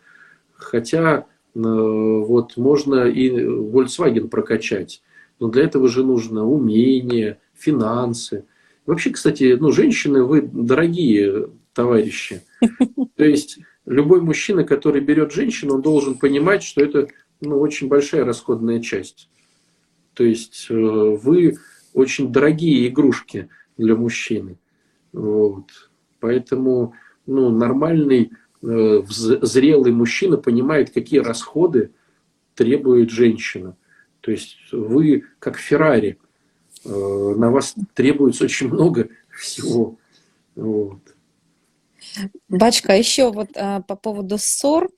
Хотя 0.53 1.19
э, 1.19 1.59
вот 1.59 2.57
можно 2.57 3.07
и 3.07 3.29
Volkswagen 3.29 4.27
прокачать. 4.27 5.01
Но 5.39 5.49
для 5.49 5.63
этого 5.63 5.87
же 5.87 6.03
нужно 6.03 6.45
умение, 6.45 7.39
финансы. 7.55 8.45
Вообще, 8.85 9.11
кстати, 9.11 9.57
ну, 9.59 9.71
женщины, 9.71 10.23
вы 10.23 10.41
дорогие 10.41 11.49
товарищи. 11.73 12.41
То 13.15 13.25
есть 13.25 13.59
любой 13.85 14.21
мужчина, 14.21 14.63
который 14.63 15.01
берет 15.01 15.31
женщину, 15.31 15.75
он 15.75 15.81
должен 15.81 16.15
понимать, 16.15 16.63
что 16.63 16.81
это 16.81 17.07
ну, 17.41 17.59
очень 17.59 17.87
большая 17.87 18.25
расходная 18.25 18.81
часть. 18.81 19.29
То 20.13 20.23
есть 20.23 20.67
э, 20.69 20.73
вы 20.73 21.57
очень 21.93 22.31
дорогие 22.31 22.87
игрушки 22.87 23.49
для 23.77 23.95
мужчины. 23.95 24.57
Вот. 25.13 25.65
Поэтому 26.19 26.93
ну, 27.25 27.49
нормальный, 27.49 28.31
э, 28.63 29.01
зрелый 29.07 29.91
мужчина 29.91 30.37
понимает, 30.37 30.91
какие 30.91 31.19
расходы 31.19 31.91
требует 32.55 33.11
женщина. 33.11 33.77
То 34.21 34.31
есть 34.31 34.57
вы 34.71 35.25
как 35.39 35.57
Феррари, 35.57 36.17
э, 36.83 36.89
на 36.89 37.51
вас 37.51 37.75
требуется 37.93 38.45
очень 38.45 38.69
много 38.69 39.09
всего. 39.29 39.97
Вот. 40.55 40.99
Бачка, 42.49 42.93
еще 42.93 43.31
вот 43.31 43.49
а, 43.55 43.81
по 43.81 43.95
поводу 43.95 44.37
ссор. 44.37 44.89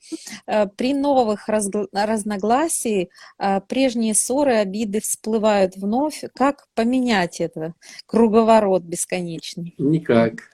А, 0.46 0.68
при 0.68 0.94
новых 0.94 1.48
разгл... 1.48 1.88
разногласий 1.92 3.10
а, 3.38 3.60
прежние 3.60 4.14
ссоры, 4.14 4.56
обиды 4.56 5.02
всплывают 5.02 5.76
вновь. 5.76 6.24
Как 6.36 6.68
поменять 6.76 7.40
это? 7.40 7.74
Круговорот 8.06 8.84
бесконечный. 8.84 9.76
Никак. 9.78 10.50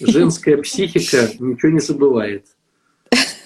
Женская 0.00 0.58
психика 0.58 1.30
ничего 1.38 1.72
не 1.72 1.80
забывает. 1.80 2.46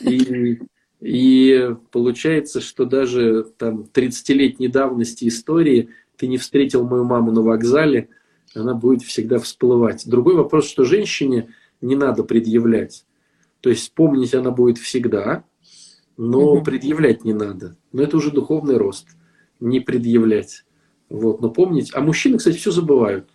И, 0.01 0.61
и 1.01 1.71
получается, 1.91 2.61
что 2.61 2.85
даже 2.85 3.45
там 3.57 3.87
30-летней 3.93 4.69
давности 4.69 5.29
истории 5.29 5.91
ты 6.17 6.27
не 6.27 6.39
встретил 6.39 6.87
мою 6.87 7.05
маму 7.05 7.33
на 7.33 7.43
вокзале, 7.43 8.09
она 8.55 8.75
будет 8.75 9.03
всегда 9.03 9.39
всплывать. 9.39 10.07
Другой 10.07 10.37
вопрос, 10.37 10.69
что 10.69 10.85
женщине– 10.85 11.49
не 11.85 11.97
надо 11.97 12.25
предъявлять. 12.25 13.05
То 13.61 13.71
есть 13.71 13.93
помнить 13.95 14.35
она 14.35 14.51
будет 14.51 14.79
всегда, 14.79 15.45
но 16.17 16.55
угу. 16.55 16.65
предъявлять 16.65 17.25
не 17.25 17.33
надо. 17.33 17.77
Но 17.93 18.03
это 18.03 18.17
уже 18.17 18.31
духовный 18.31 18.77
рост. 18.77 19.09
Не 19.61 19.81
предъявлять. 19.81 20.65
Вот, 21.09 21.41
но 21.41 21.51
помнить. 21.51 21.91
А 21.95 22.01
мужчины, 22.01 22.39
кстати, 22.39 22.57
все 22.57 22.71
забывают. 22.71 23.29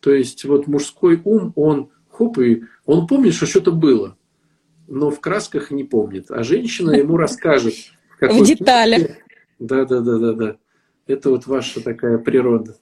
То 0.00 0.12
есть 0.12 0.44
вот 0.44 0.66
мужской 0.66 1.20
ум, 1.24 1.52
он 1.54 1.90
хоп, 2.10 2.38
и 2.38 2.64
он 2.84 3.06
помнит, 3.06 3.34
что 3.34 3.46
что-то 3.46 3.70
было, 3.70 4.16
но 4.88 5.10
в 5.10 5.20
красках 5.20 5.70
не 5.70 5.84
помнит. 5.84 6.30
А 6.30 6.42
женщина 6.42 6.90
ему 6.90 7.16
расскажет. 7.16 7.74
В 8.20 8.44
деталях. 8.44 9.10
Да, 9.58 9.84
да, 9.84 10.00
да, 10.00 10.18
да, 10.18 10.32
да. 10.32 10.56
Это 11.06 11.30
вот 11.30 11.46
ваша 11.46 11.80
такая 11.82 12.18
природа. 12.18 12.76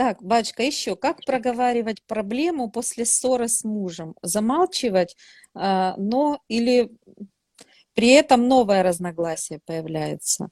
Так, 0.00 0.22
батюшка, 0.22 0.62
еще 0.62 0.96
как 0.96 1.22
проговаривать 1.26 2.02
проблему 2.08 2.70
после 2.70 3.04
ссоры 3.04 3.48
с 3.48 3.64
мужем? 3.64 4.14
Замалчивать, 4.22 5.14
а, 5.54 5.94
но 5.98 6.40
или 6.48 6.90
при 7.92 8.12
этом 8.12 8.48
новое 8.48 8.82
разногласие 8.82 9.60
появляется? 9.66 10.48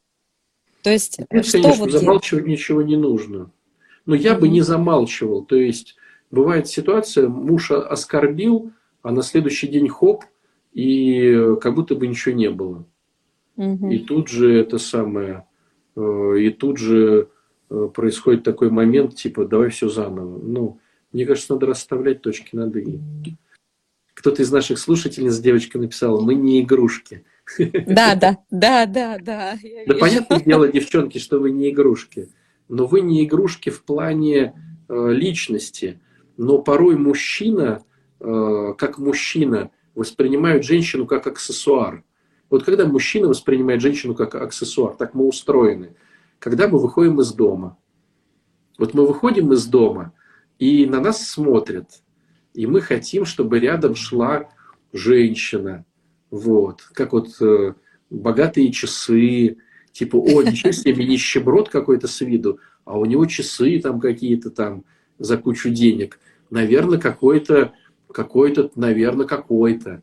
То 0.82 0.90
есть, 0.90 1.18
Нет, 1.30 1.46
что 1.46 1.62
конечно, 1.62 1.82
вот 1.82 1.92
замалчивать 1.92 2.44
делать? 2.44 2.60
ничего 2.60 2.82
не 2.82 2.96
нужно. 2.96 3.50
Но 4.04 4.14
я 4.14 4.32
угу. 4.34 4.42
бы 4.42 4.48
не 4.48 4.60
замалчивал. 4.60 5.46
То 5.46 5.56
есть, 5.56 5.96
бывает 6.30 6.68
ситуация, 6.68 7.26
муж 7.28 7.70
оскорбил, 7.70 8.72
а 9.00 9.12
на 9.12 9.22
следующий 9.22 9.68
день 9.68 9.88
хоп, 9.88 10.26
и 10.74 11.54
как 11.62 11.74
будто 11.74 11.94
бы 11.94 12.06
ничего 12.06 12.34
не 12.34 12.50
было. 12.50 12.84
Угу. 13.56 13.88
И 13.92 14.00
тут 14.00 14.28
же 14.28 14.60
это 14.60 14.76
самое, 14.76 15.46
э, 15.96 16.34
и 16.38 16.50
тут 16.50 16.76
же 16.76 17.30
Э, 17.30 17.37
происходит 17.68 18.44
такой 18.44 18.70
момент, 18.70 19.14
типа, 19.14 19.44
давай 19.44 19.70
все 19.70 19.88
заново. 19.88 20.38
Ну, 20.38 20.80
мне 21.12 21.26
кажется, 21.26 21.52
надо 21.52 21.66
расставлять 21.66 22.22
точки 22.22 22.54
над 22.54 22.74
«и». 22.76 23.00
Кто-то 24.14 24.42
из 24.42 24.50
наших 24.50 24.78
слушателей 24.78 25.28
с 25.28 25.38
девочкой 25.38 25.82
написал, 25.82 26.20
мы 26.20 26.34
не 26.34 26.60
игрушки. 26.60 27.24
Да, 27.58 28.14
да, 28.14 28.38
да, 28.50 28.84
да, 28.86 29.18
да. 29.18 29.58
Да 29.86 29.94
понятное 29.94 30.40
дело, 30.40 30.68
девчонки, 30.68 31.18
что 31.18 31.38
вы 31.38 31.50
не 31.50 31.70
игрушки. 31.70 32.28
Но 32.68 32.86
вы 32.86 33.00
не 33.00 33.24
игрушки 33.24 33.70
в 33.70 33.84
плане 33.84 34.54
э, 34.88 35.12
личности. 35.12 36.00
Но 36.36 36.58
порой 36.58 36.96
мужчина, 36.96 37.84
э, 38.20 38.74
как 38.76 38.98
мужчина, 38.98 39.70
воспринимает 39.94 40.64
женщину 40.64 41.06
как 41.06 41.26
аксессуар. 41.26 42.02
Вот 42.50 42.64
когда 42.64 42.86
мужчина 42.86 43.28
воспринимает 43.28 43.80
женщину 43.80 44.14
как 44.14 44.34
аксессуар, 44.34 44.94
так 44.96 45.14
мы 45.14 45.26
устроены– 45.26 45.94
когда 46.38 46.68
мы 46.68 46.78
выходим 46.78 47.20
из 47.20 47.32
дома. 47.32 47.76
Вот 48.78 48.94
мы 48.94 49.06
выходим 49.06 49.52
из 49.52 49.66
дома, 49.66 50.12
и 50.58 50.86
на 50.86 51.00
нас 51.00 51.28
смотрят. 51.28 52.02
И 52.54 52.66
мы 52.66 52.80
хотим, 52.80 53.24
чтобы 53.24 53.58
рядом 53.58 53.94
шла 53.94 54.48
женщина. 54.92 55.84
Вот. 56.30 56.82
Как 56.92 57.12
вот 57.12 57.40
э, 57.40 57.74
богатые 58.10 58.72
часы. 58.72 59.58
Типа, 59.92 60.16
о, 60.16 60.42
ничего 60.42 60.72
себе, 60.72 61.06
нищеброд 61.06 61.68
какой-то 61.70 62.06
с 62.06 62.20
виду, 62.20 62.60
а 62.84 62.98
у 62.98 63.04
него 63.04 63.26
часы 63.26 63.80
там 63.80 64.00
какие-то 64.00 64.50
там 64.50 64.84
за 65.18 65.38
кучу 65.38 65.70
денег. 65.70 66.20
Наверное, 66.50 66.98
какой-то, 66.98 67.72
какой-то, 68.12 68.70
наверное, 68.76 69.26
какой-то. 69.26 70.02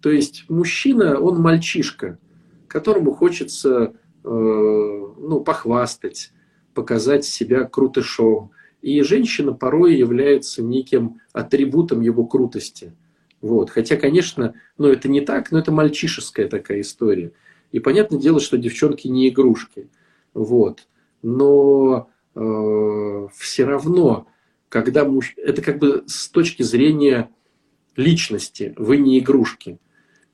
То 0.00 0.10
есть 0.10 0.46
мужчина, 0.48 1.20
он 1.20 1.40
мальчишка, 1.40 2.18
которому 2.66 3.12
хочется 3.12 3.94
ну, 4.26 5.40
похвастать, 5.40 6.32
показать 6.74 7.24
себя 7.24 7.64
крутышом. 7.64 8.50
И 8.82 9.00
женщина 9.02 9.52
порой 9.52 9.96
является 9.96 10.62
неким 10.62 11.20
атрибутом 11.32 12.00
его 12.00 12.26
крутости. 12.26 12.94
Вот. 13.40 13.70
Хотя, 13.70 13.96
конечно, 13.96 14.54
ну, 14.78 14.88
это 14.88 15.08
не 15.08 15.20
так, 15.20 15.52
но 15.52 15.58
это 15.58 15.72
мальчишеская 15.72 16.48
такая 16.48 16.80
история. 16.80 17.32
И 17.72 17.80
понятное 17.80 18.18
дело, 18.18 18.40
что 18.40 18.58
девчонки 18.58 19.08
не 19.08 19.28
игрушки. 19.28 19.88
Вот. 20.34 20.86
Но 21.22 22.10
э, 22.34 23.28
все 23.34 23.64
равно, 23.64 24.26
когда 24.68 25.04
муж... 25.04 25.34
это 25.36 25.62
как 25.62 25.78
бы 25.78 26.04
с 26.06 26.28
точки 26.28 26.62
зрения 26.62 27.30
личности, 27.96 28.74
вы 28.76 28.98
не 28.98 29.18
игрушки. 29.18 29.78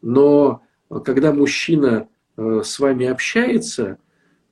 Но 0.00 0.62
когда 1.04 1.32
мужчина 1.32 2.08
Э, 2.08 2.21
э, 2.21 2.21
с 2.62 2.78
вами 2.78 3.06
общается, 3.06 3.98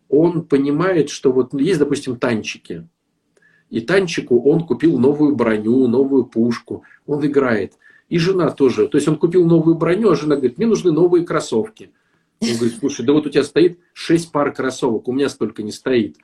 он 0.09 0.43
понимает, 0.45 1.11
что 1.11 1.33
вот 1.33 1.55
есть, 1.55 1.79
допустим, 1.79 2.17
танчики. 2.17 2.89
И 3.71 3.81
танчику 3.81 4.41
он 4.43 4.67
купил 4.67 4.99
новую 4.99 5.37
броню, 5.37 5.87
новую 5.87 6.25
пушку. 6.25 6.83
Он 7.07 7.25
играет. 7.25 7.75
И 8.09 8.19
жена 8.19 8.51
тоже. 8.51 8.89
То 8.89 8.99
есть 8.99 9.07
он 9.07 9.17
купил 9.17 9.47
новую 9.47 9.77
броню, 9.77 10.11
а 10.11 10.17
жена 10.17 10.35
говорит, 10.35 10.59
мне 10.59 10.67
нужны 10.67 10.91
новые 10.91 11.25
кроссовки. 11.25 11.93
Он 12.41 12.49
говорит, 12.57 12.79
слушай, 12.79 13.07
да 13.07 13.13
вот 13.13 13.27
у 13.27 13.31
тебя 13.31 13.45
стоит 13.45 13.79
6 13.93 14.33
пар 14.33 14.53
кроссовок, 14.53 15.07
у 15.07 15.13
меня 15.13 15.29
столько 15.29 15.63
не 15.63 15.71
стоит. 15.71 16.17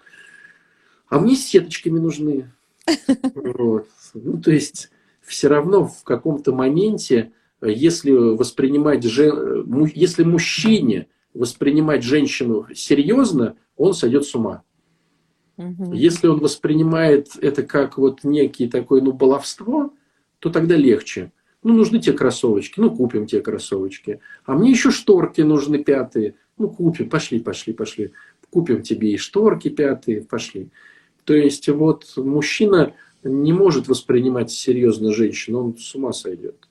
А 1.08 1.20
мне 1.20 1.36
сеточками 1.36 2.00
нужны. 2.00 2.50
Вот. 3.34 3.88
Ну, 4.14 4.40
то 4.40 4.50
есть, 4.50 4.90
все 5.20 5.48
равно 5.48 5.86
в 5.86 6.02
каком-то 6.02 6.52
моменте, 6.52 7.32
если 7.60 8.10
воспринимать, 8.10 9.04
жен... 9.04 9.90
если 9.94 10.24
мужчине 10.24 11.06
воспринимать 11.36 12.02
женщину 12.02 12.66
серьезно, 12.74 13.56
он 13.76 13.94
сойдет 13.94 14.24
с 14.24 14.34
ума. 14.34 14.62
Угу. 15.56 15.92
Если 15.92 16.26
он 16.26 16.38
воспринимает 16.40 17.28
это 17.40 17.62
как 17.62 17.98
вот 17.98 18.24
некий 18.24 18.68
такой, 18.68 19.00
ну, 19.00 19.12
баловство, 19.12 19.92
то 20.38 20.50
тогда 20.50 20.76
легче. 20.76 21.32
Ну, 21.62 21.74
нужны 21.74 21.98
те 21.98 22.12
кроссовочки, 22.12 22.78
ну, 22.78 22.94
купим 22.94 23.26
те 23.26 23.40
кроссовочки. 23.40 24.20
А 24.44 24.54
мне 24.54 24.70
еще 24.70 24.90
шторки 24.90 25.40
нужны 25.40 25.82
пятые. 25.82 26.34
Ну, 26.58 26.68
купим, 26.68 27.08
пошли, 27.08 27.40
пошли, 27.40 27.72
пошли. 27.72 28.12
Купим 28.50 28.82
тебе 28.82 29.12
и 29.12 29.16
шторки 29.16 29.68
пятые, 29.68 30.22
пошли. 30.22 30.70
То 31.24 31.34
есть, 31.34 31.68
вот 31.68 32.12
мужчина 32.16 32.94
не 33.24 33.52
может 33.52 33.88
воспринимать 33.88 34.50
серьезно 34.50 35.12
женщину, 35.12 35.64
он 35.64 35.76
с 35.76 35.94
ума 35.94 36.12
сойдет. 36.12 36.65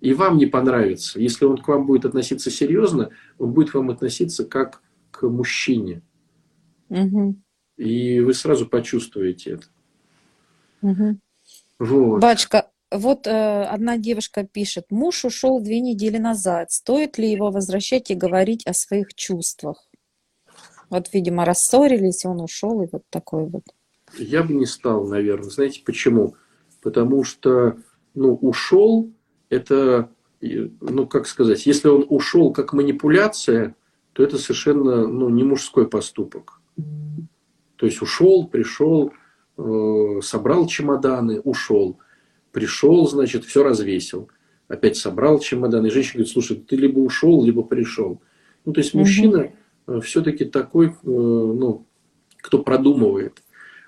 И 0.00 0.14
вам 0.14 0.38
не 0.38 0.46
понравится. 0.46 1.20
Если 1.20 1.44
он 1.44 1.58
к 1.58 1.68
вам 1.68 1.86
будет 1.86 2.04
относиться 2.06 2.50
серьезно, 2.50 3.10
он 3.38 3.52
будет 3.52 3.70
к 3.70 3.74
вам 3.74 3.90
относиться 3.90 4.44
как 4.44 4.82
к 5.10 5.28
мужчине. 5.28 6.02
Угу. 6.88 7.36
И 7.76 8.20
вы 8.20 8.34
сразу 8.34 8.66
почувствуете 8.66 9.52
это. 9.52 9.66
Угу. 10.82 11.18
Вот. 11.80 12.20
Бачка, 12.20 12.70
вот 12.90 13.26
э, 13.26 13.62
одна 13.64 13.98
девушка 13.98 14.44
пишет, 14.44 14.86
муж 14.90 15.24
ушел 15.24 15.60
две 15.60 15.80
недели 15.80 16.18
назад, 16.18 16.70
стоит 16.72 17.18
ли 17.18 17.30
его 17.30 17.50
возвращать 17.50 18.10
и 18.10 18.14
говорить 18.14 18.66
о 18.66 18.74
своих 18.74 19.14
чувствах? 19.14 19.88
Вот, 20.88 21.12
видимо, 21.12 21.44
рассорились, 21.44 22.24
он 22.24 22.40
ушел, 22.40 22.82
и 22.82 22.88
вот 22.90 23.04
такой 23.10 23.46
вот. 23.46 23.62
Я 24.18 24.42
бы 24.42 24.54
не 24.54 24.66
стал, 24.66 25.06
наверное. 25.06 25.50
Знаете 25.50 25.82
почему? 25.84 26.34
Потому 26.82 27.22
что, 27.22 27.76
ну, 28.14 28.34
ушел, 28.34 29.12
это, 29.50 30.10
ну, 30.40 31.06
как 31.06 31.26
сказать, 31.26 31.66
если 31.66 31.88
он 31.88 32.06
ушел 32.08 32.52
как 32.52 32.72
манипуляция, 32.72 33.74
то 34.12 34.22
это 34.22 34.38
совершенно, 34.38 35.06
ну, 35.06 35.28
не 35.28 35.44
мужской 35.44 35.88
поступок. 35.88 36.60
То 37.76 37.86
есть 37.86 38.00
ушел, 38.02 38.46
пришел, 38.46 39.12
э, 39.56 40.20
собрал 40.22 40.66
чемоданы, 40.66 41.40
ушел. 41.40 41.98
Пришел, 42.52 43.06
значит, 43.08 43.44
все 43.44 43.62
развесил. 43.62 44.28
Опять 44.68 44.96
собрал 44.96 45.38
чемоданы. 45.38 45.86
И 45.86 45.90
женщина 45.90 46.14
говорит, 46.18 46.32
слушай, 46.32 46.56
ты 46.56 46.76
либо 46.76 46.98
ушел, 46.98 47.44
либо 47.44 47.62
пришел. 47.62 48.20
Ну, 48.64 48.72
то 48.72 48.80
есть 48.80 48.94
мужчина 48.94 49.52
угу. 49.86 50.00
все-таки 50.02 50.44
такой, 50.44 50.88
э, 50.88 50.92
ну, 51.04 51.86
кто 52.36 52.62
продумывает. 52.62 53.42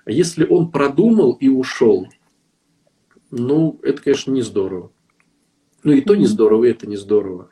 А 0.05 0.11
если 0.11 0.45
он 0.45 0.71
продумал 0.71 1.33
и 1.33 1.47
ушел, 1.47 2.07
ну, 3.31 3.79
это, 3.83 4.01
конечно, 4.01 4.31
не 4.31 4.41
здорово. 4.41 4.91
Ну, 5.83 5.91
и 5.91 6.01
то 6.01 6.15
не 6.15 6.25
здорово, 6.25 6.65
и 6.65 6.71
это 6.71 6.87
не 6.87 6.97
здорово. 6.97 7.49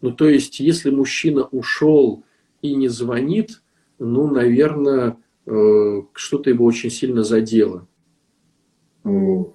Ну, 0.00 0.12
то 0.12 0.28
есть, 0.28 0.60
если 0.60 0.90
мужчина 0.90 1.44
ушел 1.44 2.24
и 2.62 2.74
не 2.74 2.88
звонит, 2.88 3.62
ну, 3.98 4.28
наверное, 4.28 5.16
Э, 5.46 6.02
что-то 6.12 6.50
его 6.50 6.64
очень 6.64 6.90
сильно 6.90 7.22
задело. 7.22 7.86
Mm. 9.04 9.52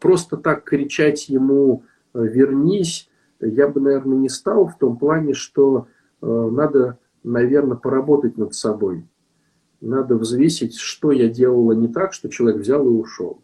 Просто 0.00 0.36
так 0.36 0.64
кричать 0.64 1.28
ему 1.28 1.82
«вернись» 2.14 3.08
я 3.40 3.66
бы, 3.66 3.80
наверное, 3.80 4.16
не 4.16 4.28
стал 4.28 4.68
в 4.68 4.78
том 4.78 4.96
плане, 4.96 5.34
что 5.34 5.88
надо, 6.20 6.98
наверное, 7.24 7.76
поработать 7.76 8.38
над 8.38 8.54
собой. 8.54 9.04
Надо 9.80 10.14
взвесить, 10.14 10.76
что 10.76 11.10
я 11.10 11.28
делала 11.28 11.72
не 11.72 11.88
так, 11.88 12.12
что 12.12 12.28
человек 12.28 12.60
взял 12.60 12.86
и 12.86 12.90
ушел. 12.90 13.42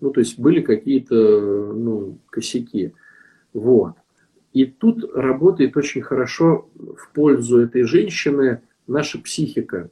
Ну, 0.00 0.10
то 0.10 0.20
есть 0.20 0.38
были 0.38 0.60
какие-то 0.60 1.14
ну, 1.14 2.18
косяки. 2.30 2.92
Вот. 3.52 3.94
И 4.52 4.64
тут 4.64 5.04
работает 5.14 5.76
очень 5.76 6.02
хорошо 6.02 6.68
в 6.74 7.12
пользу 7.12 7.58
этой 7.58 7.82
женщины 7.82 8.62
наша 8.86 9.18
психика. 9.20 9.90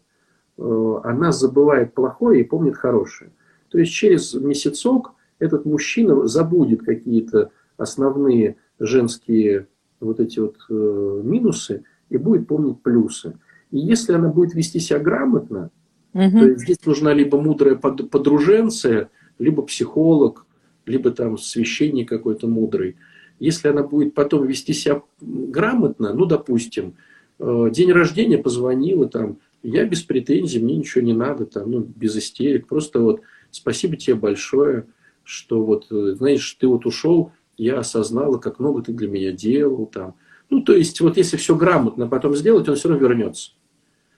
Э, 0.56 1.00
она 1.04 1.32
забывает 1.32 1.94
плохое 1.94 2.40
и 2.40 2.44
помнит 2.44 2.76
хорошее. 2.76 3.30
То 3.68 3.78
есть 3.78 3.92
через 3.92 4.34
месяцок 4.34 5.12
этот 5.38 5.64
мужчина 5.64 6.26
забудет 6.26 6.82
какие-то 6.82 7.50
основные 7.76 8.56
женские 8.78 9.66
вот 10.00 10.20
эти 10.20 10.38
вот 10.38 10.56
э, 10.70 11.20
минусы 11.24 11.84
и 12.08 12.16
будет 12.16 12.46
помнить 12.46 12.82
плюсы. 12.82 13.38
И 13.70 13.78
если 13.78 14.12
она 14.12 14.28
будет 14.28 14.54
вести 14.54 14.78
себя 14.78 14.98
грамотно, 14.98 15.70
угу. 16.12 16.38
то 16.38 16.56
здесь 16.56 16.84
нужна 16.86 17.12
либо 17.12 17.40
мудрая 17.40 17.74
подруженция, 17.74 19.10
либо 19.38 19.62
психолог, 19.62 20.46
либо 20.86 21.10
там 21.10 21.38
священник 21.38 22.08
какой-то 22.08 22.46
мудрый. 22.46 22.96
Если 23.40 23.68
она 23.68 23.82
будет 23.82 24.14
потом 24.14 24.46
вести 24.46 24.72
себя 24.72 25.02
грамотно, 25.20 26.14
ну, 26.14 26.24
допустим, 26.24 26.94
э, 27.38 27.68
день 27.72 27.92
рождения 27.92 28.38
позвонила, 28.38 29.08
там, 29.08 29.38
я 29.62 29.84
без 29.86 30.02
претензий, 30.02 30.60
мне 30.60 30.76
ничего 30.76 31.02
не 31.02 31.14
надо, 31.14 31.46
там, 31.46 31.70
ну, 31.70 31.80
без 31.80 32.16
истерик. 32.16 32.68
Просто 32.68 33.00
вот 33.00 33.22
спасибо 33.50 33.96
тебе 33.96 34.14
большое, 34.14 34.86
что 35.24 35.64
вот, 35.64 35.86
э, 35.90 36.14
знаешь, 36.16 36.56
ты 36.60 36.66
вот 36.66 36.86
ушел, 36.86 37.32
я 37.56 37.78
осознала, 37.78 38.38
как 38.38 38.58
много 38.58 38.82
ты 38.82 38.92
для 38.92 39.08
меня 39.08 39.32
делал. 39.32 39.86
Там. 39.86 40.14
Ну, 40.50 40.60
то 40.60 40.74
есть, 40.74 41.00
вот 41.00 41.16
если 41.16 41.36
все 41.36 41.56
грамотно 41.56 42.06
потом 42.08 42.36
сделать, 42.36 42.68
он 42.68 42.76
все 42.76 42.88
равно 42.88 43.06
вернется. 43.06 43.52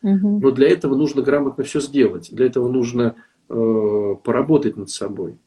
Угу. 0.02 0.40
Но 0.40 0.50
для 0.50 0.68
этого 0.68 0.96
нужно 0.96 1.22
грамотно 1.22 1.64
все 1.64 1.80
сделать. 1.80 2.28
Для 2.30 2.46
этого 2.46 2.68
нужно 2.68 3.16
поработать 3.48 4.76
над 4.76 4.90
собой. 4.90 5.38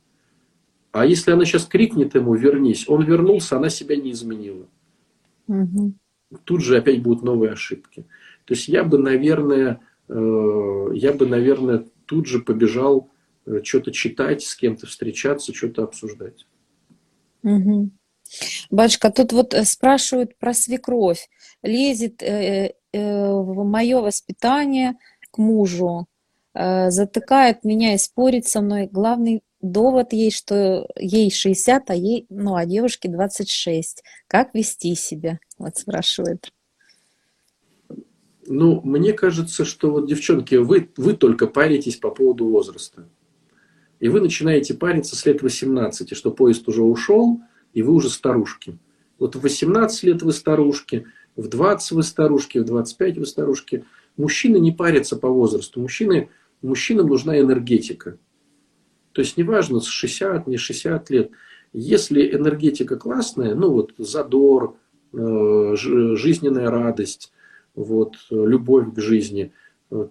А 0.92 1.06
если 1.06 1.32
она 1.32 1.46
сейчас 1.46 1.66
крикнет 1.66 2.16
ему 2.16 2.34
«вернись», 2.34 2.88
он 2.88 3.04
вернулся, 3.04 3.58
она 3.58 3.70
себя 3.70 3.96
не 3.96 4.12
изменила. 4.12 4.68
Угу. 5.48 5.94
Тут 6.46 6.62
же 6.62 6.78
опять 6.78 7.02
будут 7.02 7.24
новые 7.24 7.52
ошибки. 7.52 8.06
То 8.46 8.54
есть 8.54 8.68
я 8.68 8.84
бы, 8.84 8.98
наверное, 8.98 9.82
Э, 10.10 10.90
я 10.94 11.14
бы, 11.14 11.26
наверное, 11.28 11.86
тут 12.06 12.26
же 12.26 12.40
побежал 12.40 13.10
э, 13.46 13.62
что-то 13.64 13.92
читать, 13.92 14.42
с 14.42 14.56
кем-то 14.56 14.88
встречаться, 14.88 15.54
что-то 15.54 15.84
обсуждать. 15.84 16.48
Угу. 17.44 17.92
Батюшка, 18.72 19.12
тут 19.12 19.32
вот 19.34 19.54
э, 19.54 19.64
спрашивают 19.66 20.38
про 20.40 20.54
свекровь. 20.54 21.30
Лезет 21.62 22.24
э, 22.24 22.74
э, 22.92 23.32
в 23.32 23.64
мое 23.64 24.02
воспитание 24.02 24.96
к 25.32 25.38
мужу, 25.38 26.08
э, 26.08 26.09
затыкает 26.54 27.64
меня 27.64 27.94
и 27.94 27.98
спорит 27.98 28.48
со 28.48 28.62
мной. 28.62 28.88
Главный 28.92 29.42
довод 29.62 30.14
ей, 30.14 30.32
что 30.32 30.88
ей 30.96 31.32
60, 31.32 31.90
а 31.90 31.96
ей, 31.96 32.26
ну, 32.30 32.56
а 32.56 32.66
девушке 32.66 33.10
26. 33.10 34.04
Как 34.28 34.54
вести 34.54 34.96
себя? 34.96 35.40
Вот 35.58 35.78
спрашивает. 35.78 36.52
Ну, 38.48 38.82
мне 38.84 39.14
кажется, 39.14 39.64
что 39.64 39.92
вот, 39.92 40.08
девчонки, 40.08 40.56
вы, 40.56 40.90
вы 40.98 41.14
только 41.14 41.46
паритесь 41.46 41.98
по 41.98 42.10
поводу 42.10 42.48
возраста. 42.48 43.08
И 44.00 44.08
вы 44.08 44.22
начинаете 44.22 44.74
париться 44.74 45.16
с 45.16 45.26
лет 45.26 45.42
18, 45.42 46.16
что 46.16 46.32
поезд 46.32 46.68
уже 46.68 46.82
ушел, 46.82 47.42
и 47.74 47.84
вы 47.84 47.94
уже 47.94 48.10
старушки. 48.10 48.80
Вот 49.20 49.36
в 49.36 49.42
18 49.42 50.04
лет 50.04 50.22
вы 50.24 50.32
старушки, 50.32 51.06
в 51.36 51.48
20 51.48 51.92
вы 51.92 52.04
старушки, 52.04 52.58
в 52.58 52.64
25 52.64 53.18
вы 53.18 53.26
старушки. 53.26 53.86
Мужчины 54.18 54.58
не 54.58 54.72
парятся 54.72 55.18
по 55.18 55.28
возрасту. 55.28 55.82
Мужчины, 55.82 56.30
мужчинам 56.62 57.08
нужна 57.08 57.40
энергетика. 57.40 58.18
То 59.12 59.22
есть 59.22 59.38
неважно, 59.38 59.80
с 59.80 59.88
60, 59.88 60.48
не 60.48 60.58
60 60.58 61.10
лет. 61.10 61.32
Если 61.74 62.34
энергетика 62.34 62.96
классная, 62.96 63.56
ну 63.56 63.72
вот 63.72 63.94
задор, 63.98 64.78
э, 65.14 65.76
жизненная 65.76 66.70
радость, 66.70 67.32
вот, 67.76 68.16
любовь 68.30 68.94
к 68.94 69.00
жизни, 69.00 69.54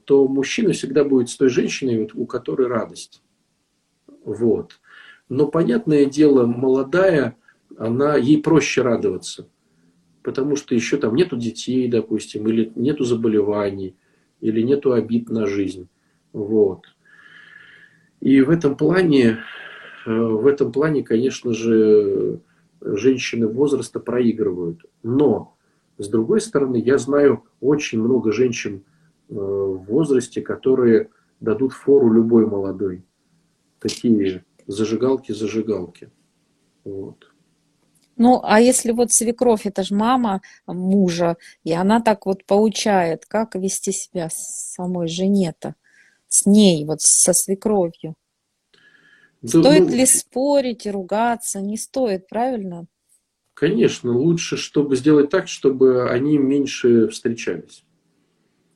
то 0.05 0.26
мужчина 0.26 0.72
всегда 0.72 1.05
будет 1.05 1.28
с 1.28 1.36
той 1.36 1.49
женщиной, 1.49 2.11
у 2.14 2.26
которой 2.26 2.66
радость. 2.66 3.22
Вот. 4.24 4.80
Но, 5.28 5.46
понятное 5.46 6.07
дело, 6.07 6.46
молодая, 6.46 7.36
она, 7.76 8.16
ей 8.16 8.42
проще 8.42 8.82
радоваться. 8.82 9.49
Потому 10.22 10.57
что 10.57 10.74
еще 10.74 10.96
там 10.96 11.14
нету 11.14 11.36
детей, 11.36 11.88
допустим, 11.88 12.49
или 12.49 12.72
нету 12.74 13.05
заболеваний, 13.05 13.94
или 14.40 14.62
нету 14.62 14.92
обид 14.92 15.30
на 15.30 15.46
жизнь. 15.46 15.88
Вот. 16.33 16.87
И 18.20 18.41
в 18.41 18.51
этом 18.51 18.76
плане, 18.76 19.39
э, 20.07 20.11
в 20.11 20.47
этом 20.47 20.72
плане, 20.72 21.03
конечно 21.03 21.53
же, 21.53 22.41
женщины 22.81 23.47
возраста 23.47 24.01
проигрывают. 24.01 24.85
Но 25.03 25.55
С 25.99 26.09
другой 26.09 26.41
стороны, 26.41 26.76
я 26.76 26.97
знаю 26.97 27.43
очень 27.61 28.01
много 28.01 28.31
женщин 28.31 28.85
э, 29.29 29.35
в 29.35 29.85
возрасте, 29.89 30.41
которые 30.41 31.11
дадут 31.41 31.72
фору 31.72 32.12
любой 32.12 32.47
молодой. 32.47 33.05
Такие 33.81 34.45
зажигалки-зажигалки. 34.68 36.11
Вот. 36.85 37.33
Ну, 38.16 38.41
а 38.43 38.61
если 38.61 38.93
вот 38.93 39.12
свекровь, 39.12 39.66
это 39.66 39.83
же 39.83 39.95
мама 39.95 40.41
мужа, 40.66 41.37
и 41.64 41.72
она 41.72 42.01
так 42.01 42.26
вот 42.26 42.45
поучает, 42.45 43.26
как 43.26 43.55
вести 43.55 43.93
себя 43.93 44.29
с 44.29 44.74
самой 44.74 45.09
жене-то, 45.09 45.74
с 46.29 46.47
ней, 46.47 46.85
вот 46.85 47.01
со 47.01 47.33
свекровью? 47.33 48.14
Да, 49.43 49.49
стоит 49.49 49.89
ну, 49.89 49.97
ли 49.97 50.07
спорить 50.07 50.87
и 50.87 50.91
ругаться? 50.91 51.61
Не 51.61 51.76
стоит, 51.76 52.29
правильно? 52.29 52.87
Конечно, 53.55 54.16
лучше, 54.16 54.57
чтобы 54.57 54.97
сделать 54.97 55.31
так, 55.31 55.49
чтобы 55.49 56.11
они 56.11 56.39
меньше 56.39 57.09
встречались. 57.09 57.85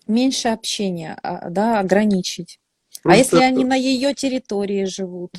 Меньше 0.08 0.48
общения, 0.48 1.16
а, 1.22 1.50
да, 1.50 1.78
ограничить. 1.78 2.58
А 3.04 3.08
Просто 3.08 3.12
а 3.12 3.16
если 3.16 3.36
они 3.44 3.64
на 3.64 3.76
ее 3.76 4.14
территории 4.14 4.84
живут? 4.84 5.32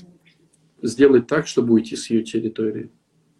Сделать 0.81 1.27
так, 1.27 1.47
чтобы 1.47 1.73
уйти 1.73 1.95
с 1.95 2.09
ее 2.09 2.23
территории. 2.23 2.89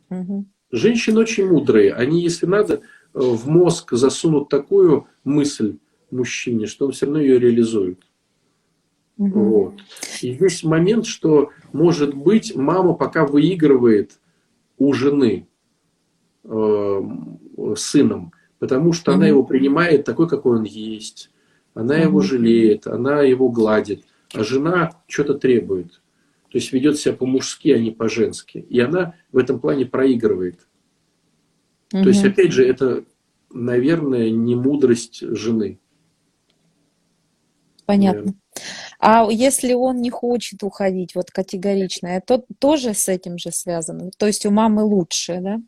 Угу. 0.09 0.45
Женщины 0.71 1.19
очень 1.19 1.47
мудрые. 1.47 1.93
Они, 1.93 2.21
если 2.21 2.45
надо, 2.45 2.75
э, 2.75 2.79
в 3.13 3.47
мозг 3.47 3.93
засунут 3.93 4.49
такую 4.49 5.07
мысль 5.23 5.77
мужчине, 6.11 6.67
что 6.67 6.85
он 6.85 6.91
все 6.91 7.05
равно 7.05 7.21
ее 7.21 7.39
реализует. 7.39 8.01
Угу. 9.17 9.39
Вот. 9.39 9.73
И 10.21 10.29
есть 10.29 10.63
момент, 10.63 11.05
что, 11.05 11.51
может 11.71 12.13
быть, 12.13 12.55
мама 12.55 12.93
пока 12.93 13.25
выигрывает 13.25 14.19
у 14.77 14.93
жены 14.93 15.47
э, 16.43 17.01
сыном, 17.75 18.33
потому 18.59 18.93
что 18.93 19.11
угу. 19.11 19.17
она 19.17 19.27
его 19.27 19.43
принимает 19.43 20.05
такой, 20.05 20.27
какой 20.27 20.57
он 20.59 20.63
есть. 20.63 21.29
Она 21.73 21.95
угу. 21.95 22.03
его 22.03 22.19
жалеет, 22.21 22.87
она 22.87 23.21
его 23.21 23.49
гладит, 23.49 24.03
а 24.33 24.43
жена 24.43 24.91
что-то 25.07 25.35
требует. 25.35 26.01
То 26.49 26.59
есть 26.59 26.71
ведет 26.71 26.97
себя 26.97 27.15
по-мужски, 27.15 27.69
а 27.69 27.79
не 27.79 27.91
по-женски. 27.91 28.59
И 28.69 28.79
она 28.79 29.15
в 29.31 29.37
этом 29.37 29.59
плане 29.59 29.85
проигрывает. 29.85 30.67
Угу. 31.93 32.03
То 32.03 32.09
есть, 32.09 32.23
опять 32.25 32.51
же, 32.51 32.65
это, 32.65 33.03
наверное, 33.51 34.29
не 34.29 34.55
мудрость 34.55 35.21
жены. 35.21 35.79
Понятно. 37.85 38.33
А 39.05 39.29
если 39.29 39.73
он 39.73 39.97
не 39.97 40.09
хочет 40.09 40.63
уходить 40.63 41.13
вот 41.13 41.29
категорично, 41.29 42.07
это 42.07 42.41
тоже 42.57 42.93
с 42.93 43.09
этим 43.09 43.37
же 43.37 43.51
связано? 43.51 44.11
То 44.17 44.27
есть 44.27 44.45
у 44.45 44.49
мамы 44.49 44.83
лучше, 44.83 45.39
да? 45.41 45.59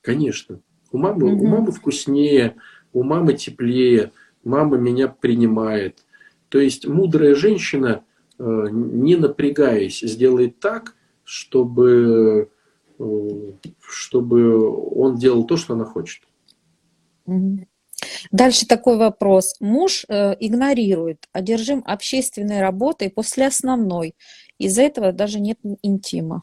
Конечно. 0.00 0.62
У 0.90 0.96
мамы, 0.96 1.30
угу. 1.30 1.44
у 1.44 1.46
мамы 1.46 1.72
вкуснее, 1.72 2.56
у 2.94 3.02
мамы 3.02 3.34
теплее, 3.34 4.12
мама 4.44 4.78
меня 4.78 5.08
принимает. 5.08 6.02
То 6.48 6.58
есть 6.58 6.86
мудрая 6.86 7.34
женщина, 7.34 8.02
э, 8.38 8.66
не 8.70 9.16
напрягаясь, 9.16 10.00
сделает 10.00 10.58
так, 10.58 10.96
чтобы, 11.22 12.48
э, 12.98 13.04
чтобы 13.78 14.94
он 14.94 15.16
делал 15.16 15.44
то, 15.44 15.58
что 15.58 15.74
она 15.74 15.84
хочет. 15.84 16.22
Угу. 17.26 17.66
Дальше 18.30 18.66
такой 18.66 18.96
вопрос. 18.96 19.54
Муж 19.60 20.04
э, 20.08 20.34
игнорирует, 20.40 21.26
одержим 21.32 21.82
общественной 21.86 22.60
работой 22.60 23.10
после 23.10 23.46
основной. 23.46 24.14
Из-за 24.58 24.82
этого 24.82 25.12
даже 25.12 25.40
нет 25.40 25.58
интима. 25.82 26.42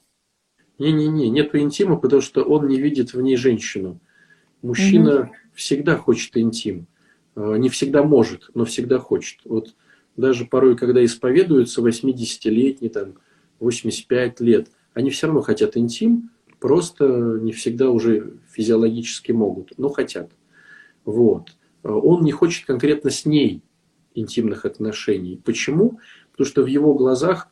Не-не-не, 0.79 1.29
нет 1.29 1.55
интима, 1.55 1.97
потому 1.97 2.21
что 2.21 2.43
он 2.43 2.67
не 2.67 2.79
видит 2.79 3.13
в 3.13 3.21
ней 3.21 3.35
женщину. 3.35 3.99
Мужчина 4.61 5.21
угу. 5.21 5.29
всегда 5.53 5.97
хочет 5.97 6.37
интим. 6.37 6.87
Э, 7.35 7.55
не 7.57 7.69
всегда 7.69 8.03
может, 8.03 8.49
но 8.53 8.65
всегда 8.65 8.99
хочет. 8.99 9.39
Вот 9.45 9.75
даже 10.15 10.45
порой, 10.45 10.75
когда 10.75 11.03
исповедуются 11.03 11.81
80-летние, 11.81 12.89
там, 12.89 13.13
85 13.59 14.39
лет, 14.41 14.67
они 14.93 15.11
все 15.11 15.27
равно 15.27 15.41
хотят 15.41 15.77
интим, 15.77 16.31
просто 16.59 17.05
не 17.41 17.51
всегда 17.51 17.89
уже 17.91 18.33
физиологически 18.51 19.31
могут, 19.31 19.73
но 19.77 19.89
хотят. 19.89 20.31
Вот. 21.07 21.55
Э, 21.83 21.89
он 21.89 22.23
не 22.23 22.31
хочет 22.33 22.65
конкретно 22.65 23.09
с 23.09 23.25
ней 23.25 23.63
интимных 24.13 24.65
отношений. 24.65 25.41
Почему? 25.43 25.99
Потому 26.31 26.47
что 26.47 26.63
в 26.63 26.67
его 26.67 26.93
глазах 26.93 27.49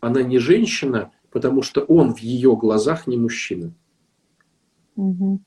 она 0.00 0.22
не 0.22 0.38
женщина, 0.38 1.10
потому 1.30 1.62
что 1.62 1.82
он 1.82 2.14
в 2.14 2.18
ее 2.18 2.56
глазах 2.56 3.06
не 3.06 3.16
мужчина. 3.16 3.74
Угу. 4.94 5.42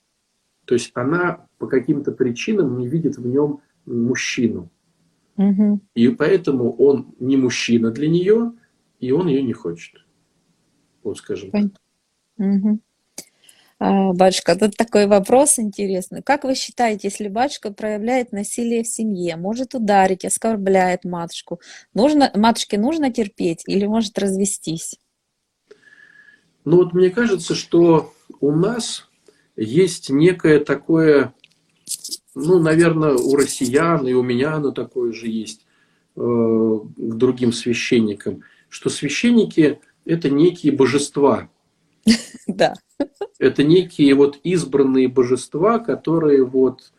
То 0.65 0.73
есть 0.73 0.91
она 0.93 1.47
по 1.57 1.67
каким-то 1.67 2.11
причинам 2.11 2.77
не 2.77 2.87
видит 2.87 3.17
в 3.17 3.25
нем 3.25 3.61
мужчину. 3.85 4.69
Угу. 5.37 5.79
И 5.95 6.09
поэтому 6.09 6.73
он 6.73 7.15
не 7.19 7.37
мужчина 7.37 7.91
для 7.91 8.09
нее, 8.09 8.51
и 8.99 9.11
он 9.11 9.27
ее 9.27 9.41
не 9.41 9.53
хочет. 9.53 10.05
Вот 11.01 11.17
скажем 11.17 11.51
так. 11.51 11.65
Угу. 12.37 12.79
А, 13.79 14.11
батюшка, 14.13 14.55
тут 14.55 14.75
такой 14.75 15.05
вопрос 15.05 15.59
интересный. 15.59 16.23
Как 16.23 16.43
вы 16.43 16.55
считаете, 16.55 17.09
если 17.09 17.27
батюшка 17.27 17.71
проявляет 17.71 18.31
насилие 18.31 18.83
в 18.83 18.87
семье, 18.87 19.35
может 19.35 19.75
ударить, 19.75 20.25
оскорбляет 20.25 21.03
матушку, 21.03 21.61
нужно, 21.93 22.31
матушке 22.33 22.79
нужно 22.79 23.11
терпеть 23.11 23.61
или 23.67 23.85
может 23.85 24.17
развестись? 24.17 24.99
Ну 26.65 26.77
вот 26.77 26.93
мне 26.93 27.11
кажется, 27.11 27.53
что 27.53 28.13
у 28.39 28.51
нас 28.51 29.07
есть 29.55 30.09
некое 30.09 30.59
такое, 30.59 31.35
ну, 32.33 32.59
наверное, 32.59 33.13
у 33.13 33.35
россиян 33.35 34.07
и 34.07 34.13
у 34.13 34.23
меня 34.23 34.55
оно 34.55 34.71
такое 34.71 35.13
же 35.13 35.27
есть, 35.27 35.67
э, 36.15 36.19
к 36.19 37.13
другим 37.15 37.53
священникам, 37.53 38.41
что 38.69 38.89
священники– 38.89 39.79
это 40.05 40.31
некие 40.31 40.71
божества. 40.71 41.47
Да 42.47 42.73
это 43.39 43.63
некие 43.63 44.13
вот 44.15 44.39
избранные 44.43 45.07
божества, 45.07 45.79
которые 45.79 46.43
вот, 46.43 46.91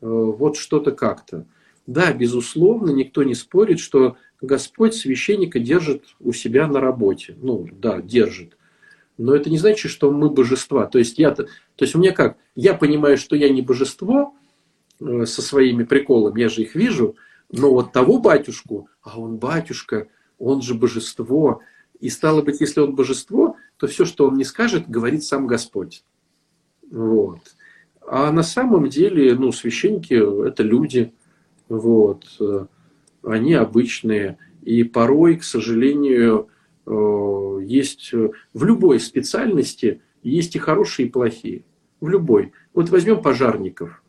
э, 0.00 0.06
вот 0.06 0.56
что-то 0.56 0.92
как-то. 0.92 1.46
Да, 1.86 2.12
безусловно, 2.12 2.90
никто 2.90 3.22
не 3.22 3.34
спорит, 3.34 3.80
что 3.80 4.16
Господь 4.40 4.94
священника 4.94 5.58
держит 5.58 6.04
у 6.20 6.32
себя 6.32 6.66
на 6.66 6.80
работе. 6.80 7.36
Ну, 7.40 7.68
да, 7.72 8.00
держит. 8.00 8.56
Но 9.18 9.34
это 9.34 9.50
не 9.50 9.58
значит, 9.58 9.90
что 9.90 10.10
мы 10.10 10.30
божества. 10.30 10.86
То 10.86 10.98
есть, 10.98 11.18
я, 11.18 11.32
то 11.32 11.46
есть 11.78 11.94
у 11.94 11.98
меня 11.98 12.12
как? 12.12 12.38
Я 12.54 12.74
понимаю, 12.74 13.16
что 13.18 13.36
я 13.36 13.48
не 13.48 13.62
божество 13.62 14.34
э, 15.00 15.26
со 15.26 15.42
своими 15.42 15.84
приколами, 15.84 16.40
я 16.40 16.48
же 16.48 16.62
их 16.62 16.74
вижу, 16.74 17.16
но 17.50 17.70
вот 17.70 17.92
того 17.92 18.18
батюшку, 18.18 18.88
а 19.02 19.20
он 19.20 19.36
батюшка, 19.36 20.08
он 20.38 20.62
же 20.62 20.74
божество. 20.74 21.60
И 22.00 22.08
стало 22.08 22.42
быть, 22.42 22.60
если 22.60 22.80
он 22.80 22.94
божество, 22.94 23.56
то 23.82 23.88
все, 23.88 24.04
что 24.04 24.28
он 24.28 24.36
не 24.36 24.44
скажет, 24.44 24.88
говорит 24.88 25.24
сам 25.24 25.48
Господь. 25.48 26.04
Вот. 26.88 27.40
А 28.06 28.30
на 28.30 28.44
самом 28.44 28.88
деле, 28.88 29.34
ну, 29.34 29.50
священники– 29.50 30.14
это 30.46 30.62
люди, 30.62 31.12
вот, 31.68 32.24
они 33.24 33.54
обычные. 33.54 34.38
И 34.62 34.84
порой, 34.84 35.34
к 35.34 35.42
сожалению, 35.42 36.46
э, 36.86 37.58
есть 37.64 38.12
в 38.12 38.64
любой 38.64 39.00
специальности 39.00 40.00
есть 40.22 40.54
и 40.54 40.60
хорошие, 40.60 41.08
и 41.08 41.10
плохие. 41.10 41.64
В 42.00 42.08
любой. 42.08 42.52
Вот 42.74 42.88
возьмем 42.88 43.20
пожарников. 43.20 44.04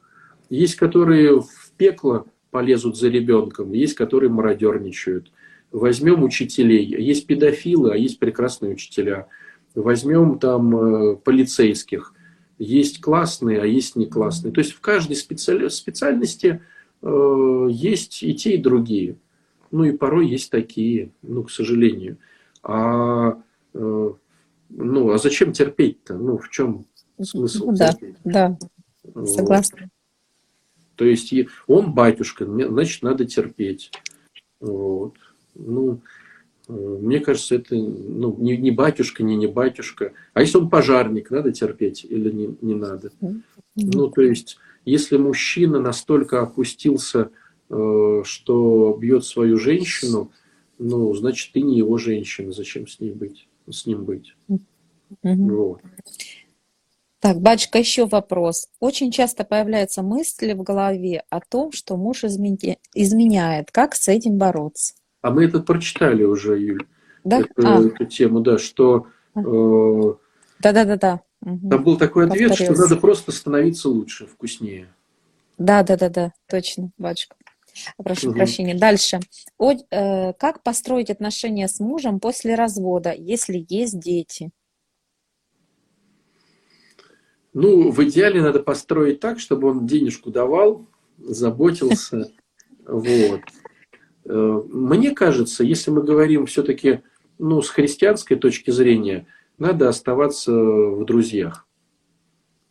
Есть, 0.52 0.76
которые 0.76 1.42
в 1.42 1.72
пекло 1.78 2.28
полезут 2.52 2.96
за 2.96 3.10
ребенком, 3.10 3.72
есть, 3.72 3.96
которые 3.96 4.30
мародерничают. 4.30 5.32
Возьмем 5.72 6.22
учителей. 6.22 6.86
Есть 6.86 7.26
педофилы, 7.26 7.92
а 7.92 7.98
есть 7.98 8.20
прекрасные 8.20 8.74
учителя– 8.74 9.26
Возьмем 9.76 10.40
там 10.40 10.76
э, 10.76 11.16
полицейских. 11.16 12.14
Есть 12.60 13.02
классные, 13.02 13.62
а 13.62 13.66
есть 13.66 13.96
не 13.96 14.06
классные. 14.06 14.54
То 14.54 14.60
есть 14.60 14.74
в 14.74 14.82
каждой 14.82 15.16
специаль... 15.16 15.70
специальности 15.70 16.62
э, 17.02 17.68
есть 17.72 18.22
и 18.24 18.36
те, 18.36 18.56
и 18.56 18.62
другие. 18.62 19.18
Ну 19.72 19.84
и 19.84 19.92
порой 19.92 20.28
есть 20.28 20.52
такие, 20.52 21.12
ну, 21.24 21.44
к 21.44 21.52
сожалению. 21.52 22.18
А, 22.62 23.42
э, 23.74 24.14
ну, 24.70 25.12
а 25.12 25.18
зачем 25.18 25.52
терпеть-то? 25.52 26.16
Ну, 26.16 26.38
в 26.38 26.50
чем 26.50 26.86
смысл? 27.22 27.72
Да, 27.72 27.94
терпеть? 27.94 28.18
да, 28.24 28.58
согласна. 29.26 29.80
Вот. 29.82 29.90
То 30.96 31.06
есть 31.06 31.34
он 31.66 31.94
батюшка, 31.94 32.46
значит, 32.46 33.02
надо 33.02 33.26
терпеть. 33.26 33.92
Вот. 34.60 35.16
Ну, 35.56 36.02
мне 36.68 37.20
кажется, 37.20 37.56
это 37.56 37.76
ну, 37.76 38.36
не, 38.40 38.56
не 38.58 38.72
батюшка, 38.72 39.24
не 39.24 39.36
не 39.36 39.48
батюшка. 39.48 40.14
А 40.34 40.42
если 40.42 40.58
он 40.58 40.70
пожарник, 40.70 41.30
надо 41.30 41.52
терпеть 41.52 42.06
или 42.10 42.32
не, 42.32 42.56
не 42.62 42.76
надо? 42.76 43.12
Ну, 43.76 44.08
то 44.10 44.22
есть, 44.22 44.58
если 44.86 45.18
мужчина 45.18 45.80
настолько 45.80 46.42
опустился, 46.42 47.32
э, 47.70 48.22
что 48.24 48.98
бьет 49.00 49.26
свою 49.26 49.58
женщину, 49.58 50.32
ну, 50.80 51.14
значит, 51.14 51.52
ты 51.52 51.62
не 51.62 51.78
его 51.78 51.98
женщина. 51.98 52.52
Зачем 52.52 52.88
с 52.88 53.00
ней 53.00 53.12
быть? 53.12 53.48
С 53.70 53.86
ним 53.86 54.06
быть? 54.06 54.36
Вот. 55.22 55.82
Так, 57.20 57.40
батюшка, 57.40 57.80
еще 57.80 58.06
вопрос. 58.06 58.68
Очень 58.80 59.12
часто 59.12 59.46
появляются 59.46 60.02
мысли 60.02 60.54
в 60.54 60.64
голове 60.64 61.24
о 61.30 61.40
том, 61.40 61.72
что 61.72 61.96
муж 61.96 62.24
изменяет. 62.26 63.72
Как 63.72 63.96
с 63.96 64.08
этим 64.10 64.38
бороться? 64.38 64.96
А 65.24 65.32
мы 65.32 65.46
это 65.46 65.62
прочитали 65.62 66.24
уже, 66.24 66.60
Юль. 66.60 66.86
Да? 67.24 67.40
Это, 67.40 67.78
а. 67.78 67.82
Эту 67.82 68.06
тему, 68.06 68.42
да, 68.42 68.58
что... 68.58 69.08
Э, 69.36 70.14
Да-да-да-да. 70.60 71.22
Угу. 71.42 71.70
Там 71.70 71.84
был 71.84 71.98
такой 71.98 72.28
ответ, 72.28 72.50
Повторился. 72.50 72.76
что 72.76 72.90
надо 72.90 73.02
просто 73.02 73.32
становиться 73.32 73.88
лучше, 73.88 74.28
вкуснее. 74.28 74.94
Да-да-да-да, 75.58 76.34
точно, 76.50 76.92
батюшка. 76.98 77.38
Прошу 77.98 78.30
угу. 78.30 78.38
прощения. 78.38 78.76
Дальше. 78.76 79.22
О, 79.58 79.72
э, 79.72 80.34
как 80.34 80.62
построить 80.62 81.10
отношения 81.10 81.70
с 81.70 81.80
мужем 81.80 82.20
после 82.20 82.56
развода, 82.56 83.14
если 83.18 83.66
есть 83.70 84.00
дети? 84.02 84.52
Ну, 87.54 87.92
в 87.92 88.04
идеале 88.04 88.42
надо 88.42 88.62
построить 88.62 89.22
так, 89.22 89.40
чтобы 89.40 89.70
он 89.70 89.88
денежку 89.88 90.32
давал, 90.32 90.86
заботился. 91.18 92.30
Вот. 92.86 93.40
Э, 94.26 94.62
мне 94.70 95.12
кажется, 95.12 95.64
если 95.64 95.92
мы 95.92 96.04
говорим 96.04 96.46
все-таки 96.46 97.02
ну, 97.40 97.62
с 97.62 97.70
христианской 97.70 98.38
точки 98.38 98.72
зрения, 98.72 99.28
надо 99.58 99.90
оставаться 99.90 100.54
в 100.54 101.06
друзьях. 101.06 101.68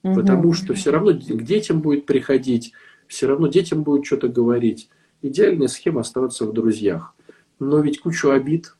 Угу. 0.03 0.15
Потому 0.15 0.53
что 0.53 0.75
все 0.75 0.91
равно 0.91 1.13
к 1.13 1.43
детям 1.43 1.81
будет 1.81 2.07
приходить, 2.07 2.73
все 3.07 3.27
равно 3.27 3.47
детям 3.47 3.83
будет 3.83 4.07
что-то 4.07 4.29
говорить. 4.29 4.89
Идеальная 5.21 5.69
схема 5.69 6.01
оставаться 6.01 6.47
в 6.47 6.53
друзьях. 6.53 7.15
Но 7.59 7.81
ведь 7.81 8.01
кучу 8.01 8.31
обид. 8.31 8.75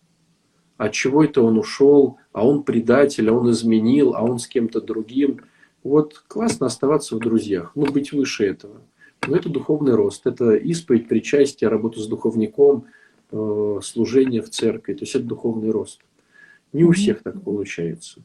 От 0.77 0.93
чего 0.93 1.23
это 1.23 1.43
он 1.43 1.59
ушел, 1.59 2.19
а 2.33 2.45
он 2.47 2.65
предатель, 2.65 3.29
а 3.29 3.33
он 3.33 3.51
изменил, 3.51 4.15
а 4.15 4.23
он 4.23 4.39
с 4.39 4.47
кем-то 4.47 4.81
другим– 4.81 5.41
вот 5.83 6.23
классно 6.29 6.67
оставаться 6.67 7.17
в 7.17 7.19
друзьях, 7.19 7.73
ну, 7.75 7.87
быть 7.87 8.13
выше 8.13 8.47
этого. 8.47 8.83
Но 9.27 9.37
это 9.37 9.49
духовный 9.49 9.95
рост, 9.95 10.27
это 10.27 10.55
исповедь, 10.55 11.09
причастие, 11.09 11.71
работа 11.71 12.01
с 12.01 12.07
духовником, 12.07 12.87
э, 13.31 13.81
служение 13.83 14.43
в 14.43 14.51
церкви. 14.51 14.95
То 14.95 15.03
есть 15.03 15.15
это 15.15 15.25
духовный 15.25 15.71
рост. 15.71 16.01
Не 16.73 16.85
у 16.85 16.93
всех 16.93 17.23
так 17.23 17.43
получается. 17.43 18.23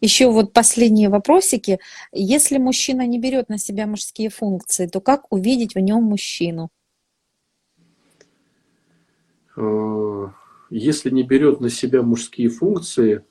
Еще 0.00 0.30
вот 0.30 0.52
последние 0.52 1.08
вопросики. 1.08 1.78
Если 2.12 2.58
мужчина 2.58 3.06
не 3.06 3.18
берет 3.18 3.48
на 3.48 3.58
себя 3.58 3.86
мужские 3.86 4.30
функции, 4.30 4.86
то 4.86 5.00
как 5.00 5.30
увидеть 5.30 5.74
в 5.74 5.78
нем 5.78 6.04
мужчину? 6.04 6.70
Э, 9.56 10.28
если 10.70 11.10
не 11.10 11.22
берет 11.22 11.60
на 11.60 11.70
себя 11.70 12.02
мужские 12.02 12.48
функции, 12.48 13.24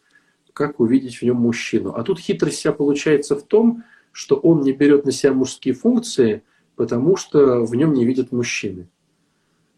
как 0.53 0.79
увидеть 0.79 1.17
в 1.17 1.21
нем 1.21 1.37
мужчину. 1.37 1.93
А 1.93 2.03
тут 2.03 2.19
хитрость 2.19 2.57
вся 2.57 2.71
получается 2.71 3.35
в 3.35 3.43
том, 3.43 3.83
что 4.11 4.35
он 4.35 4.61
не 4.61 4.73
берет 4.73 5.05
на 5.05 5.11
себя 5.11 5.33
мужские 5.33 5.75
функции, 5.75 6.41
потому 6.77 7.17
что 7.17 7.65
в 7.65 7.75
нем 7.75 7.93
не 7.93 8.05
видят 8.05 8.31
мужчины. 8.31 8.87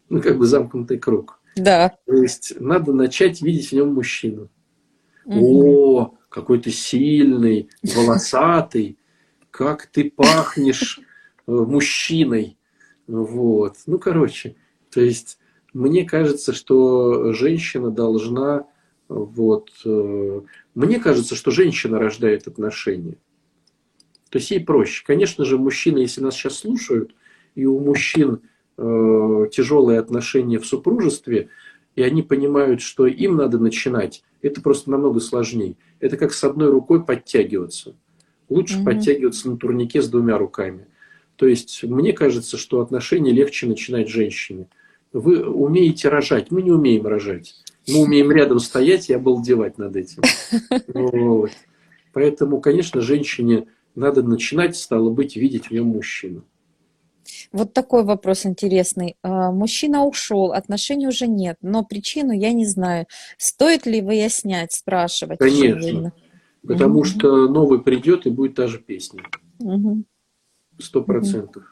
Ну, 0.08 0.22
как 0.22 0.38
бы 0.38 0.46
замкнутый 0.46 0.98
круг. 0.98 1.40
Да. 1.56 1.96
То 2.06 2.14
есть 2.14 2.54
надо 2.60 2.92
начать 2.92 3.42
видеть 3.42 3.70
в 3.70 3.72
нем 3.72 3.94
мужчину. 3.94 4.48
Угу. 5.24 5.40
О, 5.40 6.14
какой 6.28 6.60
ты 6.60 6.70
сильный, 6.70 7.70
волосатый, 7.82 8.98
как 9.50 9.86
ты 9.86 10.10
пахнешь 10.10 11.00
э, 11.46 11.50
мужчиной. 11.50 12.56
Вот. 13.08 13.76
Ну, 13.86 13.98
короче, 13.98 14.54
то 14.90 15.00
есть 15.00 15.38
мне 15.72 16.04
кажется, 16.04 16.52
что 16.52 17.32
женщина 17.32 17.90
должна 17.90 18.66
вот. 19.10 19.70
Э, 19.84 20.40
мне 20.74 21.00
кажется, 21.00 21.34
что 21.34 21.50
женщина 21.50 21.98
рождает 21.98 22.46
отношения. 22.46 23.16
То 24.30 24.38
есть 24.38 24.50
ей 24.50 24.60
проще. 24.60 25.04
Конечно 25.04 25.44
же, 25.44 25.58
мужчины, 25.58 25.98
если 25.98 26.20
нас 26.20 26.34
сейчас 26.34 26.58
слушают, 26.58 27.14
и 27.54 27.66
у 27.66 27.78
мужчин 27.78 28.40
э, 28.78 29.46
тяжелые 29.52 29.98
отношения 29.98 30.58
в 30.58 30.66
супружестве, 30.66 31.48
и 31.96 32.02
они 32.02 32.22
понимают, 32.22 32.80
что 32.80 33.06
им 33.06 33.36
надо 33.36 33.58
начинать, 33.58 34.22
это 34.40 34.62
просто 34.62 34.90
намного 34.90 35.20
сложнее. 35.20 35.76
Это 35.98 36.16
как 36.16 36.32
с 36.32 36.42
одной 36.44 36.70
рукой 36.70 37.04
подтягиваться. 37.04 37.94
Лучше 38.48 38.78
mm-hmm. 38.78 38.84
подтягиваться 38.84 39.50
на 39.50 39.56
турнике 39.56 40.00
с 40.00 40.08
двумя 40.08 40.38
руками. 40.38 40.86
То 41.36 41.46
есть 41.46 41.82
мне 41.84 42.12
кажется, 42.12 42.56
что 42.56 42.80
отношения 42.80 43.32
легче 43.32 43.66
начинать 43.66 44.08
женщине. 44.08 44.68
Вы 45.12 45.44
умеете 45.44 46.08
рожать, 46.08 46.50
мы 46.50 46.62
не 46.62 46.70
умеем 46.70 47.06
рожать 47.06 47.54
мы 47.88 48.02
умеем 48.02 48.30
рядом 48.30 48.58
стоять 48.58 49.10
и 49.10 49.14
обалдевать 49.14 49.78
над 49.78 49.96
этим. 49.96 50.22
Вот. 50.94 51.50
Поэтому, 52.12 52.60
конечно, 52.60 53.00
женщине 53.00 53.66
надо 53.94 54.22
начинать, 54.22 54.76
стало 54.76 55.10
быть, 55.10 55.36
видеть 55.36 55.66
в 55.66 55.70
нем 55.72 55.88
мужчину. 55.88 56.44
Вот 57.52 57.72
такой 57.72 58.04
вопрос 58.04 58.46
интересный. 58.46 59.16
А, 59.22 59.52
мужчина 59.52 60.04
ушел, 60.04 60.52
отношений 60.52 61.06
уже 61.06 61.26
нет, 61.26 61.56
но 61.62 61.84
причину 61.84 62.32
я 62.32 62.52
не 62.52 62.66
знаю. 62.66 63.06
Стоит 63.38 63.86
ли 63.86 64.00
выяснять, 64.00 64.72
спрашивать? 64.72 65.38
Конечно. 65.38 66.12
Потому 66.66 66.98
угу. 67.00 67.04
что 67.04 67.48
новый 67.48 67.80
придет 67.80 68.26
и 68.26 68.30
будет 68.30 68.54
та 68.54 68.66
же 68.66 68.78
песня. 68.78 69.22
Сто 70.78 71.02
процентов. 71.02 71.64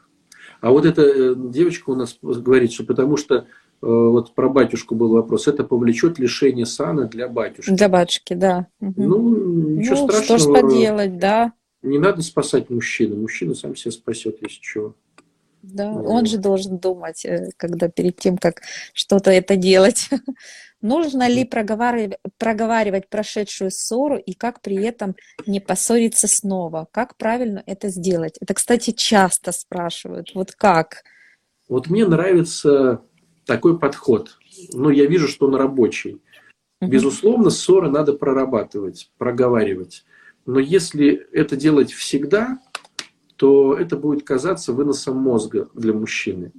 А 0.61 0.71
вот 0.71 0.85
эта 0.85 1.01
э, 1.01 1.35
девочка 1.35 1.89
у 1.89 1.95
нас 1.95 2.17
говорит, 2.21 2.73
что 2.73 2.83
потому 2.83 3.17
что 3.17 3.47
Э, 3.81 3.85
вот 3.87 4.35
про 4.35 4.49
батюшку 4.49 4.95
был 4.95 5.13
вопрос, 5.13 5.47
это 5.47 5.63
повлечет 5.63 6.19
лишение 6.19 6.65
сана 6.65 7.05
для 7.05 7.29
батюшки. 7.29 7.71
Для 7.71 7.87
батюшки, 7.87 8.33
да. 8.33 8.67
Ну, 8.79 9.77
ничего 9.77 10.01
ну, 10.01 10.07
страшного. 10.09 10.23
Что 10.23 10.37
ж 10.37 10.61
поделать, 10.61 11.17
да. 11.17 11.53
Не 11.81 11.97
надо 11.97 12.21
спасать 12.21 12.69
мужчину, 12.69 13.15
мужчина 13.15 13.55
сам 13.55 13.75
себя 13.75 13.91
спасет, 13.91 14.37
если 14.41 14.59
чего. 14.61 14.95
Да, 15.61 15.91
вот. 15.91 16.05
он 16.05 16.25
же 16.25 16.37
должен 16.37 16.77
думать, 16.77 17.25
э, 17.25 17.49
когда 17.57 17.89
перед 17.89 18.17
тем, 18.17 18.37
как 18.37 18.61
что-то 18.93 19.31
это 19.31 19.55
делать. 19.55 20.09
Нужно 20.81 21.27
ли 21.27 21.43
проговаривать, 21.43 22.17
проговаривать 22.37 23.09
прошедшую 23.09 23.69
ссору 23.69 24.17
и 24.17 24.33
как 24.33 24.61
при 24.61 24.81
этом 24.81 25.15
не 25.45 25.59
поссориться 25.59 26.27
снова? 26.27 26.87
Как 26.91 27.17
правильно 27.17 27.61
это 27.65 27.89
сделать? 27.89 28.37
Это, 28.39 28.53
кстати, 28.53 28.91
часто 28.91 29.51
спрашивают. 29.51 30.33
Вот 30.33 30.53
как? 30.53 31.03
Вот 31.67 31.89
мне 31.89 32.05
нравится 32.05 33.01
такой 33.45 33.77
подход. 33.77 34.37
Но 34.73 34.89
я 34.89 35.05
вижу, 35.05 35.27
что 35.27 35.47
он 35.47 35.55
рабочий. 35.55 36.21
Безусловно, 36.79 37.49
ссоры 37.49 37.89
надо 37.89 38.13
прорабатывать, 38.13 39.11
проговаривать. 39.17 40.05
Но 40.45 40.59
если 40.59 41.27
это 41.31 41.55
делать 41.55 41.91
всегда, 41.91 42.59
то 43.35 43.73
это 43.73 43.95
будет 43.95 44.23
казаться 44.23 44.73
выносом 44.73 45.17
мозга 45.17 45.69
для 45.73 45.93
мужчины. 45.93 46.51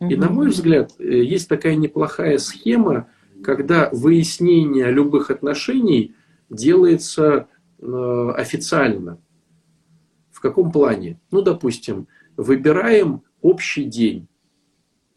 И 0.00 0.16
на 0.16 0.30
мой 0.30 0.48
взгляд, 0.48 0.92
э, 0.98 1.22
есть 1.22 1.48
такая 1.48 1.74
неплохая 1.74 2.38
схема, 2.38 3.08
когда 3.42 3.90
выяснение 3.92 4.90
любых 4.90 5.30
отношений 5.30 6.14
делается 6.50 7.48
э, 7.78 8.30
официально. 8.36 9.18
В 10.30 10.40
каком 10.40 10.70
плане? 10.70 11.20
Ну, 11.30 11.42
допустим, 11.42 12.08
выбираем 12.36 13.22
общий 13.40 13.84
день. 13.84 14.28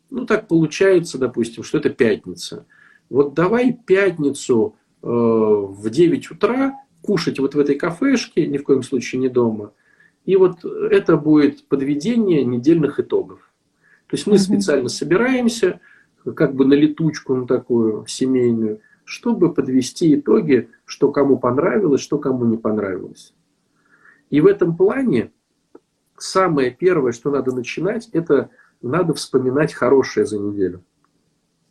Ну, 0.09 0.25
так 0.25 0.47
получается, 0.47 1.17
допустим, 1.17 1.63
что 1.63 1.77
это 1.77 1.89
пятница. 1.89 2.65
Вот 3.09 3.33
давай 3.33 3.73
пятницу 3.73 4.75
э, 5.01 5.07
в 5.07 5.89
9 5.89 6.31
утра 6.31 6.73
кушать 7.01 7.39
вот 7.39 7.55
в 7.55 7.59
этой 7.59 7.75
кафешке, 7.75 8.47
ни 8.47 8.57
в 8.57 8.63
коем 8.63 8.83
случае 8.83 9.21
не 9.21 9.29
дома. 9.29 9.73
И 10.25 10.35
вот 10.35 10.63
это 10.63 11.17
будет 11.17 11.67
подведение 11.67 12.43
недельных 12.43 12.99
итогов. 12.99 13.39
То 14.07 14.15
есть 14.15 14.27
мы 14.27 14.33
угу. 14.33 14.39
специально 14.39 14.89
собираемся, 14.89 15.79
как 16.35 16.55
бы 16.55 16.65
на 16.65 16.73
летучку, 16.73 17.35
на 17.35 17.47
такую 17.47 18.05
семейную, 18.07 18.81
чтобы 19.05 19.53
подвести 19.53 20.15
итоги, 20.15 20.69
что 20.85 21.11
кому 21.11 21.37
понравилось, 21.39 22.01
что 22.01 22.17
кому 22.19 22.45
не 22.45 22.57
понравилось. 22.57 23.33
И 24.29 24.41
в 24.41 24.45
этом 24.45 24.75
плане 24.77 25.31
самое 26.17 26.71
первое, 26.71 27.11
что 27.11 27.31
надо 27.31 27.55
начинать, 27.55 28.09
это 28.11 28.49
надо 28.81 29.13
вспоминать 29.13 29.73
хорошее 29.73 30.25
за 30.25 30.37
неделю. 30.37 30.83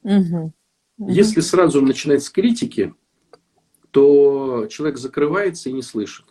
Угу. 0.03 0.53
Угу. 0.99 1.11
Если 1.11 1.41
сразу 1.41 1.81
начинать 1.81 2.25
с 2.25 2.31
критики, 2.31 2.95
то 3.91 4.67
человек 4.71 4.99
закрывается 4.99 5.69
и 5.69 5.73
не 5.73 5.83
слышит. 5.83 6.27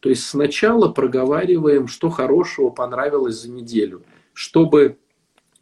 То 0.00 0.08
есть 0.08 0.24
сначала 0.24 0.88
проговариваем, 0.88 1.88
что 1.88 2.08
хорошего 2.08 2.70
понравилось 2.70 3.42
за 3.42 3.50
неделю, 3.50 4.02
чтобы 4.32 4.98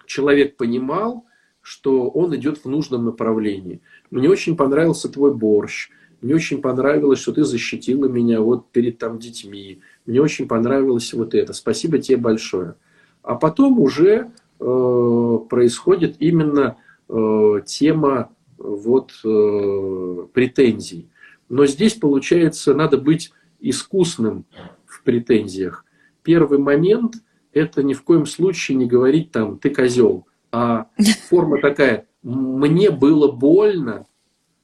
человек 0.07 0.57
понимал, 0.57 1.25
что 1.63 2.09
он 2.09 2.35
идет 2.37 2.59
в 2.59 2.69
нужном 2.69 3.05
направлении. 3.05 3.81
Мне 4.11 4.29
очень 4.29 4.57
понравился 4.57 5.09
твой 5.09 5.35
борщ, 5.35 5.91
мне 6.21 6.35
очень 6.35 6.61
понравилось, 6.61 7.19
что 7.19 7.33
ты 7.33 7.45
защитила 7.45 8.07
меня 8.07 8.41
вот 8.41 8.71
перед 8.71 8.99
там 8.99 9.19
детьми, 9.19 9.81
мне 10.07 10.21
очень 10.21 10.47
понравилось 10.47 11.13
вот 11.13 11.35
это, 11.35 11.53
спасибо 11.53 11.99
тебе 11.99 12.19
большое. 12.19 12.77
А 13.23 13.35
потом 13.35 13.81
уже 13.81 14.31
э, 14.61 15.39
происходит 15.49 16.17
именно 16.21 16.77
э, 17.09 17.63
тема 17.67 18.31
вот, 18.59 19.13
э, 19.25 20.27
претензий. 20.33 21.09
Но 21.49 21.67
здесь, 21.67 21.95
получается, 21.95 22.75
надо 22.75 22.99
быть 22.99 23.33
искусным 23.61 24.45
в 24.85 25.03
претензиях. 25.03 25.85
Первый 26.23 26.59
момент– 26.59 27.15
это 27.53 27.83
ни 27.83 27.95
в 27.95 28.03
коем 28.03 28.27
случае 28.27 28.77
не 28.77 28.87
говорить 28.87 29.31
там 29.31 29.59
«ты 29.59 29.71
козел», 29.71 30.27
а 30.51 30.89
форма 31.29 31.61
такая 31.61 32.07
«мне 32.23 32.91
было 32.91 33.31
больно», 33.31 34.07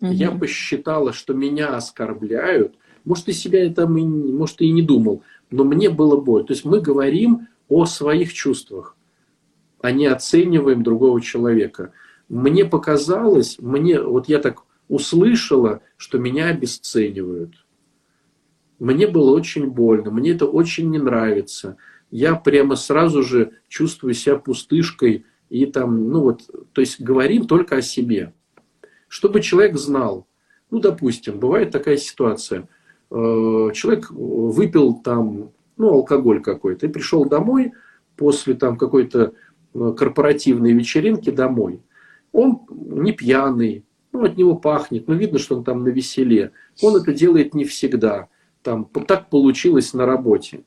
я 0.00 0.32
посчитала, 0.32 1.12
что 1.12 1.32
меня 1.32 1.76
оскорбляют, 1.76 2.74
может, 3.04 3.28
и 3.28 3.32
себя 3.32 3.64
это, 3.64 3.86
может, 3.86 4.60
и 4.60 4.70
не 4.70 4.82
думал, 4.82 5.22
но 5.50 5.64
мне 5.64 5.90
было 5.90 6.16
больно. 6.16 6.48
То 6.48 6.54
есть 6.54 6.64
мы 6.64 6.80
говорим 6.80 7.48
о 7.68 7.84
своих 7.84 8.32
чувствах, 8.32 8.96
а 9.80 9.92
не 9.92 10.06
оцениваем 10.06 10.82
другого 10.82 11.20
человека. 11.20 11.92
Мне 12.28 12.64
показалось, 12.64 13.58
мне, 13.60 14.00
вот 14.00 14.28
я 14.28 14.38
так 14.38 14.64
услышала, 14.92 15.80
что 15.96 16.18
меня 16.18 16.48
обесценивают. 16.48 17.54
Мне 18.78 19.06
было 19.06 19.34
очень 19.34 19.70
больно, 19.70 20.10
мне 20.10 20.32
это 20.32 20.44
очень 20.44 20.90
не 20.90 20.98
нравится. 20.98 21.78
Я 22.10 22.34
прямо 22.34 22.76
сразу 22.76 23.22
же 23.22 23.52
чувствую 23.68 24.12
себя 24.12 24.36
пустышкой 24.36 25.24
и 25.48 25.64
там, 25.64 26.10
ну 26.10 26.20
вот, 26.20 26.42
то 26.72 26.82
есть 26.82 27.00
говорим 27.00 27.46
только 27.46 27.76
о 27.76 27.82
себе. 27.82 28.34
Чтобы 29.08 29.40
человек 29.40 29.78
знал, 29.78 30.26
ну, 30.70 30.78
допустим, 30.78 31.38
бывает 31.38 31.70
такая 31.70 31.96
ситуация, 31.96 32.68
э, 33.10 33.14
человек 33.14 34.10
выпил 34.10 35.00
там, 35.02 35.52
ну, 35.78 35.88
алкоголь 35.88 36.42
какой-то 36.42 36.86
и 36.86 36.90
пришел 36.90 37.24
домой 37.24 37.72
после 38.16 38.52
там 38.54 38.76
какой-то 38.76 39.32
э, 39.72 39.94
корпоративной 39.96 40.74
вечеринки 40.74 41.30
домой. 41.30 41.80
Он 42.32 42.60
не 42.68 43.12
пьяный, 43.12 43.86
ну, 44.12 44.24
от 44.24 44.36
него 44.36 44.56
пахнет, 44.56 45.08
но 45.08 45.14
видно, 45.14 45.38
что 45.38 45.56
он 45.56 45.64
там 45.64 45.82
на 45.84 45.88
веселе. 45.88 46.52
Он 46.82 46.96
это 46.96 47.12
делает 47.12 47.54
не 47.54 47.64
всегда 47.64 48.28
там 48.62 48.84
так 48.84 49.28
получилось 49.28 49.92
на 49.92 50.06
работе. 50.06 50.64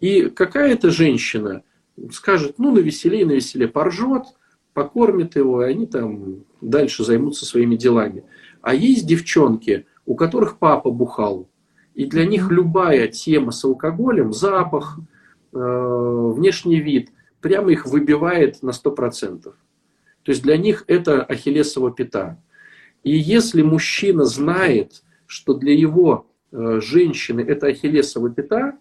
И 0.00 0.28
какая-то 0.28 0.90
женщина 0.90 1.62
скажет, 2.10 2.58
ну, 2.58 2.72
на 2.72 2.80
веселее, 2.80 3.24
на 3.24 3.32
веселее, 3.32 3.68
поржет, 3.68 4.24
покормит 4.72 5.36
его, 5.36 5.64
и 5.64 5.70
они 5.70 5.86
там 5.86 6.44
дальше 6.60 7.04
займутся 7.04 7.46
своими 7.46 7.76
делами. 7.76 8.24
А 8.60 8.74
есть 8.74 9.06
девчонки, 9.06 9.86
у 10.04 10.14
которых 10.16 10.58
папа 10.58 10.90
бухал, 10.90 11.48
и 11.94 12.06
для 12.06 12.26
них 12.26 12.50
любая 12.50 13.06
тема 13.06 13.52
с 13.52 13.64
алкоголем, 13.64 14.32
запах, 14.32 14.98
э, 15.52 15.56
внешний 15.56 16.80
вид, 16.80 17.10
прямо 17.40 17.70
их 17.70 17.86
выбивает 17.86 18.62
на 18.62 18.72
100%. 18.72 19.42
То 19.42 20.30
есть 20.30 20.42
для 20.42 20.56
них 20.56 20.84
это 20.88 21.22
ахиллесова 21.22 21.92
пята. 21.92 22.42
И 23.04 23.16
если 23.16 23.62
мужчина 23.62 24.24
знает, 24.24 25.02
что 25.26 25.54
для 25.54 25.72
его 25.72 26.26
Э, 26.56 26.78
женщины 26.80 27.40
это 27.40 27.66
ахиллесова 27.66 28.30
пята, 28.30 28.76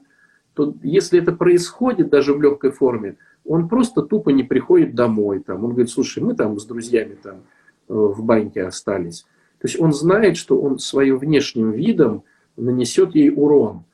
то 0.54 0.76
если 0.84 1.20
это 1.20 1.32
происходит 1.32 2.10
даже 2.10 2.34
в 2.34 2.42
легкой 2.42 2.70
форме, 2.70 3.18
он 3.46 3.68
просто 3.68 4.04
тупо 4.04 4.30
не 4.30 4.44
приходит 4.44 4.94
домой. 4.94 5.40
Там. 5.40 5.64
Он 5.64 5.72
говорит, 5.72 5.90
слушай, 5.90 6.22
мы 6.22 6.36
там 6.36 6.60
с 6.60 6.66
друзьями 6.66 7.18
там 7.22 7.38
э, 7.38 7.94
в 7.94 8.24
баньке 8.24 8.64
остались. 8.64 9.24
То 9.58 9.68
есть 9.68 9.80
он 9.80 9.92
знает, 9.92 10.38
что 10.38 10.62
он 10.62 10.78
своим 10.78 11.18
внешним 11.18 11.72
видом 11.72 12.24
нанесет 12.58 13.16
ей 13.16 13.32
урон. 13.36 13.86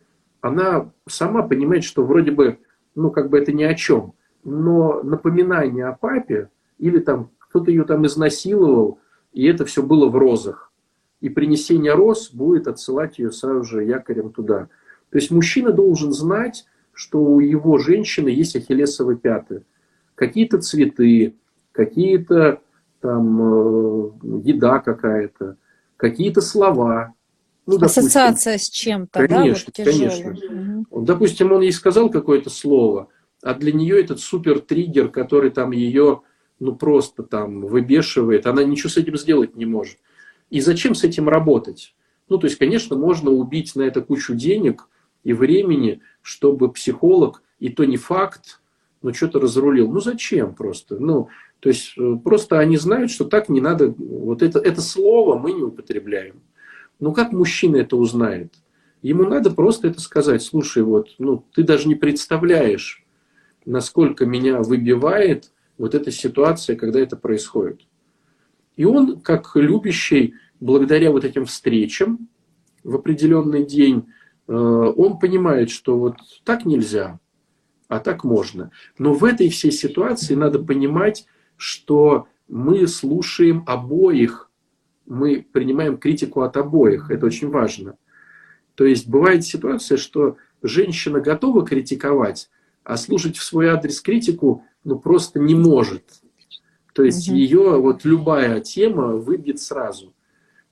Она 0.42 0.92
сама 1.08 1.44
понимает, 1.44 1.86
что 1.86 2.04
вроде 2.04 2.32
бы, 2.32 2.60
ну 2.96 3.12
как 3.12 3.30
бы 3.30 3.40
это 3.40 3.54
ни 3.54 3.64
о 3.64 3.76
чем. 3.76 4.12
Но 4.44 5.02
напоминание 5.04 5.86
о 5.86 5.96
папе, 5.96 6.50
или 6.80 7.00
там 7.00 7.30
кто-то 7.38 7.72
ее 7.72 7.86
там 7.86 8.06
изнасиловал, 8.06 9.00
и 9.34 9.46
это 9.46 9.66
все 9.66 9.84
было 9.84 10.08
в 10.10 10.16
розах 10.16 10.70
и 11.22 11.30
принесение 11.30 11.94
роз 11.94 12.32
будет 12.32 12.68
отсылать 12.68 13.20
ее 13.20 13.32
сразу 13.32 13.64
же 13.64 13.84
якорем 13.84 14.32
туда. 14.32 14.70
То 15.10 15.18
есть 15.18 15.32
мужчина 15.32 15.72
должен 15.72 16.14
знать, 16.14 16.66
что 16.94 17.20
у 17.20 17.40
его 17.40 17.78
женщины 17.78 18.30
есть 18.30 18.56
ахиллесовы 18.56 19.18
пяты. 19.18 19.64
Какие-то 20.16 20.60
цветы, 20.60 21.36
какие-то 21.72 22.62
там 23.02 23.42
э, 23.42 24.12
еда 24.44 24.80
какая-то, 24.80 25.58
какие-то 25.98 26.42
слова. 26.42 27.14
Ну, 27.66 27.78
допустим, 27.78 28.04
Ассоциация 28.04 28.58
с 28.58 28.70
чем-то, 28.70 29.28
конечно, 29.28 29.72
да? 29.78 29.84
Вот 29.84 29.92
конечно. 29.94 30.32
Угу. 30.90 31.06
Допустим, 31.06 31.52
он 31.52 31.62
ей 31.62 31.72
сказал 31.72 32.10
какое-то 32.10 32.50
слово, 32.50 33.08
а 33.42 33.54
для 33.54 33.72
нее 33.72 34.02
этот 34.02 34.20
супер 34.20 34.60
триггер, 34.60 35.10
который 35.10 35.52
там 35.52 35.72
ее 35.72 36.22
ну 36.60 36.76
просто 36.76 37.24
там 37.24 37.62
выбешивает, 37.62 38.48
она 38.48 38.64
ничего 38.64 38.90
с 38.90 38.98
этим 38.98 39.18
сделать 39.18 39.56
не 39.56 39.66
может. 39.66 39.98
И 40.50 40.62
зачем 40.62 40.96
с 40.96 41.04
этим 41.04 41.30
работать? 41.30 41.94
Ну, 42.28 42.38
то 42.38 42.46
есть, 42.48 42.58
конечно, 42.58 42.96
можно 42.96 43.32
убить 43.32 43.76
на 43.76 43.82
это 43.84 44.02
кучу 44.02 44.36
денег 44.36 44.88
и 45.24 45.34
времени, 45.34 46.02
чтобы 46.22 46.72
психолог, 46.72 47.44
и 47.60 47.70
то 47.70 47.86
не 47.86 47.98
факт, 47.98 48.62
но 49.02 49.14
что-то 49.14 49.40
разрулил. 49.40 49.92
Ну, 49.92 50.00
зачем 50.00 50.54
просто? 50.54 51.00
Ну, 51.00 51.30
то 51.60 51.70
есть, 51.70 51.94
э, 51.98 52.18
просто 52.24 52.60
они 52.60 52.78
знают, 52.78 53.12
что 53.12 53.26
так 53.26 53.50
не 53.50 53.62
надо, 53.62 53.94
вот 53.98 54.42
это, 54.42 54.60
это 54.60 54.82
слово 54.82 55.38
мы 55.38 55.54
не 55.54 55.64
употребляем. 55.64 56.42
Ну, 57.00 57.14
как 57.14 57.32
мужчина 57.32 57.78
это 57.78 57.96
узнает? 57.96 58.54
Ему 59.02 59.24
надо 59.24 59.52
просто 59.52 59.88
это 59.88 60.02
сказать. 60.02 60.42
Слушай, 60.42 60.84
вот, 60.84 61.16
ну, 61.18 61.46
ты 61.54 61.64
даже 61.64 61.88
не 61.88 61.96
представляешь, 61.96 63.04
насколько 63.66 64.26
меня 64.26 64.62
выбивает 64.62 65.52
вот 65.80 65.96
эта 65.96 66.12
ситуация, 66.12 66.76
когда 66.76 67.00
это 67.00 67.16
происходит. 67.16 67.88
И 68.76 68.86
он, 68.86 69.22
как 69.22 69.56
любящий, 69.56 70.36
благодаря 70.60 71.10
вот 71.10 71.24
этим 71.24 71.46
встречам 71.46 72.30
в 72.84 72.96
определенный 72.96 73.66
день, 73.66 74.06
э, 74.48 74.54
он 74.54 75.18
понимает, 75.18 75.72
что 75.72 75.98
вот 75.98 76.18
так 76.44 76.66
нельзя, 76.66 77.20
а 77.88 78.00
так 78.00 78.24
можно. 78.24 78.72
Но 78.98 79.14
в 79.14 79.24
этой 79.24 79.50
всей 79.50 79.72
ситуации 79.72 80.36
надо 80.36 80.60
понимать, 80.60 81.26
что 81.56 82.28
мы 82.50 82.86
слушаем 82.86 83.64
обоих, 83.66 84.52
мы 85.06 85.46
принимаем 85.52 85.98
критику 85.98 86.42
от 86.42 86.58
обоих. 86.58 87.10
Это 87.10 87.26
очень 87.26 87.50
важно. 87.50 87.96
То 88.76 88.86
есть 88.86 89.08
бывает 89.08 89.46
ситуация, 89.46 89.98
что 89.98 90.38
женщина 90.62 91.22
готова 91.22 91.66
критиковать, 91.66 92.50
а 92.84 92.98
слушать 92.98 93.38
в 93.38 93.44
свой 93.44 93.68
адрес 93.68 94.02
критику 94.02 94.66
ну, 94.84 95.00
просто 95.00 95.40
не 95.40 95.56
может. 95.56 96.04
То 96.94 97.04
есть 97.04 97.30
угу. 97.30 97.38
ее 97.38 97.80
вот 97.80 98.06
любая 98.06 98.60
тема 98.62 99.16
выбьет 99.16 99.60
сразу. 99.60 100.14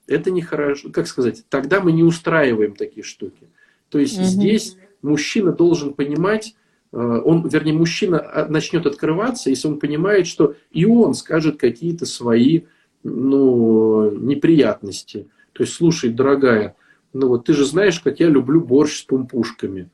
Это 0.06 0.30
нехорошо. 0.30 0.90
Как 0.90 1.06
сказать? 1.06 1.44
Тогда 1.48 1.80
мы 1.80 1.92
не 1.92 2.02
устраиваем 2.02 2.74
такие 2.74 3.04
штуки. 3.04 3.48
То 3.88 3.98
есть 3.98 4.18
угу. 4.18 4.24
здесь 4.24 4.76
мужчина 5.02 5.52
должен 5.52 5.94
понимать, 5.94 6.54
э, 6.92 6.96
он, 6.96 7.46
вернее, 7.46 7.72
мужчина 7.72 8.18
а, 8.20 8.48
начнет 8.48 8.86
открываться, 8.86 9.50
если 9.50 9.68
он 9.68 9.78
понимает, 9.78 10.26
что 10.26 10.54
и 10.70 10.84
он 10.84 11.14
скажет 11.14 11.58
какие-то 11.58 12.06
свои 12.06 12.62
ну, 13.02 14.10
неприятности. 14.10 15.28
То 15.52 15.62
есть, 15.62 15.74
слушай, 15.74 16.10
дорогая, 16.10 16.76
ну 17.12 17.28
вот 17.28 17.46
ты 17.46 17.52
же 17.52 17.64
знаешь, 17.64 18.00
как 18.00 18.20
я 18.20 18.28
люблю 18.28 18.60
борщ 18.60 19.00
с 19.00 19.02
пумпушками. 19.02 19.88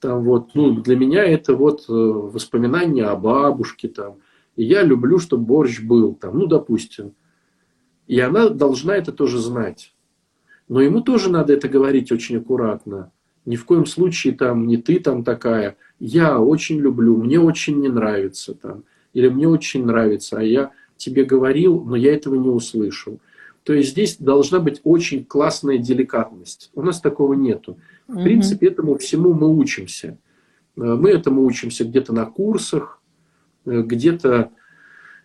Там 0.00 0.22
вот, 0.24 0.54
ну, 0.54 0.80
для 0.80 0.96
меня 0.96 1.24
это 1.24 1.54
вот 1.54 1.86
э, 1.88 1.92
воспоминания 1.92 3.04
о 3.04 3.16
бабушке, 3.16 3.88
там, 3.88 4.18
и 4.56 4.64
я 4.64 4.82
люблю, 4.82 5.18
чтобы 5.18 5.44
борщ 5.44 5.80
был 5.80 6.14
там, 6.14 6.38
ну, 6.38 6.46
допустим. 6.46 7.12
И 8.06 8.18
она 8.18 8.48
должна 8.48 8.96
это 8.96 9.12
тоже 9.12 9.38
знать. 9.38 9.94
Но 10.68 10.80
ему 10.80 11.00
тоже 11.00 11.30
надо 11.30 11.52
это 11.52 11.68
говорить 11.68 12.12
очень 12.12 12.38
аккуратно. 12.38 13.12
Ни 13.44 13.56
в 13.56 13.64
коем 13.64 13.86
случае 13.86 14.34
там 14.34 14.66
не 14.66 14.76
ты 14.76 14.98
там 15.00 15.24
такая. 15.24 15.76
Я 15.98 16.40
очень 16.40 16.78
люблю, 16.78 17.16
мне 17.16 17.40
очень 17.40 17.80
не 17.80 17.88
нравится 17.88 18.54
там. 18.54 18.84
Или 19.14 19.28
мне 19.28 19.48
очень 19.48 19.84
нравится, 19.84 20.38
а 20.38 20.42
я 20.42 20.72
тебе 20.96 21.24
говорил, 21.24 21.82
но 21.84 21.96
я 21.96 22.14
этого 22.14 22.34
не 22.34 22.48
услышал. 22.48 23.20
То 23.64 23.72
есть 23.72 23.90
здесь 23.90 24.16
должна 24.18 24.60
быть 24.60 24.80
очень 24.84 25.24
классная 25.24 25.78
деликатность. 25.78 26.70
У 26.74 26.82
нас 26.82 27.00
такого 27.00 27.34
нету. 27.34 27.78
В 28.08 28.22
принципе, 28.22 28.68
этому 28.68 28.96
всему 28.98 29.34
мы 29.34 29.48
учимся. 29.48 30.18
Э, 30.76 30.80
мы 30.80 31.10
этому 31.10 31.44
учимся 31.44 31.84
где-то 31.84 32.12
на 32.12 32.26
курсах, 32.26 32.98
Э, 33.68 33.82
где-то 33.82 34.50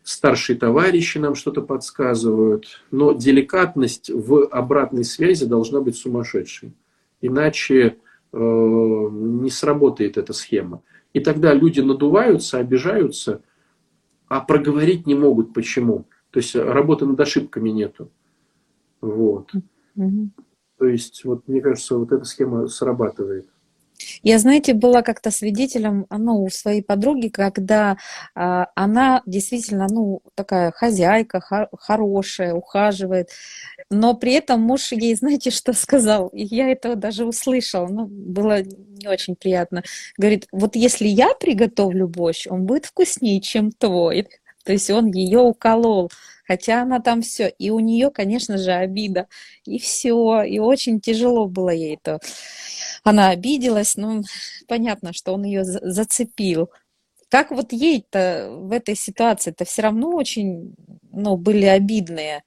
старшие 0.04 0.58
товарищи 0.58 1.18
нам 1.18 1.36
что-то 1.36 1.62
подсказывают, 1.62 2.84
но 2.92 3.14
деликатность 3.14 4.10
в 4.10 4.48
обратной 4.48 5.06
связи 5.06 5.46
должна 5.46 5.80
быть 5.80 5.96
сумасшедшей. 5.96 6.74
Иначе 7.22 7.98
э, 8.34 8.38
не 8.38 9.50
сработает 9.50 10.18
эта 10.18 10.34
схема. 10.34 10.82
И 11.14 11.22
тогда 11.22 11.54
люди 11.54 11.80
надуваются, 11.80 12.58
обижаются, 12.58 13.42
а 14.28 14.42
проговорить 14.42 15.08
не 15.08 15.16
могут. 15.16 15.54
Почему? 15.54 16.06
То 16.32 16.40
есть 16.40 16.56
работы 16.56 17.06
над 17.06 17.20
ошибками 17.20 17.70
нету. 17.70 18.12
Вот. 19.00 19.52
Угу. 19.96 20.30
То 20.84 20.90
есть, 20.90 21.24
вот 21.24 21.48
мне 21.48 21.62
кажется, 21.62 21.96
вот 21.96 22.12
эта 22.12 22.26
схема 22.26 22.68
срабатывает. 22.68 23.48
Я, 24.22 24.38
знаете, 24.38 24.74
была 24.74 25.02
как-то 25.02 25.32
свидетелем, 25.32 26.08
ну, 26.10 26.44
у 26.44 26.50
своей 26.50 26.84
подруги, 26.84 27.30
когда 27.30 27.96
а, 28.36 28.68
она 28.76 29.22
действительно, 29.26 29.88
ну, 29.90 30.22
такая 30.36 30.72
хозяйка, 30.72 31.40
хор- 31.40 31.70
хорошая, 31.80 32.54
ухаживает, 32.54 33.30
но 33.90 34.14
при 34.14 34.34
этом 34.34 34.60
муж 34.60 34.92
ей, 34.92 35.16
знаете, 35.16 35.52
что 35.52 35.72
сказал? 35.72 36.28
И 36.28 36.44
я 36.54 36.70
этого 36.70 36.98
даже 36.98 37.24
услышала, 37.24 37.88
ну, 37.88 38.06
было 38.08 38.62
не 38.62 39.08
очень 39.08 39.38
приятно. 39.38 39.84
Говорит, 40.18 40.50
вот 40.52 40.76
если 40.76 41.08
я 41.08 41.34
приготовлю 41.34 42.10
борщ, 42.10 42.46
он 42.50 42.66
будет 42.66 42.88
вкуснее, 42.88 43.40
чем 43.40 43.72
твой. 43.72 44.28
То 44.64 44.72
есть 44.72 44.90
он 44.90 45.12
ее 45.12 45.40
уколол, 45.40 46.12
хотя 46.46 46.82
она 46.82 47.00
там 47.00 47.22
все. 47.22 47.48
И 47.48 47.70
у 47.70 47.80
нее, 47.80 48.12
конечно 48.12 48.58
же, 48.58 48.72
обида. 48.72 49.28
И 49.66 49.80
все. 49.80 50.44
И 50.44 50.60
очень 50.60 51.00
тяжело 51.00 51.48
было 51.48 51.70
ей 51.70 51.96
это 51.96 52.20
она 53.04 53.30
обиделась, 53.30 53.96
ну, 53.98 54.24
понятно, 54.68 55.14
что 55.14 55.34
он 55.34 55.44
ее 55.44 55.64
зацепил. 55.64 56.72
Как 57.30 57.52
вот 57.52 57.74
ей-то 57.74 58.50
в 58.52 58.72
этой 58.72 58.96
ситуации-то 58.96 59.66
все 59.66 59.82
равно 59.84 60.12
очень, 60.12 60.76
ну, 61.12 61.36
были 61.36 61.66
обидные 61.66 62.44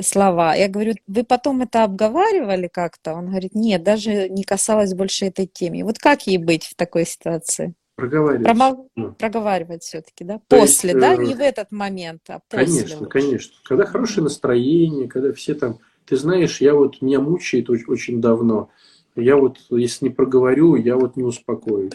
слова. 0.00 0.54
Я 0.54 0.68
говорю, 0.68 0.94
вы 1.06 1.24
потом 1.24 1.62
это 1.62 1.84
обговаривали 1.84 2.68
как-то? 2.68 3.14
Он 3.14 3.26
говорит, 3.26 3.54
нет, 3.54 3.82
даже 3.82 4.28
не 4.28 4.42
касалось 4.42 4.94
больше 4.94 5.26
этой 5.26 5.46
темы. 5.46 5.84
Вот 5.84 5.98
как 5.98 6.26
ей 6.26 6.38
быть 6.38 6.64
в 6.64 6.74
такой 6.74 7.06
ситуации? 7.06 7.74
Проговаривать. 7.96 8.44
Промол... 8.44 8.90
Ну. 8.94 9.12
Проговаривать 9.12 9.82
все-таки, 9.82 10.24
да? 10.24 10.38
То 10.46 10.60
после, 10.60 10.90
есть, 10.90 11.00
да? 11.00 11.14
Э... 11.14 11.16
Не 11.16 11.34
в 11.34 11.40
этот 11.40 11.72
момент, 11.72 12.22
а 12.28 12.40
после. 12.48 12.66
Конечно, 12.66 13.00
уже. 13.00 13.06
конечно. 13.06 13.54
Когда 13.64 13.86
хорошее 13.86 14.24
настроение, 14.24 15.08
когда 15.08 15.32
все 15.32 15.54
там... 15.54 15.78
Ты 16.04 16.16
знаешь, 16.16 16.60
я 16.60 16.74
вот, 16.74 17.02
меня 17.02 17.20
мучает 17.20 17.68
очень, 17.68 18.20
давно 18.20 18.70
я 19.16 19.36
вот, 19.36 19.58
если 19.70 20.06
не 20.06 20.10
проговорю, 20.10 20.76
я 20.76 20.96
вот 20.96 21.16
не 21.16 21.22
успокоюсь. 21.22 21.92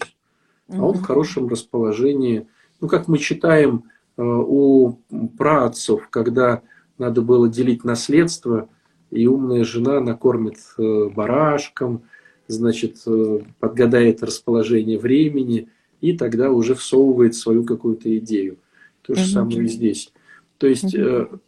А 0.69 0.84
он 0.84 0.95
в 0.95 1.03
хорошем 1.03 1.48
расположении. 1.48 2.48
Ну, 2.80 2.88
как 2.88 3.07
мы 3.07 3.18
читаем 3.18 3.86
э, 4.18 4.23
у 4.23 4.99
праотцев, 5.38 6.10
когда 6.10 6.61
надо 6.98 7.22
было 7.22 7.49
делить 7.49 7.84
наследство, 7.84 8.69
и 9.11 9.28
умная 9.28 9.64
жена 9.64 9.99
накормит 9.99 10.57
э, 10.78 11.10
барашком, 11.10 12.03
значит, 12.48 12.98
э, 13.06 13.40
подгадает 13.60 14.23
расположение 14.23 14.98
времени, 14.98 15.69
и 16.02 16.18
тогда 16.18 16.52
уже 16.52 16.76
всовывает 16.76 17.36
свою 17.36 17.64
какую-то 17.64 18.18
идею. 18.18 18.57
То 19.02 19.15
же 19.15 19.26
самое 19.26 19.64
и 19.64 19.68
здесь. 19.68 20.11
То 20.57 20.68
есть, 20.68 20.95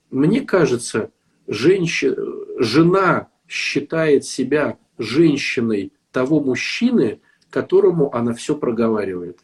мне 0.09 0.41
кажется, 0.41 1.11
женщина, 1.47 2.15
жена 2.57 3.27
считает 3.47 4.25
себя 4.25 4.77
женщиной 4.97 5.91
того 6.11 6.39
мужчины, 6.39 7.19
которому 7.49 8.13
она 8.15 8.33
все 8.33 8.55
проговаривает. 8.55 9.39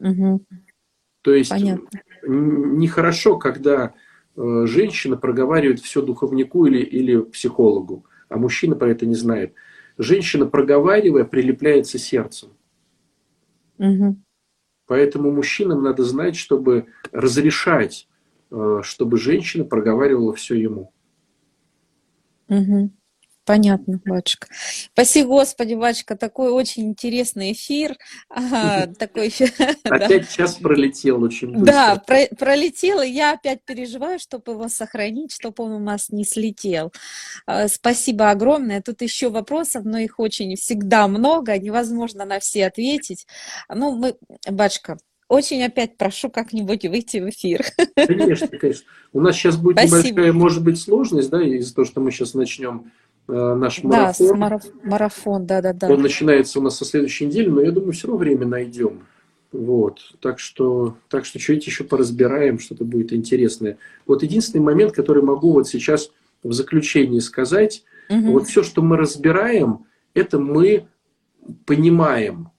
Угу. 0.00 0.44
То 1.22 1.34
есть 1.34 1.50
Понятно. 1.50 1.88
нехорошо, 2.26 3.38
когда 3.38 3.94
э, 4.36 4.64
женщина 4.66 5.16
проговаривает 5.16 5.80
все 5.80 6.02
духовнику 6.02 6.66
или, 6.66 6.82
или 6.82 7.20
психологу, 7.20 8.04
а 8.28 8.36
мужчина 8.36 8.76
про 8.76 8.90
это 8.90 9.06
не 9.06 9.14
знает. 9.14 9.54
Женщина, 9.98 10.46
проговаривая, 10.46 11.24
прилепляется 11.24 11.98
сердцем. 11.98 12.50
Угу. 13.78 14.16
Поэтому 14.86 15.32
мужчинам 15.32 15.82
надо 15.82 16.04
знать, 16.04 16.36
чтобы 16.36 16.86
разрешать, 17.12 18.08
э, 18.50 18.80
чтобы 18.82 19.18
женщина 19.18 19.64
проговаривала 19.64 20.34
все 20.34 20.54
ему. 20.54 20.92
Угу. 22.48 22.90
Понятно, 23.46 24.00
батюшка. 24.04 24.48
Спасибо, 24.92 25.28
Господи, 25.28 25.74
батюшка, 25.74 26.16
такой 26.16 26.50
очень 26.50 26.88
интересный 26.88 27.52
эфир. 27.52 27.96
Такой... 28.28 29.32
Опять 29.84 30.28
час 30.30 30.56
пролетел 30.56 31.22
очень 31.22 31.52
быстро. 31.52 31.64
Да, 31.64 31.96
про 31.96 32.26
пролетел, 32.36 33.00
и 33.02 33.08
я 33.08 33.34
опять 33.34 33.62
переживаю, 33.64 34.18
чтобы 34.18 34.52
его 34.52 34.68
сохранить, 34.68 35.32
чтобы 35.32 35.62
он 35.62 35.72
у 35.72 35.78
нас 35.78 36.10
не 36.10 36.24
слетел. 36.24 36.92
А, 37.46 37.68
спасибо 37.68 38.30
огромное. 38.30 38.82
Тут 38.82 39.00
еще 39.00 39.30
вопросов, 39.30 39.84
но 39.84 39.98
их 39.98 40.18
очень 40.18 40.56
всегда 40.56 41.06
много, 41.06 41.56
невозможно 41.56 42.24
на 42.24 42.40
все 42.40 42.66
ответить. 42.66 43.28
Ну, 43.72 43.94
мы, 43.94 44.16
батюшка, 44.50 44.98
очень 45.28 45.62
опять 45.62 45.96
прошу 45.96 46.30
как-нибудь 46.30 46.84
выйти 46.84 47.18
в 47.18 47.28
эфир. 47.28 47.64
Конечно, 47.94 48.48
конечно. 48.48 48.84
У 49.12 49.20
нас 49.20 49.36
сейчас 49.36 49.56
будет 49.56 49.78
Спасибо. 49.78 50.08
небольшая, 50.08 50.32
может 50.32 50.62
быть, 50.62 50.80
сложность, 50.80 51.30
да, 51.30 51.42
из-за 51.42 51.74
того, 51.74 51.84
что 51.84 52.00
мы 52.00 52.10
сейчас 52.10 52.34
начнем 52.34 52.92
наш 53.28 53.82
марафон. 53.82 54.28
Да, 54.28 54.34
мараф, 54.34 54.62
марафон, 54.82 55.46
да, 55.46 55.62
да, 55.62 55.72
да. 55.72 55.88
Он 55.88 56.02
начинается 56.02 56.58
у 56.58 56.62
нас 56.62 56.76
со 56.76 56.84
следующей 56.84 57.26
недели, 57.26 57.48
но 57.48 57.60
я 57.60 57.72
думаю, 57.72 57.92
все 57.92 58.08
равно 58.08 58.18
время 58.18 58.46
найдем. 58.46 59.06
Вот. 59.52 60.00
Так 60.20 60.38
что, 60.38 60.96
так 61.08 61.24
что 61.24 61.38
что-нибудь 61.38 61.66
еще 61.66 61.84
поразбираем, 61.84 62.58
что-то 62.58 62.84
будет 62.84 63.12
интересное. 63.12 63.78
Вот 64.06 64.22
единственный 64.22 64.62
момент, 64.62 64.92
который 64.92 65.22
могу 65.22 65.52
вот 65.52 65.68
сейчас 65.68 66.10
в 66.42 66.52
заключении 66.52 67.20
сказать, 67.20 67.84
угу. 68.08 68.32
вот 68.32 68.46
все, 68.46 68.62
что 68.62 68.82
мы 68.82 68.96
разбираем, 68.96 69.86
это 70.14 70.38
мы 70.38 70.88
понимаем. 71.64 72.50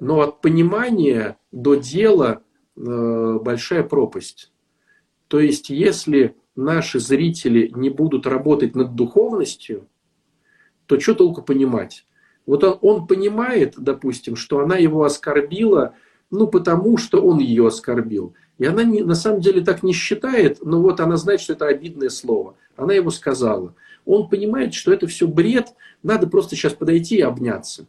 Но 0.00 0.20
от 0.20 0.40
понимания 0.40 1.36
до 1.50 1.74
дела 1.74 2.42
э, 2.76 3.38
большая 3.40 3.82
пропасть. 3.82 4.52
То 5.28 5.40
есть, 5.40 5.70
если 5.70 6.36
наши 6.58 6.98
зрители 6.98 7.70
не 7.74 7.88
будут 7.88 8.26
работать 8.26 8.74
над 8.74 8.96
духовностью, 8.96 9.86
то 10.86 10.98
что 10.98 11.14
толку 11.14 11.42
понимать? 11.42 12.04
Вот 12.46 12.64
он, 12.64 12.78
он 12.82 13.06
понимает, 13.06 13.74
допустим, 13.78 14.34
что 14.34 14.58
она 14.58 14.76
его 14.76 15.04
оскорбила, 15.04 15.94
ну, 16.30 16.48
потому 16.48 16.96
что 16.96 17.22
он 17.22 17.38
ее 17.38 17.68
оскорбил. 17.68 18.34
И 18.58 18.64
она 18.64 18.82
не, 18.82 19.02
на 19.02 19.14
самом 19.14 19.40
деле 19.40 19.60
так 19.60 19.84
не 19.84 19.92
считает, 19.92 20.58
но 20.64 20.82
вот 20.82 20.98
она 20.98 21.16
знает, 21.16 21.40
что 21.40 21.52
это 21.52 21.66
обидное 21.66 22.08
слово. 22.08 22.56
Она 22.76 22.92
ему 22.92 23.10
сказала. 23.10 23.74
Он 24.04 24.28
понимает, 24.28 24.74
что 24.74 24.92
это 24.92 25.06
все 25.06 25.28
бред, 25.28 25.68
надо 26.02 26.26
просто 26.26 26.56
сейчас 26.56 26.72
подойти 26.72 27.18
и 27.18 27.22
обняться. 27.22 27.86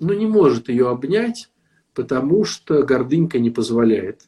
Но 0.00 0.12
не 0.12 0.26
может 0.26 0.68
ее 0.68 0.90
обнять, 0.90 1.50
потому 1.94 2.44
что 2.44 2.82
гордынька 2.82 3.38
не 3.38 3.50
позволяет. 3.50 4.22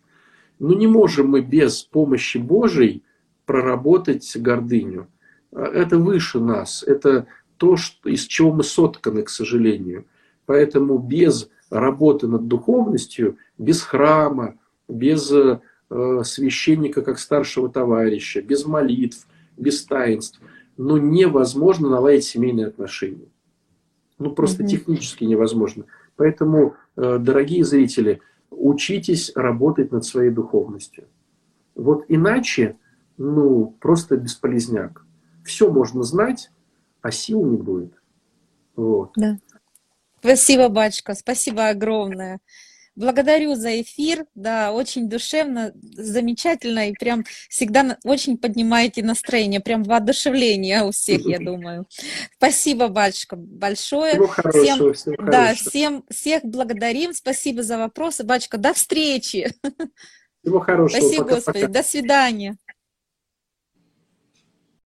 Ну 0.58 0.74
не 0.74 0.86
можем 0.86 1.28
мы 1.28 1.42
без 1.42 1.82
помощи 1.82 2.38
Божией 2.38 3.02
проработать 3.46 4.36
гордыню. 4.36 5.08
Это 5.52 5.98
выше 5.98 6.40
нас, 6.40 6.82
это 6.82 7.26
то, 7.56 7.76
что, 7.76 8.10
из 8.10 8.24
чего 8.24 8.52
мы 8.52 8.62
сотканы, 8.62 9.22
к 9.22 9.30
сожалению. 9.30 10.04
Поэтому 10.44 10.98
без 10.98 11.48
работы 11.70 12.28
над 12.28 12.46
духовностью, 12.48 13.38
без 13.56 13.80
храма, 13.80 14.58
без 14.88 15.32
э, 15.32 15.58
священника 16.24 17.02
как 17.02 17.18
старшего 17.18 17.68
товарища, 17.68 18.42
без 18.42 18.66
молитв, 18.66 19.26
без 19.56 19.84
таинств, 19.84 20.40
ну, 20.76 20.98
невозможно 20.98 21.88
наладить 21.88 22.24
семейные 22.24 22.66
отношения. 22.66 23.28
Ну, 24.18 24.30
просто 24.30 24.62
mm-hmm. 24.62 24.68
технически 24.68 25.24
невозможно. 25.24 25.84
Поэтому, 26.16 26.74
э, 26.96 27.18
дорогие 27.18 27.64
зрители, 27.64 28.20
учитесь 28.50 29.32
работать 29.34 29.92
над 29.92 30.04
своей 30.04 30.30
духовностью. 30.30 31.04
Вот 31.74 32.04
иначе 32.08 32.76
ну, 33.18 33.74
просто 33.80 34.16
бесполезняк. 34.16 35.04
Все 35.44 35.70
можно 35.70 36.02
знать, 36.02 36.50
а 37.02 37.10
сил 37.10 37.44
не 37.44 37.56
будет. 37.56 37.92
Вот. 38.74 39.12
Да. 39.16 39.38
Спасибо, 40.18 40.68
батюшка, 40.68 41.14
спасибо 41.14 41.68
огромное. 41.68 42.40
Благодарю 42.96 43.54
за 43.56 43.82
эфир, 43.82 44.24
да, 44.34 44.72
очень 44.72 45.08
душевно, 45.10 45.72
замечательно, 45.74 46.88
и 46.88 46.94
прям 46.94 47.24
всегда 47.50 47.98
очень 48.04 48.38
поднимаете 48.38 49.02
настроение, 49.02 49.60
прям 49.60 49.82
воодушевление 49.82 50.82
у 50.82 50.92
всех, 50.92 51.26
я 51.26 51.38
думаю. 51.40 51.86
Спасибо, 52.38 52.88
батюшка, 52.88 53.36
большое. 53.36 54.14
Всего 54.14 54.26
хорошего, 54.26 54.64
всем, 54.64 54.94
всего 54.94 55.16
да, 55.18 55.44
хорошего. 55.48 55.70
всем, 55.70 56.04
всех 56.08 56.44
благодарим, 56.44 57.12
спасибо 57.12 57.62
за 57.62 57.76
вопросы, 57.76 58.24
батюшка, 58.24 58.56
до 58.56 58.72
встречи. 58.72 59.54
Всего 60.42 60.60
хорошего. 60.60 61.00
Спасибо, 61.00 61.24
пока, 61.24 61.34
Господи, 61.34 61.60
пока. 61.60 61.72
до 61.72 61.82
свидания. 61.82 62.56